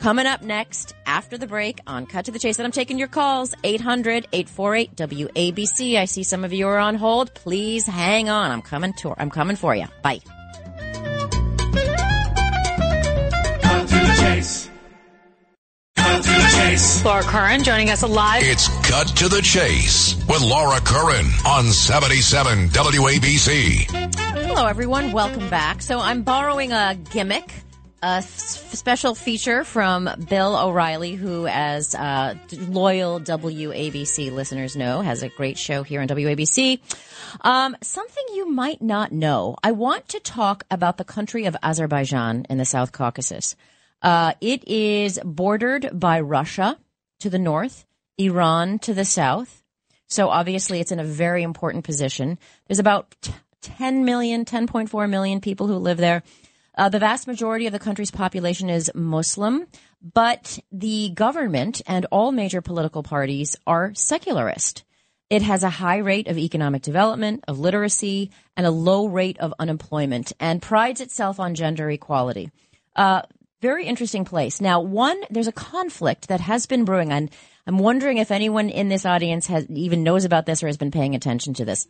Coming 0.00 0.26
up 0.26 0.42
next 0.42 0.94
after 1.04 1.36
the 1.36 1.46
break 1.46 1.80
on 1.86 2.06
Cut 2.06 2.24
to 2.24 2.30
the 2.30 2.38
Chase, 2.38 2.58
and 2.58 2.64
I'm 2.64 2.72
taking 2.72 2.98
your 2.98 3.08
calls 3.08 3.54
800 3.62 4.28
848 4.32 4.96
WABC. 4.96 5.96
I 5.96 6.06
see 6.06 6.22
some 6.22 6.42
of 6.42 6.54
you 6.54 6.66
are 6.68 6.78
on 6.78 6.94
hold. 6.94 7.34
Please 7.34 7.86
hang 7.86 8.30
on. 8.30 8.50
I'm 8.50 8.62
coming 8.62 8.94
to. 8.94 9.14
I'm 9.18 9.28
coming 9.28 9.56
for 9.56 9.74
you. 9.74 9.86
Bye. 10.00 10.20
Cut 13.60 13.88
to 13.88 13.94
the 13.94 14.16
chase. 14.20 14.69
Cut 16.60 16.66
to 16.66 16.76
the 16.76 16.76
chase. 16.76 17.04
Laura 17.04 17.22
Curran 17.22 17.64
joining 17.64 17.88
us 17.90 18.02
live. 18.02 18.42
It's 18.44 18.68
Cut 18.86 19.06
to 19.16 19.28
the 19.28 19.40
Chase 19.40 20.14
with 20.28 20.42
Laura 20.42 20.78
Curran 20.80 21.26
on 21.46 21.64
77 21.66 22.68
WABC. 22.68 23.90
Hello, 24.44 24.66
everyone. 24.66 25.12
Welcome 25.12 25.48
back. 25.48 25.80
So 25.80 25.98
I'm 26.00 26.22
borrowing 26.22 26.72
a 26.72 26.96
gimmick, 27.12 27.50
a 28.02 28.06
s- 28.20 28.62
special 28.78 29.14
feature 29.14 29.64
from 29.64 30.10
Bill 30.28 30.54
O'Reilly, 30.54 31.14
who, 31.14 31.46
as 31.46 31.94
uh, 31.94 32.34
loyal 32.52 33.20
WABC 33.20 34.30
listeners 34.30 34.76
know, 34.76 35.00
has 35.00 35.22
a 35.22 35.30
great 35.30 35.56
show 35.56 35.82
here 35.82 36.02
on 36.02 36.08
WABC. 36.08 36.78
Um, 37.40 37.74
something 37.82 38.24
you 38.34 38.50
might 38.50 38.82
not 38.82 39.12
know. 39.12 39.56
I 39.64 39.72
want 39.72 40.08
to 40.08 40.20
talk 40.20 40.64
about 40.70 40.98
the 40.98 41.04
country 41.04 41.46
of 41.46 41.56
Azerbaijan 41.62 42.44
in 42.50 42.58
the 42.58 42.66
South 42.66 42.92
Caucasus. 42.92 43.56
Uh, 44.02 44.32
it 44.40 44.66
is 44.66 45.18
bordered 45.24 45.90
by 45.92 46.20
Russia 46.20 46.78
to 47.20 47.30
the 47.30 47.38
north, 47.38 47.84
Iran 48.18 48.78
to 48.80 48.94
the 48.94 49.04
south. 49.04 49.62
So 50.06 50.28
obviously 50.28 50.80
it's 50.80 50.92
in 50.92 50.98
a 50.98 51.04
very 51.04 51.42
important 51.42 51.84
position. 51.84 52.38
There's 52.66 52.78
about 52.78 53.14
t- 53.20 53.32
10 53.62 54.04
million, 54.04 54.44
10.4 54.44 55.08
million 55.08 55.40
people 55.40 55.66
who 55.66 55.76
live 55.76 55.98
there. 55.98 56.22
Uh, 56.76 56.88
the 56.88 56.98
vast 56.98 57.26
majority 57.26 57.66
of 57.66 57.72
the 57.72 57.78
country's 57.78 58.10
population 58.10 58.70
is 58.70 58.90
Muslim, 58.94 59.66
but 60.00 60.58
the 60.72 61.10
government 61.10 61.82
and 61.86 62.06
all 62.10 62.32
major 62.32 62.62
political 62.62 63.02
parties 63.02 63.54
are 63.66 63.92
secularist. 63.94 64.84
It 65.28 65.42
has 65.42 65.62
a 65.62 65.70
high 65.70 65.98
rate 65.98 66.26
of 66.26 66.38
economic 66.38 66.82
development, 66.82 67.44
of 67.46 67.58
literacy, 67.58 68.30
and 68.56 68.66
a 68.66 68.70
low 68.70 69.06
rate 69.06 69.38
of 69.38 69.54
unemployment, 69.58 70.32
and 70.40 70.62
prides 70.62 71.00
itself 71.00 71.38
on 71.38 71.54
gender 71.54 71.88
equality. 71.90 72.50
Uh, 72.96 73.22
very 73.60 73.86
interesting 73.86 74.24
place. 74.24 74.60
Now, 74.60 74.80
one, 74.80 75.20
there's 75.30 75.46
a 75.46 75.52
conflict 75.52 76.28
that 76.28 76.40
has 76.40 76.66
been 76.66 76.84
brewing, 76.84 77.12
and 77.12 77.30
I'm 77.66 77.78
wondering 77.78 78.18
if 78.18 78.30
anyone 78.30 78.68
in 78.68 78.88
this 78.88 79.04
audience 79.04 79.46
has 79.48 79.68
even 79.70 80.02
knows 80.02 80.24
about 80.24 80.46
this 80.46 80.62
or 80.62 80.66
has 80.66 80.76
been 80.76 80.90
paying 80.90 81.14
attention 81.14 81.54
to 81.54 81.64
this 81.64 81.86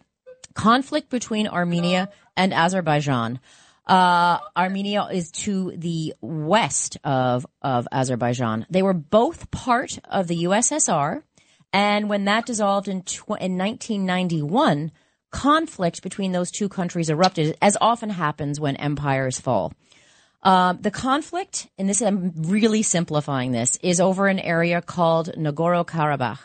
conflict 0.55 1.11
between 1.11 1.47
Armenia 1.47 2.11
and 2.37 2.53
Azerbaijan. 2.53 3.41
Uh, 3.87 4.39
Armenia 4.57 5.09
is 5.13 5.31
to 5.31 5.73
the 5.77 6.15
west 6.21 6.97
of, 7.03 7.47
of 7.63 7.89
Azerbaijan. 7.91 8.67
They 8.71 8.83
were 8.83 8.95
both 8.95 9.51
part 9.51 9.99
of 10.05 10.29
the 10.29 10.45
USSR. 10.45 11.23
And 11.73 12.09
when 12.09 12.25
that 12.25 12.47
dissolved 12.47 12.89
in, 12.89 13.03
tw- 13.03 13.41
in 13.41 13.57
1991, 13.57 14.93
conflict 15.31 16.03
between 16.03 16.33
those 16.33 16.51
two 16.51 16.69
countries 16.69 17.11
erupted, 17.11 17.57
as 17.63 17.77
often 17.81 18.11
happens 18.11 18.61
when 18.61 18.77
empires 18.77 19.41
fall. 19.41 19.73
Um, 20.43 20.79
the 20.81 20.91
conflict, 20.91 21.69
and 21.77 21.89
this 21.89 22.01
I'm 22.01 22.33
really 22.37 22.83
simplifying 22.83 23.53
this, 23.53 23.77
is 23.83 24.01
over 24.01 24.27
an 24.27 24.39
area 24.39 24.81
called 24.81 25.31
Nagorno 25.37 25.87
Karabakh. 25.87 26.39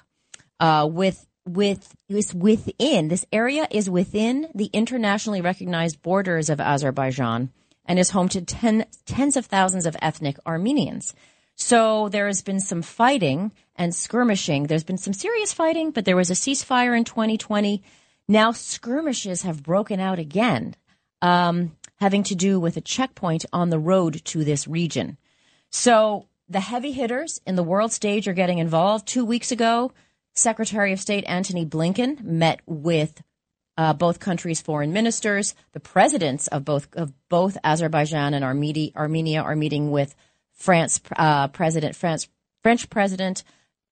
Uh, 0.59 0.87
with 0.89 1.25
with 1.47 1.95
is 2.09 2.33
within 2.33 3.07
this 3.07 3.25
area 3.31 3.67
is 3.69 3.89
within 3.89 4.47
the 4.55 4.69
internationally 4.73 5.41
recognized 5.41 6.01
borders 6.01 6.49
of 6.49 6.59
Azerbaijan 6.59 7.51
and 7.85 7.99
is 7.99 8.09
home 8.09 8.29
to 8.29 8.41
ten, 8.41 8.85
tens 9.05 9.37
of 9.37 9.45
thousands 9.45 9.85
of 9.85 9.95
ethnic 10.01 10.37
Armenians. 10.45 11.13
So 11.55 12.09
there 12.09 12.27
has 12.27 12.41
been 12.41 12.59
some 12.59 12.81
fighting 12.81 13.53
and 13.75 13.95
skirmishing. 13.95 14.63
There's 14.63 14.83
been 14.83 14.97
some 14.97 15.13
serious 15.13 15.53
fighting, 15.53 15.91
but 15.91 16.03
there 16.03 16.17
was 16.17 16.29
a 16.29 16.33
ceasefire 16.33 16.97
in 16.97 17.05
2020. 17.05 17.81
Now 18.27 18.51
skirmishes 18.51 19.43
have 19.43 19.63
broken 19.63 19.99
out 19.99 20.19
again, 20.19 20.75
um, 21.21 21.77
having 21.97 22.23
to 22.23 22.35
do 22.35 22.59
with 22.59 22.77
a 22.77 22.81
checkpoint 22.81 23.45
on 23.53 23.69
the 23.69 23.79
road 23.79 24.23
to 24.25 24.43
this 24.43 24.67
region. 24.67 25.17
So 25.69 26.27
the 26.47 26.59
heavy 26.59 26.91
hitters 26.91 27.41
in 27.45 27.55
the 27.55 27.63
world 27.63 27.91
stage 27.91 28.27
are 28.27 28.33
getting 28.33 28.59
involved. 28.59 29.07
Two 29.07 29.25
weeks 29.25 29.51
ago, 29.51 29.91
Secretary 30.33 30.91
of 30.91 30.99
State 30.99 31.23
Antony 31.25 31.65
Blinken 31.65 32.21
met 32.23 32.59
with 32.65 33.21
uh, 33.77 33.93
both 33.93 34.19
countries' 34.19 34.61
foreign 34.61 34.93
ministers. 34.93 35.55
The 35.73 35.79
presidents 35.79 36.47
of 36.47 36.63
both 36.63 36.87
of 36.95 37.13
both 37.29 37.57
Azerbaijan 37.63 38.33
and 38.33 38.43
Armenia, 38.43 38.91
Armenia 38.95 39.41
are 39.41 39.55
meeting 39.55 39.91
with 39.91 40.15
France 40.53 41.01
uh, 41.15 41.47
President 41.49 41.95
France 41.95 42.27
French 42.63 42.89
President 42.89 43.43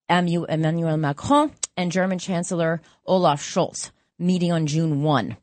Emmanuel 0.10 0.98
Macron 0.98 1.52
and 1.76 1.92
German 1.92 2.20
Chancellor 2.20 2.82
Olaf 3.06 3.42
Scholz 3.42 3.92
meeting 4.20 4.52
on 4.52 4.68
June 4.68 5.02
one. 5.02 5.38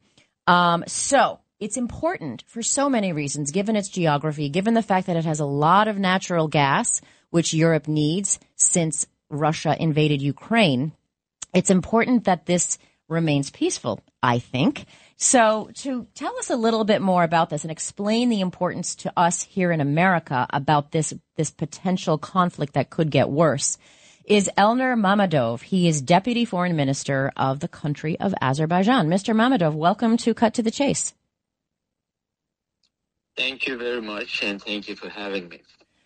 Um, 0.47 0.85
so 0.87 1.41
it's 1.61 1.77
important 1.77 2.43
for 2.47 2.63
so 2.63 2.89
many 2.89 3.13
reasons, 3.13 3.51
given 3.51 3.77
its 3.77 3.89
geography, 3.89 4.49
given 4.49 4.75
the 4.75 4.83
fact 4.83 5.07
that 5.07 5.17
it 5.17 5.27
has 5.27 5.41
a 5.41 5.45
lot 5.45 5.89
of 5.89 5.99
natural 5.99 6.49
gas, 6.49 7.03
which 7.29 7.53
Europe 7.53 7.87
needs 7.87 8.41
since 8.57 9.07
Russia 9.29 9.77
invaded 9.79 10.23
Ukraine. 10.23 10.93
It's 11.53 11.71
important 11.71 12.25
that 12.25 12.47
this 12.47 12.79
remains 13.09 13.51
peaceful, 13.51 14.01
I 14.23 14.39
think. 14.39 14.87
So 15.17 15.71
to 15.77 16.07
tell 16.15 16.37
us 16.39 16.49
a 16.49 16.57
little 16.57 16.85
bit 16.85 17.03
more 17.03 17.25
about 17.25 17.51
this 17.51 17.63
and 17.63 17.71
explain 17.71 18.31
the 18.31 18.41
importance 18.41 18.95
to 18.97 19.13
us 19.17 19.43
here 19.43 19.71
in 19.71 19.81
America 19.83 20.47
about 20.51 20.93
this, 20.93 21.13
this 21.37 21.51
potential 21.51 22.17
conflict 22.17 22.73
that 22.73 22.89
could 22.89 23.11
get 23.11 23.29
worse 23.29 23.77
is 24.25 24.51
Elnur 24.57 24.99
Mammadov. 24.99 25.61
He 25.61 25.89
is 25.89 26.01
Deputy 26.01 26.45
Foreign 26.45 26.77
Minister 26.77 27.33
of 27.37 27.61
the 27.61 27.69
country 27.69 28.19
of 28.19 28.33
Azerbaijan. 28.41 29.09
Mr. 29.09 29.35
Mammadov, 29.35 29.75
welcome 29.75 30.17
to 30.19 30.33
Cut 30.33 30.55
to 30.55 30.63
the 30.63 30.71
Chase. 30.71 31.13
Thank 33.41 33.67
you 33.67 33.79
very 33.79 34.03
much, 34.03 34.43
and 34.43 34.61
thank 34.61 34.87
you 34.89 34.97
for 34.97 35.09
having 35.09 35.49
me. 35.49 35.63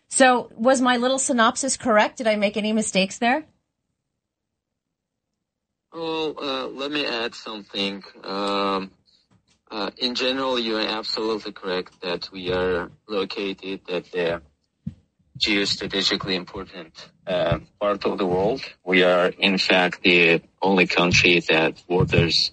So, 0.09 0.53
was 0.55 0.81
my 0.81 0.97
little 0.99 1.19
synopsis 1.19 1.77
correct? 1.77 2.19
Did 2.19 2.29
I 2.29 2.37
make 2.37 2.57
any 2.57 2.73
mistakes 2.73 3.19
there? 3.19 3.45
Well, 5.93 6.37
uh, 6.41 6.67
let 6.69 6.93
me 6.93 7.05
add 7.05 7.35
something. 7.35 8.05
Um, 8.23 8.93
uh, 9.69 9.91
in 9.97 10.15
general, 10.15 10.61
you 10.61 10.77
are 10.77 10.89
absolutely 11.01 11.51
correct 11.51 12.01
that 12.03 12.31
we 12.31 12.53
are 12.53 12.93
located 13.09 13.81
at 13.91 14.05
the 14.13 14.41
geostrategically 15.37 16.35
important 16.35 16.93
uh, 17.27 17.59
part 17.81 18.05
of 18.05 18.17
the 18.19 18.27
world. 18.27 18.63
We 18.85 19.03
are, 19.03 19.27
in 19.27 19.59
fact, 19.59 20.05
the 20.05 20.41
only 20.63 20.87
country 20.87 21.41
that 21.49 21.83
borders 21.89 22.53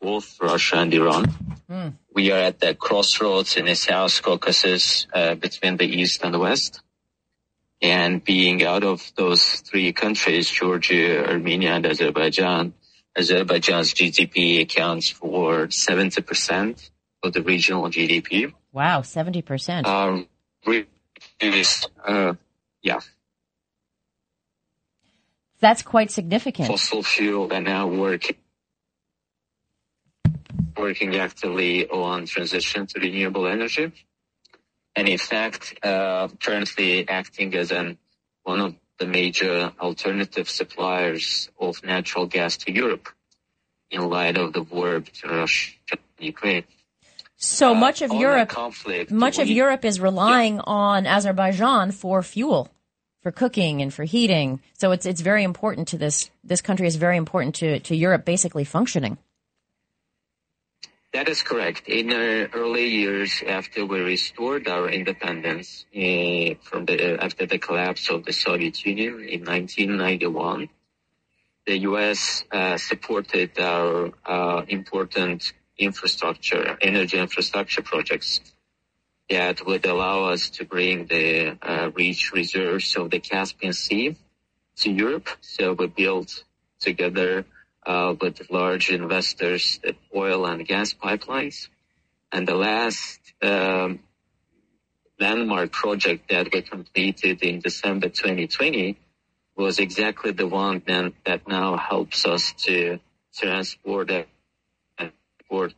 both 0.00 0.38
Russia 0.40 0.76
and 0.76 0.94
Iran. 0.94 1.24
Mm. 1.68 1.92
We 2.14 2.30
are 2.30 2.38
at 2.38 2.60
the 2.60 2.74
crossroads 2.74 3.56
in 3.56 3.64
the 3.64 3.74
South 3.74 4.20
Caucasus 4.22 5.06
uh, 5.14 5.34
between 5.34 5.78
the 5.78 5.86
East 5.86 6.22
and 6.22 6.34
the 6.34 6.38
West. 6.38 6.82
And 7.80 8.22
being 8.22 8.62
out 8.62 8.84
of 8.84 9.12
those 9.16 9.60
three 9.60 9.92
countries, 9.92 10.50
Georgia, 10.50 11.26
Armenia, 11.26 11.72
and 11.72 11.86
Azerbaijan, 11.86 12.74
Azerbaijan's 13.16 13.94
GDP 13.94 14.60
accounts 14.60 15.08
for 15.10 15.66
70% 15.68 16.90
of 17.22 17.32
the 17.32 17.42
regional 17.42 17.84
GDP. 17.88 18.52
Wow, 18.72 19.00
70%. 19.00 19.86
Um, 19.86 20.28
is, 21.40 21.88
uh, 22.06 22.34
yeah, 22.82 23.00
That's 25.60 25.82
quite 25.82 26.10
significant. 26.10 26.68
fossil 26.68 27.02
fuel 27.02 27.52
and 27.52 27.64
now 27.64 27.86
working 27.86 28.36
working 30.82 31.14
actively 31.16 31.88
on 31.88 32.26
transition 32.26 32.80
to 32.88 33.00
renewable 33.00 33.46
energy. 33.46 33.86
And 34.96 35.08
in 35.08 35.18
fact, 35.18 35.62
uh, 35.82 36.28
currently 36.46 37.08
acting 37.08 37.54
as 37.54 37.70
an 37.70 37.98
one 38.42 38.60
of 38.60 38.74
the 38.98 39.06
major 39.06 39.72
alternative 39.80 40.48
suppliers 40.60 41.48
of 41.58 41.72
natural 41.84 42.26
gas 42.26 42.56
to 42.62 42.68
Europe 42.82 43.08
in 43.90 44.00
light 44.08 44.36
of 44.36 44.52
the 44.52 44.62
war 44.62 45.00
between 45.00 45.32
Russia 45.32 45.72
and 45.90 46.00
Ukraine. 46.34 46.64
So 47.36 47.74
much 47.74 48.02
of 48.02 48.12
Europe, 48.12 48.48
conflict, 48.48 49.10
much 49.10 49.38
of 49.38 49.48
Europe 49.48 49.84
is 49.84 49.98
relying 50.00 50.60
on 50.60 51.06
Azerbaijan 51.06 51.90
for 51.90 52.22
fuel, 52.22 52.68
for 53.22 53.32
cooking 53.32 53.82
and 53.82 53.92
for 53.96 54.04
heating. 54.04 54.60
So 54.80 54.92
it's 54.94 55.06
it's 55.06 55.20
very 55.20 55.44
important 55.50 55.88
to 55.88 55.98
this 55.98 56.30
this 56.44 56.62
country 56.68 56.86
is 56.86 56.96
very 57.06 57.16
important 57.24 57.54
to 57.56 57.68
to 57.88 57.94
Europe 57.96 58.24
basically 58.24 58.64
functioning. 58.64 59.18
That 61.12 61.28
is 61.28 61.42
correct. 61.42 61.88
In 61.88 62.06
the 62.08 62.48
early 62.54 62.88
years 62.88 63.42
after 63.46 63.84
we 63.84 64.00
restored 64.00 64.66
our 64.66 64.88
independence 64.88 65.84
uh, 65.94 66.54
from 66.62 66.86
the 66.86 66.96
uh, 67.18 67.24
after 67.24 67.44
the 67.44 67.58
collapse 67.58 68.08
of 68.08 68.24
the 68.24 68.32
Soviet 68.32 68.82
Union 68.86 69.20
in 69.20 69.44
1991, 69.44 70.70
the 71.66 71.78
U.S. 71.90 72.44
Uh, 72.50 72.78
supported 72.78 73.58
our 73.60 74.10
uh, 74.24 74.62
important 74.68 75.52
infrastructure, 75.76 76.78
energy 76.80 77.18
infrastructure 77.18 77.82
projects 77.82 78.40
that 79.28 79.66
would 79.66 79.84
allow 79.84 80.24
us 80.24 80.48
to 80.48 80.64
bring 80.64 81.06
the 81.06 81.58
uh, 81.60 81.90
rich 81.94 82.32
reserves 82.32 82.96
of 82.96 83.10
the 83.10 83.20
Caspian 83.20 83.74
Sea 83.74 84.16
to 84.76 84.90
Europe. 84.90 85.28
So 85.42 85.74
we 85.74 85.88
built 85.88 86.44
together 86.80 87.44
uh, 87.84 88.14
with 88.20 88.50
large 88.50 88.90
investors 88.90 89.80
the 89.82 89.96
oil 90.14 90.46
and 90.46 90.66
gas 90.66 90.94
pipelines. 90.94 91.68
And 92.30 92.46
the 92.46 92.54
last 92.54 93.20
um, 93.42 94.00
landmark 95.18 95.72
project 95.72 96.30
that 96.30 96.48
we 96.52 96.62
completed 96.62 97.42
in 97.42 97.60
December 97.60 98.08
2020 98.08 98.96
was 99.56 99.78
exactly 99.78 100.32
the 100.32 100.46
one 100.46 100.82
that, 100.86 101.12
that 101.26 101.46
now 101.46 101.76
helps 101.76 102.24
us 102.24 102.52
to 102.64 102.98
transport, 103.34 104.10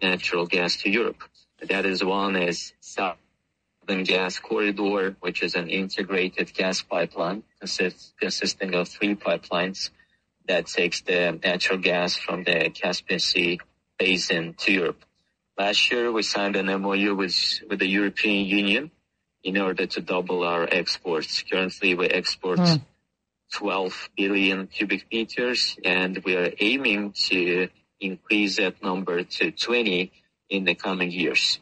natural 0.00 0.46
gas 0.46 0.76
to 0.76 0.90
Europe. 0.90 1.22
That 1.68 1.84
is 1.84 2.04
one 2.04 2.36
is 2.36 2.72
Southern 2.80 4.04
Gas 4.04 4.38
Corridor, 4.38 5.16
which 5.20 5.42
is 5.42 5.56
an 5.56 5.68
integrated 5.68 6.54
gas 6.54 6.82
pipeline 6.82 7.42
consist, 7.58 8.14
consisting 8.20 8.74
of 8.74 8.88
three 8.88 9.16
pipelines 9.16 9.90
that 10.46 10.66
takes 10.66 11.00
the 11.02 11.38
natural 11.42 11.78
gas 11.78 12.16
from 12.16 12.44
the 12.44 12.70
Caspian 12.70 13.20
Sea 13.20 13.60
basin 13.98 14.54
to 14.58 14.72
Europe. 14.72 15.04
Last 15.56 15.90
year, 15.90 16.10
we 16.10 16.22
signed 16.22 16.56
an 16.56 16.66
MOU 16.66 17.14
with, 17.14 17.60
with 17.68 17.78
the 17.78 17.86
European 17.86 18.46
Union 18.46 18.90
in 19.42 19.58
order 19.58 19.86
to 19.86 20.00
double 20.00 20.42
our 20.42 20.66
exports. 20.70 21.42
Currently, 21.42 21.94
we 21.94 22.06
export 22.08 22.58
Hmm. 22.58 22.76
12 23.52 24.10
billion 24.16 24.66
cubic 24.66 25.06
meters, 25.12 25.76
and 25.84 26.18
we 26.24 26.34
are 26.34 26.50
aiming 26.58 27.12
to 27.12 27.68
increase 28.00 28.56
that 28.56 28.82
number 28.82 29.22
to 29.22 29.52
20 29.52 30.10
in 30.50 30.64
the 30.64 30.74
coming 30.74 31.10
years. 31.10 31.60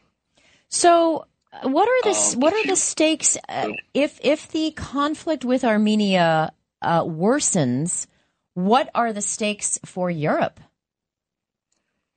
So, 0.69 1.27
what 1.63 1.87
are 1.89 2.03
the 2.03 2.17
Um, 2.17 2.41
what 2.41 2.55
are 2.55 2.67
the 2.67 2.77
stakes 2.77 3.37
uh, 3.49 3.69
if 3.93 4.19
if 4.25 4.49
the 4.49 4.71
conflict 4.73 5.45
with 5.45 5.65
Armenia 5.65 6.53
uh, 6.81 7.05
worsens? 7.05 8.07
What 8.55 8.91
are 8.95 9.13
the 9.13 9.23
stakes 9.23 9.79
for 9.85 10.11
Europe? 10.11 10.61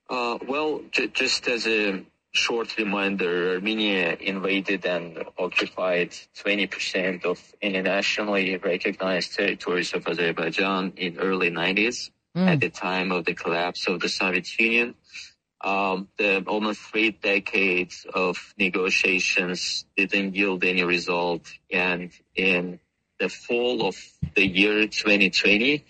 Uh, 0.08 0.38
well, 0.46 0.82
j- 0.92 1.08
just 1.08 1.48
as 1.48 1.66
a 1.66 2.04
short 2.32 2.76
reminder, 2.76 3.54
Armenia 3.54 4.16
invaded 4.20 4.84
and 4.84 5.24
occupied 5.38 6.10
20% 6.44 7.24
of 7.24 7.40
internationally 7.62 8.56
recognized 8.58 9.34
territories 9.34 9.94
of 9.94 10.06
Azerbaijan 10.06 10.92
in 10.96 11.18
early 11.18 11.50
90s 11.50 12.10
at 12.36 12.60
the 12.60 12.68
time 12.68 13.12
of 13.12 13.24
the 13.24 13.34
collapse 13.34 13.88
of 13.88 14.00
the 14.00 14.10
Soviet 14.10 14.46
Union. 14.58 14.94
Um, 15.62 16.08
the 16.18 16.44
almost 16.46 16.80
three 16.80 17.12
decades 17.12 18.06
of 18.12 18.54
negotiations 18.58 19.86
didn't 19.96 20.34
yield 20.34 20.62
any 20.62 20.84
result. 20.84 21.50
And 21.72 22.12
in 22.34 22.78
the 23.18 23.30
fall 23.30 23.86
of 23.86 23.96
the 24.34 24.46
year 24.46 24.86
2020, 24.86 25.82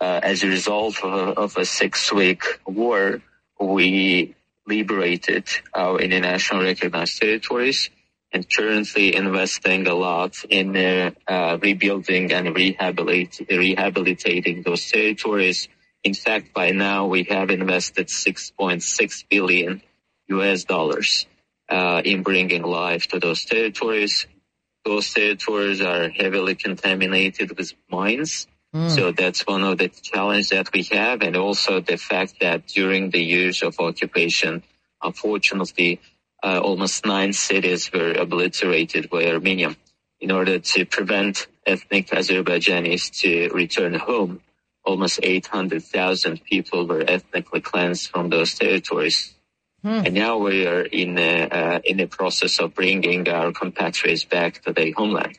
uh, 0.00 0.20
as 0.22 0.42
a 0.42 0.48
result 0.48 1.02
of 1.02 1.12
a, 1.12 1.40
of 1.40 1.56
a 1.56 1.64
six-week 1.64 2.42
war, 2.66 3.20
we 3.60 4.34
liberated 4.66 5.48
our 5.74 5.98
international 5.98 6.62
recognized 6.62 7.20
territories 7.20 7.90
and 8.32 8.48
currently 8.50 9.14
investing 9.14 9.86
a 9.86 9.94
lot 9.94 10.34
in 10.50 10.76
uh, 10.76 11.10
uh, 11.26 11.58
rebuilding 11.62 12.32
and 12.32 12.54
rehabilitating 12.54 14.62
those 14.62 14.90
territories. 14.90 15.68
In 16.04 16.14
fact, 16.14 16.52
by 16.52 16.70
now 16.70 17.06
we 17.06 17.24
have 17.24 17.50
invested 17.50 18.08
6.6 18.08 19.24
billion 19.30 19.82
US 20.28 20.64
dollars 20.64 21.26
uh, 21.68 22.02
in 22.04 22.22
bringing 22.22 22.62
life 22.62 23.08
to 23.08 23.18
those 23.18 23.44
territories. 23.44 24.26
Those 24.84 25.12
territories 25.12 25.80
are 25.80 26.10
heavily 26.10 26.54
contaminated 26.54 27.56
with 27.56 27.72
mines. 27.90 28.46
So 28.74 29.12
that's 29.12 29.46
one 29.46 29.64
of 29.64 29.78
the 29.78 29.88
challenges 29.88 30.50
that 30.50 30.70
we 30.74 30.82
have, 30.92 31.22
and 31.22 31.36
also 31.36 31.80
the 31.80 31.96
fact 31.96 32.40
that 32.40 32.66
during 32.66 33.10
the 33.10 33.22
years 33.22 33.62
of 33.62 33.80
occupation, 33.80 34.62
unfortunately, 35.02 36.00
uh, 36.42 36.60
almost 36.62 37.06
nine 37.06 37.32
cities 37.32 37.90
were 37.92 38.12
obliterated 38.12 39.08
by 39.08 39.24
Armenia. 39.26 39.74
In 40.20 40.30
order 40.30 40.58
to 40.58 40.84
prevent 40.84 41.46
ethnic 41.64 42.08
Azerbaijanis 42.08 43.10
to 43.20 43.48
return 43.54 43.94
home, 43.94 44.42
almost 44.84 45.20
800,000 45.22 46.44
people 46.44 46.86
were 46.86 47.04
ethnically 47.06 47.60
cleansed 47.60 48.10
from 48.10 48.28
those 48.28 48.54
territories. 48.54 49.34
And 50.04 50.14
now 50.14 50.38
we 50.38 50.66
are 50.66 50.82
in 50.82 51.14
the, 51.14 51.56
uh, 51.56 51.80
in 51.84 51.96
the 51.98 52.06
process 52.06 52.58
of 52.58 52.74
bringing 52.74 53.28
our 53.28 53.52
compatriots 53.52 54.24
back 54.24 54.60
to 54.64 54.72
their 54.72 54.92
homeland. 54.92 55.38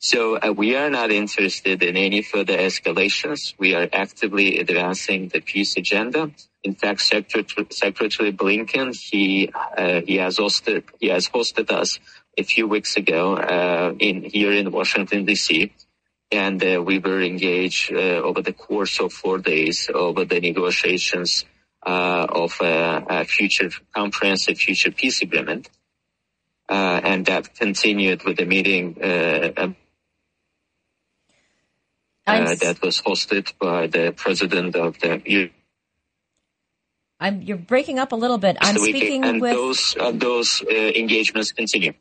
So 0.00 0.36
uh, 0.36 0.52
we 0.56 0.76
are 0.76 0.90
not 0.90 1.10
interested 1.10 1.82
in 1.82 1.96
any 1.96 2.22
further 2.22 2.56
escalations. 2.56 3.54
We 3.58 3.74
are 3.74 3.88
actively 3.92 4.58
advancing 4.58 5.28
the 5.28 5.40
peace 5.40 5.76
agenda. 5.76 6.30
In 6.62 6.74
fact, 6.76 7.00
Secretary, 7.00 8.32
Blinken 8.32 8.94
he 8.94 9.50
uh, 9.76 10.00
he 10.06 10.16
has 10.16 10.38
hosted 10.38 10.84
he 11.00 11.08
has 11.08 11.28
hosted 11.28 11.70
us 11.70 11.98
a 12.36 12.44
few 12.44 12.68
weeks 12.68 12.96
ago 12.96 13.34
uh, 13.34 13.92
in 13.98 14.22
here 14.22 14.52
in 14.52 14.70
Washington 14.70 15.24
D.C. 15.24 15.72
And 16.30 16.62
uh, 16.62 16.80
we 16.80 17.00
were 17.00 17.20
engaged 17.20 17.92
uh, 17.92 18.22
over 18.22 18.42
the 18.42 18.52
course 18.52 19.00
of 19.00 19.12
four 19.12 19.38
days 19.38 19.90
over 19.92 20.24
the 20.24 20.40
negotiations 20.40 21.44
uh, 21.84 22.26
of 22.28 22.52
a, 22.60 23.24
future 23.24 23.70
comprehensive 23.94 24.58
future 24.58 24.92
peace 24.92 25.22
agreement. 25.22 25.68
Uh, 26.68 27.00
and 27.02 27.26
that 27.26 27.54
continued 27.54 28.24
with 28.24 28.36
the 28.36 28.44
meeting 28.44 29.02
uh, 29.02 29.72
uh, 32.28 32.54
that 32.54 32.82
was 32.82 33.00
hosted 33.00 33.52
by 33.58 33.86
the 33.86 34.12
president 34.12 34.76
of 34.76 34.98
the 35.00 35.22
U- 35.24 35.50
I'm 37.20 37.42
you're 37.42 37.56
breaking 37.56 37.98
up 37.98 38.12
a 38.12 38.16
little 38.16 38.38
bit. 38.38 38.56
I'm 38.60 38.76
speaking 38.76 39.24
and 39.24 39.40
with 39.40 39.54
those 39.54 39.96
uh, 39.98 40.12
those 40.12 40.62
uh, 40.62 40.74
engagements 40.74 41.52
continue. 41.52 41.94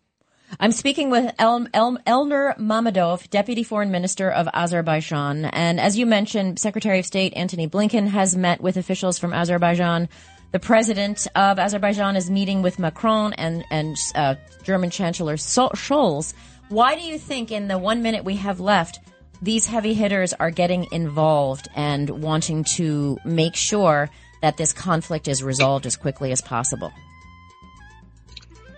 I'm 0.59 0.71
speaking 0.71 1.09
with 1.09 1.33
El, 1.39 1.67
El, 1.73 1.97
Elnur 2.07 2.57
Mammadov, 2.57 3.29
Deputy 3.29 3.63
Foreign 3.63 3.91
Minister 3.91 4.31
of 4.31 4.47
Azerbaijan. 4.53 5.45
And 5.45 5.77
as 5.77 5.97
you 5.97 6.05
mentioned, 6.05 6.57
Secretary 6.57 6.99
of 6.99 7.05
State 7.05 7.33
Antony 7.35 7.67
Blinken 7.67 8.07
has 8.07 8.37
met 8.37 8.61
with 8.61 8.77
officials 8.77 9.19
from 9.19 9.33
Azerbaijan. 9.33 10.07
The 10.53 10.59
president 10.59 11.27
of 11.35 11.59
Azerbaijan 11.59 12.15
is 12.15 12.29
meeting 12.29 12.61
with 12.61 12.79
Macron 12.79 13.33
and, 13.33 13.65
and 13.69 13.97
uh, 14.15 14.35
German 14.63 14.89
Chancellor 14.89 15.35
Scholz. 15.35 16.33
Why 16.69 16.95
do 16.95 17.01
you 17.01 17.17
think, 17.17 17.51
in 17.51 17.67
the 17.67 17.77
one 17.77 18.01
minute 18.01 18.23
we 18.23 18.37
have 18.37 18.61
left, 18.61 18.99
these 19.41 19.67
heavy 19.67 19.93
hitters 19.93 20.33
are 20.33 20.51
getting 20.51 20.87
involved 20.91 21.67
and 21.75 22.09
wanting 22.09 22.63
to 22.75 23.17
make 23.25 23.55
sure 23.55 24.09
that 24.41 24.57
this 24.57 24.73
conflict 24.73 25.27
is 25.27 25.43
resolved 25.43 25.85
as 25.85 25.95
quickly 25.95 26.31
as 26.31 26.41
possible? 26.41 26.91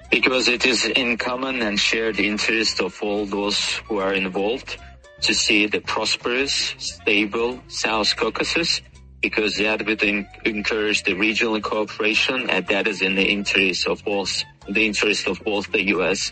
Because 0.10 0.47
it 0.47 0.66
is 0.66 0.86
in 0.86 1.18
common 1.18 1.62
and 1.62 1.80
shared 1.80 2.20
interest 2.20 2.82
of 2.82 2.97
all 3.01 3.26
those 3.26 3.76
who 3.88 3.99
are 3.99 4.14
involved 4.14 4.78
to 5.22 5.34
see 5.34 5.68
the 5.68 5.80
prosperous, 5.82 6.74
stable 6.78 7.60
South 7.68 8.16
Caucasus, 8.16 8.82
because 9.22 9.57
that 9.57 9.86
would 9.86 10.03
en- 10.03 10.28
encourage 10.45 11.03
the 11.03 11.14
regional 11.14 11.60
cooperation, 11.60 12.49
and 12.49 12.66
that 12.68 12.88
is 12.88 13.01
in 13.01 13.16
the 13.16 13.26
interest 13.26 13.88
of 13.88 14.03
both 14.03 14.43
the 14.70 14.86
interest 14.86 15.28
of 15.28 15.39
both 15.43 15.72
the 15.72 15.84
U.S. 15.88 16.32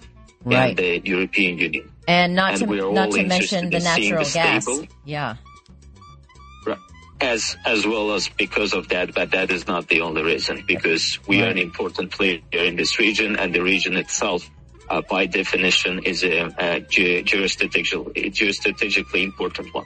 Right. 0.56 0.70
and 0.70 0.78
the 0.78 1.02
European 1.10 1.58
Union. 1.58 1.92
And 2.08 2.36
not 2.36 2.52
And 2.54 2.60
to 2.62 2.76
not 2.94 3.08
all 3.08 3.12
to 3.14 3.24
mention 3.24 3.70
the 3.70 3.80
natural 3.80 4.24
the 4.24 4.32
gas. 4.34 4.64
stable- 4.64 4.88
Yeah. 5.06 5.36
As 7.20 7.58
as 7.66 7.84
well 7.88 8.14
as 8.14 8.30
because 8.30 8.74
of 8.74 8.90
that, 8.90 9.16
but 9.16 9.32
that 9.32 9.50
is 9.50 9.66
not 9.68 9.88
the 9.88 10.02
only 10.02 10.22
reason. 10.22 10.64
Because 10.68 11.18
we 11.28 11.42
are 11.42 11.48
an 11.50 11.58
important 11.58 12.12
player 12.12 12.40
in 12.52 12.76
this 12.76 13.00
region, 13.00 13.36
and 13.36 13.56
the 13.56 13.62
region 13.64 13.98
itself, 13.98 14.48
uh, 14.92 15.02
by 15.10 15.26
definition, 15.26 15.98
is 16.04 16.24
a, 16.24 16.54
a 16.60 16.80
ge- 16.82 17.26
geostrategic, 17.26 18.14
geostrategically 18.40 19.24
important 19.24 19.74
one. 19.74 19.86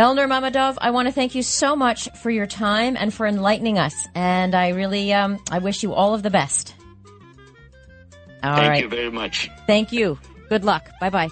Elnur 0.00 0.26
Mammadov, 0.26 0.78
I 0.80 0.90
want 0.90 1.06
to 1.06 1.12
thank 1.12 1.36
you 1.36 1.44
so 1.44 1.76
much 1.76 2.08
for 2.22 2.30
your 2.30 2.46
time 2.46 2.96
and 2.96 3.14
for 3.14 3.24
enlightening 3.26 3.78
us. 3.78 3.94
And 4.16 4.52
I 4.56 4.70
really, 4.70 5.12
um, 5.12 5.38
I 5.52 5.58
wish 5.60 5.84
you 5.84 5.92
all 5.94 6.12
of 6.12 6.24
the 6.24 6.30
best. 6.30 6.74
All 8.42 8.50
right. 8.50 8.66
Thank 8.66 8.82
you 8.82 8.88
very 8.88 9.10
much. 9.10 9.50
Thank 9.66 9.92
you. 9.92 10.18
Good 10.48 10.64
luck. 10.64 10.88
Bye 11.00 11.10
bye. 11.10 11.28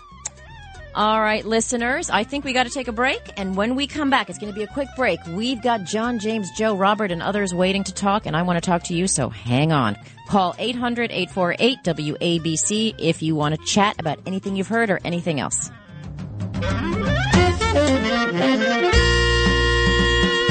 All 0.97 1.21
right, 1.21 1.45
listeners, 1.45 2.09
I 2.09 2.25
think 2.25 2.47
we 2.47 2.55
got 2.55 2.65
to 2.65 2.73
take 2.73 2.89
a 2.89 2.93
break. 2.93 3.21
And 3.37 3.55
when 3.55 3.75
we 3.77 3.87
come 3.87 4.09
back, 4.09 4.31
it's 4.31 4.39
going 4.39 4.51
to 4.51 4.57
be 4.59 4.65
a 4.65 4.67
quick 4.67 4.89
break. 4.97 5.21
We've 5.27 5.61
got 5.61 5.85
John, 5.85 6.19
James, 6.19 6.51
Joe, 6.53 6.75
Robert, 6.75 7.13
and 7.13 7.23
others 7.23 7.53
waiting 7.53 7.85
to 7.85 7.93
talk, 7.93 8.25
and 8.25 8.35
I 8.35 8.41
want 8.41 8.57
to 8.57 8.67
talk 8.67 8.85
to 8.85 8.95
you, 8.95 9.07
so 9.07 9.29
hang 9.29 9.73
on. 9.73 9.99
Call 10.27 10.55
800 10.59 11.13
848 11.13 11.79
WABC 11.85 12.95
if 12.99 13.23
you 13.23 13.35
want 13.35 13.55
to 13.55 13.67
chat 13.67 14.01
about 14.01 14.21
anything 14.25 14.57
you've 14.57 14.69
heard 14.69 14.89
or 14.89 14.99
anything 15.05 15.39
else. 15.39 15.71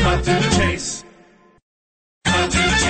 Cut 0.03 0.23
to 0.25 0.31
the 0.31 0.55
chase. 0.57 1.03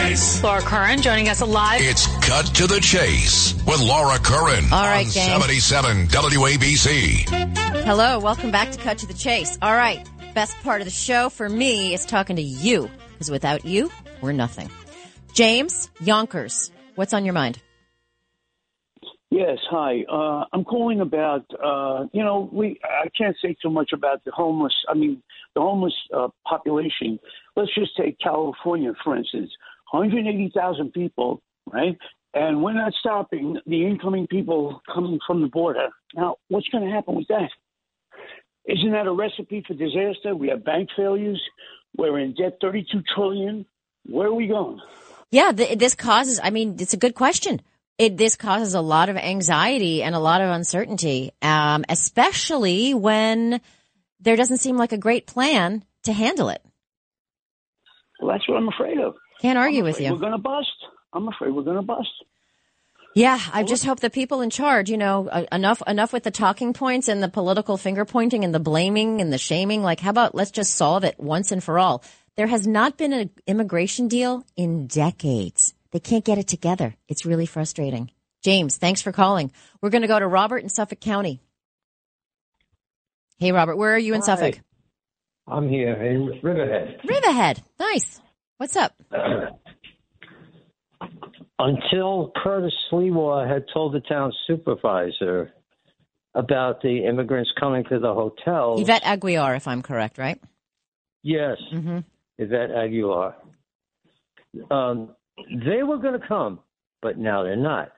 Cut 0.06 0.12
to 0.12 0.18
the 0.18 0.20
chase. 0.20 0.44
Laura 0.44 0.62
Curran 0.62 1.02
joining 1.02 1.30
us 1.30 1.42
live. 1.42 1.82
It's 1.82 2.06
Cut 2.18 2.46
to 2.56 2.68
the 2.68 2.80
Chase 2.80 3.56
with 3.66 3.80
Laura 3.82 4.20
Curran 4.20 4.66
All 4.72 4.84
right, 4.84 5.08
on 5.08 5.12
gang. 5.12 5.40
77 5.42 6.08
WABC. 6.08 7.84
Hello, 7.84 8.20
welcome 8.20 8.52
back 8.52 8.72
to 8.72 8.78
Cut 8.78 9.00
to 9.00 9.08
the 9.08 9.16
Chase. 9.16 9.58
All 9.64 9.74
right, 9.74 10.08
best 10.36 10.56
part 10.62 10.82
of 10.82 10.86
the 10.86 10.92
show 10.92 11.30
for 11.30 11.50
me 11.50 11.96
is 11.96 12.06
talking 12.06 12.36
to 12.36 12.42
you, 12.44 12.88
because 13.14 13.32
without 13.32 13.66
you, 13.66 13.90
we're 14.22 14.32
nothing. 14.32 14.70
James 15.34 15.90
Yonkers, 16.00 16.70
what's 16.94 17.14
on 17.14 17.26
your 17.26 17.34
mind? 17.34 17.60
Yes, 19.32 19.58
hi. 19.72 20.06
Uh, 20.08 20.46
I'm 20.54 20.64
calling 20.66 21.02
about, 21.02 21.46
uh, 21.52 22.06
you 22.14 22.24
know, 22.24 22.48
we. 22.54 22.80
I 22.84 23.10
can't 23.18 23.36
say 23.42 23.56
too 23.60 23.72
much 23.72 23.90
about 23.92 24.24
the 24.24 24.32
homeless. 24.32 24.74
I 24.88 24.94
mean, 24.94 25.24
the 25.56 25.62
homeless 25.62 25.96
uh, 26.16 26.28
population. 26.48 27.20
Let's 27.56 27.74
just 27.74 27.98
take 27.98 28.20
California, 28.20 28.94
for 29.04 29.18
instance. 29.18 29.50
180,000 29.96 30.92
people, 30.92 31.42
right? 31.72 31.98
And 32.34 32.62
we're 32.62 32.74
not 32.74 32.94
stopping 33.00 33.58
the 33.66 33.86
incoming 33.86 34.28
people 34.28 34.82
coming 34.94 35.20
from 35.26 35.42
the 35.42 35.48
border. 35.48 35.88
Now, 36.14 36.36
what's 36.50 36.68
going 36.68 36.84
to 36.84 36.94
happen 36.94 37.16
with 37.16 37.28
that? 37.30 37.50
Isn't 38.66 38.92
that 38.92 39.08
a 39.08 39.14
recipe 39.14 39.64
for 39.66 39.74
disaster? 39.74 40.36
We 40.36 40.50
have 40.50 40.66
bank 40.66 40.90
failures. 40.98 41.42
We're 41.98 42.20
in 42.20 42.34
debt 42.34 42.58
32 42.62 43.04
trillion. 43.16 43.66
Where 44.06 44.28
are 44.28 44.34
we 44.34 44.48
going? 44.48 44.82
Yeah, 45.32 45.52
th- 45.52 45.78
this 45.78 45.96
causes, 45.96 46.40
I 46.44 46.50
mean, 46.50 46.76
it's 46.80 46.94
a 46.94 46.98
good 46.98 47.16
question. 47.16 47.62
It, 47.98 48.18
this 48.18 48.36
causes 48.36 48.74
a 48.74 48.82
lot 48.82 49.08
of 49.08 49.16
anxiety 49.16 50.04
and 50.04 50.14
a 50.14 50.20
lot 50.20 50.42
of 50.42 50.50
uncertainty, 50.50 51.32
um, 51.42 51.86
especially 51.88 52.94
when 52.94 53.62
there 54.20 54.36
doesn't 54.36 54.58
seem 54.58 54.76
like 54.76 54.92
a 54.92 54.98
great 54.98 55.26
plan 55.26 55.86
to 56.04 56.12
handle 56.12 56.50
it. 56.50 56.62
Well, 58.20 58.32
that's 58.32 58.48
what 58.50 58.58
I'm 58.58 58.68
afraid 58.68 59.00
of. 59.00 59.16
Can't 59.42 59.58
argue 59.58 59.80
I'm 59.80 59.86
with 59.86 60.02
you. 60.02 60.12
We're 60.12 60.20
going 60.20 60.32
to 60.32 60.38
bust. 60.38 60.72
I'm 61.14 61.28
afraid 61.28 61.52
we're 61.52 61.64
going 61.64 61.78
to 61.78 61.82
bust. 61.82 62.10
Yeah, 63.16 63.40
I 63.54 63.64
just 63.64 63.86
hope 63.86 64.02
the 64.02 64.10
people 64.10 64.42
in 64.42 64.50
charge, 64.50 64.90
you 64.90 64.98
know, 64.98 65.30
uh, 65.30 65.46
enough 65.50 65.82
enough 65.88 66.12
with 66.12 66.24
the 66.24 66.32
talking 66.32 66.74
points 66.74 67.08
and 67.08 67.24
the 67.24 67.30
political 67.30 67.78
finger 67.78 68.04
pointing 68.04 68.44
and 68.44 68.54
the 68.54 68.60
blaming 68.60 69.22
and 69.22 69.32
the 69.32 69.38
shaming. 69.38 69.82
Like, 69.82 70.02
how 70.02 70.10
about 70.10 70.36
let's 70.36 70.52
just 70.52 70.74
solve 70.74 71.06
it 71.06 71.18
once 71.18 71.54
and 71.54 71.64
for 71.64 71.80
all? 71.80 72.04
There 72.36 72.48
has 72.48 72.68
not 72.68 72.98
been 72.98 73.14
an 73.14 73.30
immigration 73.48 74.10
deal 74.10 74.46
in 74.58 74.88
decades. 74.88 75.74
They 75.92 76.00
can't 76.02 76.26
get 76.26 76.38
it 76.38 76.50
together. 76.50 76.94
It's 77.08 77.26
really 77.26 77.46
frustrating. 77.46 78.12
James, 78.44 78.76
thanks 78.76 79.02
for 79.02 79.14
calling. 79.14 79.50
We're 79.82 79.92
going 79.92 80.02
to 80.02 80.10
go 80.10 80.20
to 80.20 80.28
Robert 80.28 80.58
in 80.58 80.68
Suffolk 80.68 81.00
County. 81.00 81.40
Hey, 83.38 83.54
Robert, 83.54 83.78
where 83.78 83.96
are 83.96 84.00
you 84.00 84.14
in 84.14 84.20
Hi. 84.20 84.26
Suffolk? 84.26 84.60
I'm 85.48 85.70
here 85.70 85.94
in 85.94 86.42
Riverhead. 86.44 87.00
Riverhead. 87.06 87.64
Nice. 87.80 88.20
What's 88.58 88.76
up? 88.76 88.94
Until 91.60 92.32
Curtis 92.44 92.74
Sliwa 92.92 93.48
had 93.48 93.66
told 93.74 93.94
the 93.94 94.02
town 94.02 94.34
supervisor 94.48 95.54
about 96.34 96.82
the 96.82 97.06
immigrants 97.06 97.50
coming 97.60 97.84
to 97.86 98.00
the 98.00 98.14
hotel. 98.14 98.76
Yvette 98.80 99.04
Aguiar, 99.04 99.56
if 99.56 99.68
I'm 99.68 99.82
correct, 99.82 100.18
right? 100.18 100.42
Yes, 101.24 101.58
Mm-hmm. 101.74 102.00
Yvette 102.38 102.70
Aguiar. 102.72 103.34
Um, 104.70 105.10
they 105.66 105.84
were 105.84 105.98
going 105.98 106.20
to 106.20 106.28
come, 106.28 106.60
but 107.02 107.18
now 107.18 107.44
they're 107.44 107.56
not. 107.56 107.92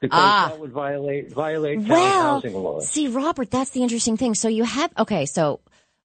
Because 0.00 0.20
Ah. 0.20 0.48
that 0.50 0.58
would 0.60 0.72
violate 0.72 1.32
violate 1.32 1.78
town 1.80 1.88
Well, 1.88 2.34
housing 2.34 2.54
laws. 2.54 2.88
see, 2.88 3.08
Robert, 3.08 3.50
that's 3.50 3.70
the 3.70 3.82
interesting 3.82 4.16
thing. 4.16 4.34
So 4.34 4.48
you 4.48 4.64
have 4.64 4.92
okay. 4.98 5.24
So 5.26 5.60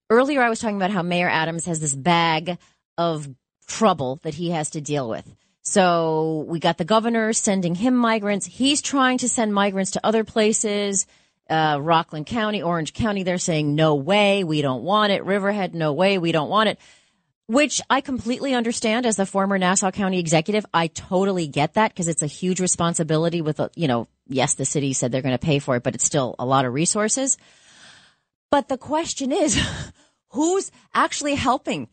earlier 0.10 0.42
I 0.42 0.50
was 0.50 0.60
talking 0.60 0.78
about 0.78 0.92
how 0.92 1.02
Mayor 1.02 1.28
Adams 1.28 1.66
has 1.66 1.80
this 1.82 1.94
bag 1.96 2.58
of 3.00 3.30
trouble 3.66 4.20
that 4.24 4.36
he 4.36 4.50
has 4.50 4.72
to 4.72 4.82
deal 4.82 5.10
with. 5.10 5.26
So 5.62 6.45
we 6.50 6.60
got 6.60 6.78
the 6.78 6.86
governor 6.86 7.32
sending 7.32 7.76
him 7.76 7.95
migrants. 7.95 8.45
He's 8.45 8.82
trying 8.82 9.20
to 9.20 9.30
send 9.30 9.54
migrants 9.54 9.91
to 9.91 10.06
other 10.06 10.24
places. 10.26 11.08
Uh, 11.50 11.80
Rockland 11.82 12.26
County, 12.26 12.62
Orange 12.62 12.93
County, 12.93 13.24
they're 13.24 13.38
saying, 13.38 13.74
no 13.74 13.95
way, 13.95 14.43
we 14.43 14.62
don't 14.62 14.84
want 14.84 15.14
it. 15.14 15.24
Riverhead, 15.24 15.74
no 15.74 15.93
way, 15.93 16.18
we 16.18 16.32
don't 16.32 16.50
want 16.50 16.70
it. 16.70 16.80
Which 17.47 17.82
I 17.89 18.02
completely 18.02 18.54
understand 18.54 19.06
as 19.06 19.16
the 19.16 19.26
former 19.26 19.58
Nassau 19.58 19.91
County 19.91 20.20
executive. 20.20 20.66
I 20.74 20.88
totally 20.88 21.47
get 21.47 21.76
that 21.76 21.91
because 21.91 22.08
it's 22.08 22.22
a 22.22 22.28
huge 22.28 22.60
responsibility 22.60 23.41
with, 23.41 23.62
you 23.76 23.88
know, 23.88 24.08
yes, 24.28 24.56
the 24.56 24.66
city 24.66 24.93
said 24.93 25.12
they're 25.12 25.22
going 25.22 25.38
to 25.38 25.39
pay 25.39 25.60
for 25.60 25.78
it, 25.78 25.84
but 25.84 25.95
it's 25.95 26.06
still 26.06 26.36
a 26.38 26.45
lot 26.45 26.66
of 26.66 26.74
resources. 26.74 27.38
But 28.52 28.68
the 28.68 28.78
question 28.78 29.32
is, 29.32 29.60
who's 30.30 30.70
actually 30.93 31.36
helping? 31.36 31.88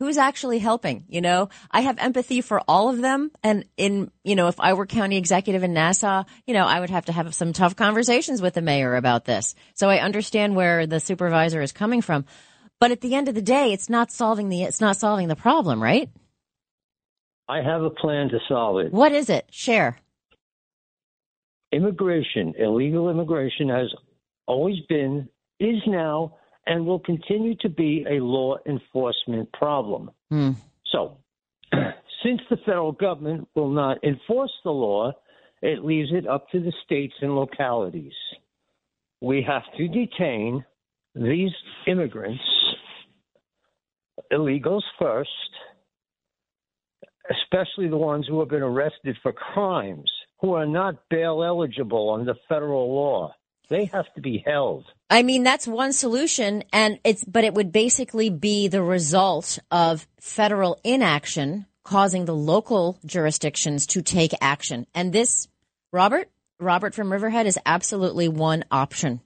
Who's 0.00 0.16
actually 0.16 0.60
helping? 0.60 1.04
You 1.08 1.20
know, 1.20 1.48
I 1.72 1.80
have 1.80 1.98
empathy 1.98 2.40
for 2.40 2.60
all 2.68 2.88
of 2.88 3.00
them. 3.00 3.32
And 3.42 3.64
in, 3.76 4.12
you 4.22 4.36
know, 4.36 4.46
if 4.46 4.60
I 4.60 4.74
were 4.74 4.86
county 4.86 5.16
executive 5.16 5.64
in 5.64 5.72
Nassau, 5.72 6.22
you 6.46 6.54
know, 6.54 6.66
I 6.66 6.78
would 6.78 6.90
have 6.90 7.06
to 7.06 7.12
have 7.12 7.34
some 7.34 7.52
tough 7.52 7.74
conversations 7.74 8.40
with 8.40 8.54
the 8.54 8.62
mayor 8.62 8.94
about 8.94 9.24
this. 9.24 9.56
So 9.74 9.90
I 9.90 9.98
understand 9.98 10.54
where 10.54 10.86
the 10.86 11.00
supervisor 11.00 11.60
is 11.60 11.72
coming 11.72 12.00
from. 12.00 12.26
But 12.78 12.92
at 12.92 13.00
the 13.00 13.16
end 13.16 13.28
of 13.28 13.34
the 13.34 13.42
day, 13.42 13.72
it's 13.72 13.88
not 13.88 14.12
solving 14.12 14.50
the, 14.50 14.62
it's 14.62 14.80
not 14.80 14.96
solving 14.96 15.26
the 15.26 15.34
problem, 15.34 15.82
right? 15.82 16.08
I 17.48 17.62
have 17.62 17.82
a 17.82 17.90
plan 17.90 18.28
to 18.28 18.38
solve 18.48 18.78
it. 18.78 18.92
What 18.92 19.10
is 19.10 19.28
it? 19.28 19.48
Share. 19.50 19.98
Immigration, 21.72 22.54
illegal 22.56 23.10
immigration, 23.10 23.68
has 23.68 23.92
always 24.46 24.76
been, 24.88 25.28
is 25.58 25.82
now, 25.88 26.36
and 26.68 26.84
will 26.84 27.00
continue 27.00 27.56
to 27.56 27.68
be 27.68 28.04
a 28.08 28.20
law 28.22 28.56
enforcement 28.66 29.50
problem. 29.52 30.10
Hmm. 30.30 30.50
So, 30.92 31.16
since 32.22 32.40
the 32.50 32.58
federal 32.58 32.92
government 32.92 33.48
will 33.54 33.70
not 33.70 34.04
enforce 34.04 34.52
the 34.64 34.70
law, 34.70 35.12
it 35.62 35.84
leaves 35.84 36.10
it 36.12 36.26
up 36.26 36.48
to 36.50 36.60
the 36.60 36.72
states 36.84 37.14
and 37.22 37.34
localities. 37.34 38.12
We 39.20 39.42
have 39.48 39.62
to 39.78 39.88
detain 39.88 40.64
these 41.14 41.50
immigrants, 41.86 42.44
illegals 44.30 44.82
first, 44.98 45.30
especially 47.30 47.88
the 47.88 47.96
ones 47.96 48.26
who 48.28 48.38
have 48.40 48.50
been 48.50 48.62
arrested 48.62 49.16
for 49.22 49.32
crimes, 49.32 50.10
who 50.40 50.52
are 50.52 50.66
not 50.66 51.08
bail 51.08 51.42
eligible 51.42 52.12
under 52.12 52.34
federal 52.48 52.94
law. 52.94 53.34
They 53.68 53.84
have 53.86 54.12
to 54.14 54.20
be 54.20 54.42
held. 54.44 54.86
I 55.10 55.22
mean, 55.22 55.42
that's 55.42 55.66
one 55.66 55.92
solution 55.92 56.64
and 56.72 56.98
it's, 57.04 57.24
but 57.24 57.44
it 57.44 57.54
would 57.54 57.72
basically 57.72 58.30
be 58.30 58.68
the 58.68 58.82
result 58.82 59.58
of 59.70 60.06
federal 60.20 60.78
inaction 60.84 61.66
causing 61.84 62.24
the 62.24 62.34
local 62.34 62.98
jurisdictions 63.04 63.86
to 63.86 64.02
take 64.02 64.32
action. 64.40 64.86
And 64.94 65.12
this, 65.12 65.48
Robert, 65.92 66.28
Robert 66.60 66.94
from 66.94 67.10
Riverhead 67.10 67.46
is 67.46 67.58
absolutely 67.64 68.28
one 68.28 68.64
option. 68.70 69.20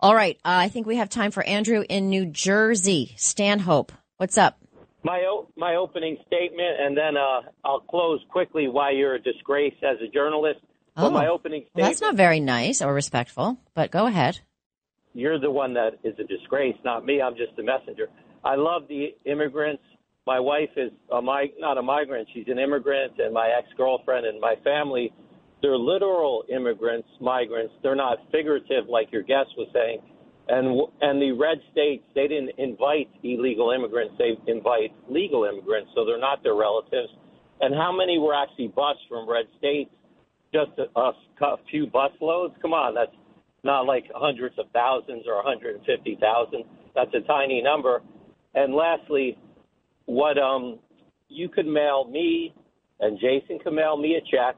All 0.00 0.14
right. 0.14 0.36
Uh, 0.44 0.64
I 0.64 0.68
think 0.68 0.86
we 0.86 0.96
have 0.96 1.08
time 1.08 1.30
for 1.30 1.42
Andrew 1.42 1.84
in 1.88 2.08
New 2.08 2.26
Jersey. 2.26 3.14
Stanhope, 3.16 3.92
what's 4.18 4.38
up? 4.38 4.58
My 5.02 5.24
o- 5.28 5.48
my 5.56 5.76
opening 5.76 6.16
statement, 6.26 6.80
and 6.80 6.96
then 6.96 7.16
uh, 7.16 7.42
I'll 7.64 7.80
close 7.80 8.20
quickly. 8.28 8.66
Why 8.68 8.90
you're 8.90 9.14
a 9.14 9.22
disgrace 9.22 9.74
as 9.82 9.96
a 10.00 10.08
journalist. 10.08 10.60
Oh, 10.96 11.10
my 11.10 11.26
opening 11.28 11.66
well, 11.74 11.86
that's 11.86 12.00
not 12.00 12.14
very 12.14 12.40
nice 12.40 12.80
or 12.82 12.92
respectful, 12.94 13.58
but 13.74 13.90
go 13.90 14.06
ahead. 14.06 14.40
you're 15.14 15.38
the 15.38 15.50
one 15.50 15.74
that 15.74 15.98
is 16.04 16.14
a 16.18 16.24
disgrace, 16.24 16.76
not 16.84 17.04
me. 17.04 17.20
I'm 17.22 17.36
just 17.36 17.58
a 17.58 17.62
messenger. 17.62 18.08
I 18.44 18.54
love 18.54 18.82
the 18.88 19.14
immigrants. 19.24 19.82
My 20.26 20.40
wife 20.40 20.70
is 20.76 20.90
a 21.12 21.22
mig- 21.22 21.54
not 21.58 21.78
a 21.78 21.82
migrant. 21.82 22.28
She's 22.34 22.48
an 22.48 22.58
immigrant, 22.58 23.12
and 23.18 23.32
my 23.32 23.48
ex-girlfriend 23.58 24.26
and 24.26 24.40
my 24.40 24.54
family, 24.64 25.12
they're 25.62 25.76
literal 25.78 26.44
immigrants, 26.48 27.08
migrants. 27.20 27.72
They're 27.82 27.96
not 27.96 28.18
figurative 28.32 28.88
like 28.88 29.10
your 29.12 29.22
guest 29.22 29.50
was 29.56 29.68
saying. 29.72 30.00
And 30.48 30.66
w- 30.68 30.90
and 31.00 31.20
the 31.20 31.32
red 31.32 31.58
states, 31.72 32.04
they 32.14 32.28
didn't 32.28 32.52
invite 32.58 33.08
illegal 33.22 33.70
immigrants. 33.70 34.14
They 34.18 34.36
invite 34.46 34.92
legal 35.08 35.44
immigrants, 35.44 35.90
so 35.94 36.04
they're 36.04 36.20
not 36.20 36.42
their 36.42 36.54
relatives. 36.54 37.08
And 37.60 37.74
how 37.74 37.90
many 37.90 38.18
were 38.18 38.34
actually 38.34 38.68
bused 38.68 39.00
from 39.08 39.28
red 39.28 39.46
states? 39.58 39.90
Just 40.52 40.70
a, 40.78 40.98
a, 40.98 41.56
few 41.70 41.86
bus 41.86 42.12
loads? 42.20 42.54
Come 42.62 42.72
on, 42.72 42.94
that's 42.94 43.14
not 43.64 43.86
like 43.86 44.04
hundreds 44.14 44.58
of 44.58 44.66
thousands 44.72 45.24
or 45.26 45.36
150,000. 45.36 46.64
That's 46.94 47.10
a 47.14 47.26
tiny 47.26 47.62
number. 47.62 48.02
And 48.54 48.74
lastly, 48.74 49.36
what 50.06 50.38
um, 50.38 50.78
you 51.28 51.48
could 51.48 51.66
mail 51.66 52.08
me 52.08 52.54
and 53.00 53.18
Jason 53.18 53.58
could 53.62 53.74
mail 53.74 53.96
me 53.96 54.16
a 54.16 54.20
check. 54.20 54.56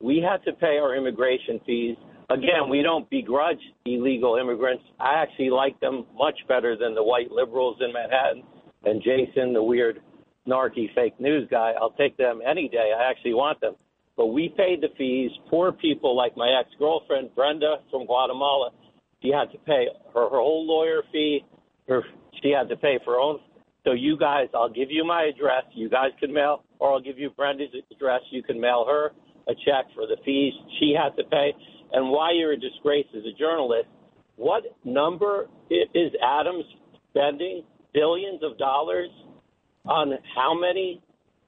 We 0.00 0.24
had 0.26 0.44
to 0.44 0.56
pay 0.56 0.78
our 0.78 0.94
immigration 0.94 1.60
fees. 1.66 1.96
again, 2.30 2.68
we 2.70 2.82
don't 2.82 3.08
begrudge 3.10 3.60
illegal 3.84 4.36
immigrants. 4.36 4.84
I 5.00 5.14
actually 5.14 5.50
like 5.50 5.78
them 5.80 6.06
much 6.16 6.38
better 6.48 6.76
than 6.76 6.94
the 6.94 7.02
white 7.02 7.30
liberals 7.30 7.78
in 7.80 7.92
Manhattan 7.92 8.44
and 8.84 9.02
Jason, 9.02 9.52
the 9.52 9.62
weird, 9.62 10.00
narky 10.48 10.92
fake 10.94 11.18
news 11.20 11.46
guy. 11.50 11.72
I'll 11.80 11.90
take 11.90 12.16
them 12.16 12.40
any 12.46 12.68
day. 12.68 12.92
I 12.96 13.10
actually 13.10 13.34
want 13.34 13.60
them. 13.60 13.74
But 14.20 14.34
we 14.34 14.50
paid 14.54 14.82
the 14.82 14.88
fees. 14.98 15.30
Poor 15.48 15.72
people 15.72 16.14
like 16.14 16.36
my 16.36 16.60
ex 16.60 16.68
girlfriend, 16.78 17.34
Brenda 17.34 17.76
from 17.90 18.04
Guatemala, 18.04 18.68
she 19.22 19.30
had 19.30 19.50
to 19.52 19.58
pay 19.64 19.86
her, 20.12 20.28
her 20.28 20.36
whole 20.36 20.66
lawyer 20.66 21.00
fee. 21.10 21.42
Her, 21.88 22.04
she 22.42 22.50
had 22.50 22.68
to 22.68 22.76
pay 22.76 22.98
for 23.02 23.14
her 23.14 23.18
own. 23.18 23.38
So, 23.84 23.92
you 23.92 24.18
guys, 24.18 24.48
I'll 24.54 24.68
give 24.68 24.90
you 24.90 25.06
my 25.06 25.22
address. 25.34 25.64
You 25.72 25.88
guys 25.88 26.10
can 26.20 26.34
mail, 26.34 26.64
or 26.80 26.92
I'll 26.92 27.00
give 27.00 27.18
you 27.18 27.30
Brenda's 27.30 27.70
address. 27.90 28.20
You 28.30 28.42
can 28.42 28.60
mail 28.60 28.84
her 28.86 29.12
a 29.48 29.54
check 29.64 29.86
for 29.94 30.06
the 30.06 30.18
fees 30.22 30.52
she 30.78 30.94
had 30.94 31.16
to 31.16 31.24
pay 31.30 31.54
and 31.94 32.10
why 32.10 32.32
you're 32.32 32.52
a 32.52 32.60
disgrace 32.60 33.06
as 33.16 33.22
a 33.24 33.32
journalist. 33.38 33.88
What 34.36 34.64
number 34.84 35.48
is 35.70 36.12
Adams 36.22 36.66
spending 37.08 37.62
billions 37.94 38.42
of 38.42 38.58
dollars 38.58 39.08
on 39.86 40.12
how 40.36 40.52
many 40.52 41.00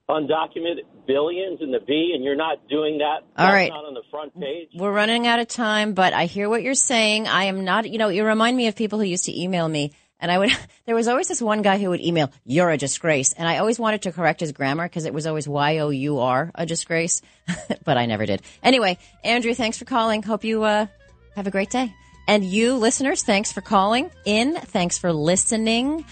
undocumented 0.08 0.84
billions 1.06 1.60
in 1.60 1.70
the 1.70 1.80
B, 1.80 2.12
and 2.14 2.24
you're 2.24 2.36
not 2.36 2.68
doing 2.68 2.98
that. 2.98 3.22
All 3.36 3.46
That's 3.46 3.52
right. 3.54 3.70
not 3.70 3.84
on 3.84 3.94
the 3.94 4.02
front 4.10 4.38
page. 4.38 4.70
We're 4.74 4.92
running 4.92 5.26
out 5.26 5.40
of 5.40 5.48
time, 5.48 5.94
but 5.94 6.12
I 6.12 6.26
hear 6.26 6.48
what 6.48 6.62
you're 6.62 6.74
saying. 6.74 7.28
I 7.28 7.44
am 7.44 7.64
not, 7.64 7.88
you 7.88 7.98
know, 7.98 8.08
you 8.08 8.24
remind 8.24 8.56
me 8.56 8.68
of 8.68 8.76
people 8.76 8.98
who 8.98 9.04
used 9.04 9.24
to 9.26 9.40
email 9.40 9.66
me. 9.68 9.92
And 10.20 10.30
I 10.30 10.38
would, 10.38 10.50
there 10.86 10.94
was 10.94 11.08
always 11.08 11.28
this 11.28 11.42
one 11.42 11.62
guy 11.62 11.78
who 11.78 11.90
would 11.90 12.00
email, 12.00 12.30
you're 12.44 12.70
a 12.70 12.76
disgrace. 12.76 13.32
And 13.32 13.48
I 13.48 13.58
always 13.58 13.78
wanted 13.78 14.02
to 14.02 14.12
correct 14.12 14.40
his 14.40 14.52
grammar 14.52 14.84
because 14.84 15.04
it 15.04 15.14
was 15.14 15.26
always 15.26 15.48
Y-O-U-R, 15.48 16.50
a 16.54 16.66
disgrace. 16.66 17.22
but 17.84 17.96
I 17.96 18.06
never 18.06 18.26
did. 18.26 18.42
Anyway, 18.62 18.98
Andrew, 19.24 19.54
thanks 19.54 19.78
for 19.78 19.84
calling. 19.84 20.22
Hope 20.22 20.44
you, 20.44 20.62
uh, 20.62 20.86
have 21.34 21.46
a 21.46 21.50
great 21.50 21.70
day. 21.70 21.92
And 22.28 22.44
you 22.44 22.76
listeners, 22.76 23.22
thanks 23.22 23.52
for 23.52 23.60
calling 23.60 24.10
in. 24.24 24.54
Thanks 24.54 24.98
for 24.98 25.12
listening. 25.12 26.04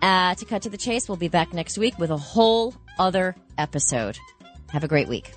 Uh, 0.00 0.34
to 0.34 0.44
cut 0.44 0.62
to 0.62 0.70
the 0.70 0.78
chase, 0.78 1.08
we'll 1.08 1.16
be 1.16 1.28
back 1.28 1.52
next 1.52 1.76
week 1.76 1.98
with 1.98 2.10
a 2.10 2.16
whole 2.16 2.74
other 2.98 3.34
episode. 3.56 4.18
Have 4.70 4.84
a 4.84 4.88
great 4.88 5.08
week. 5.08 5.32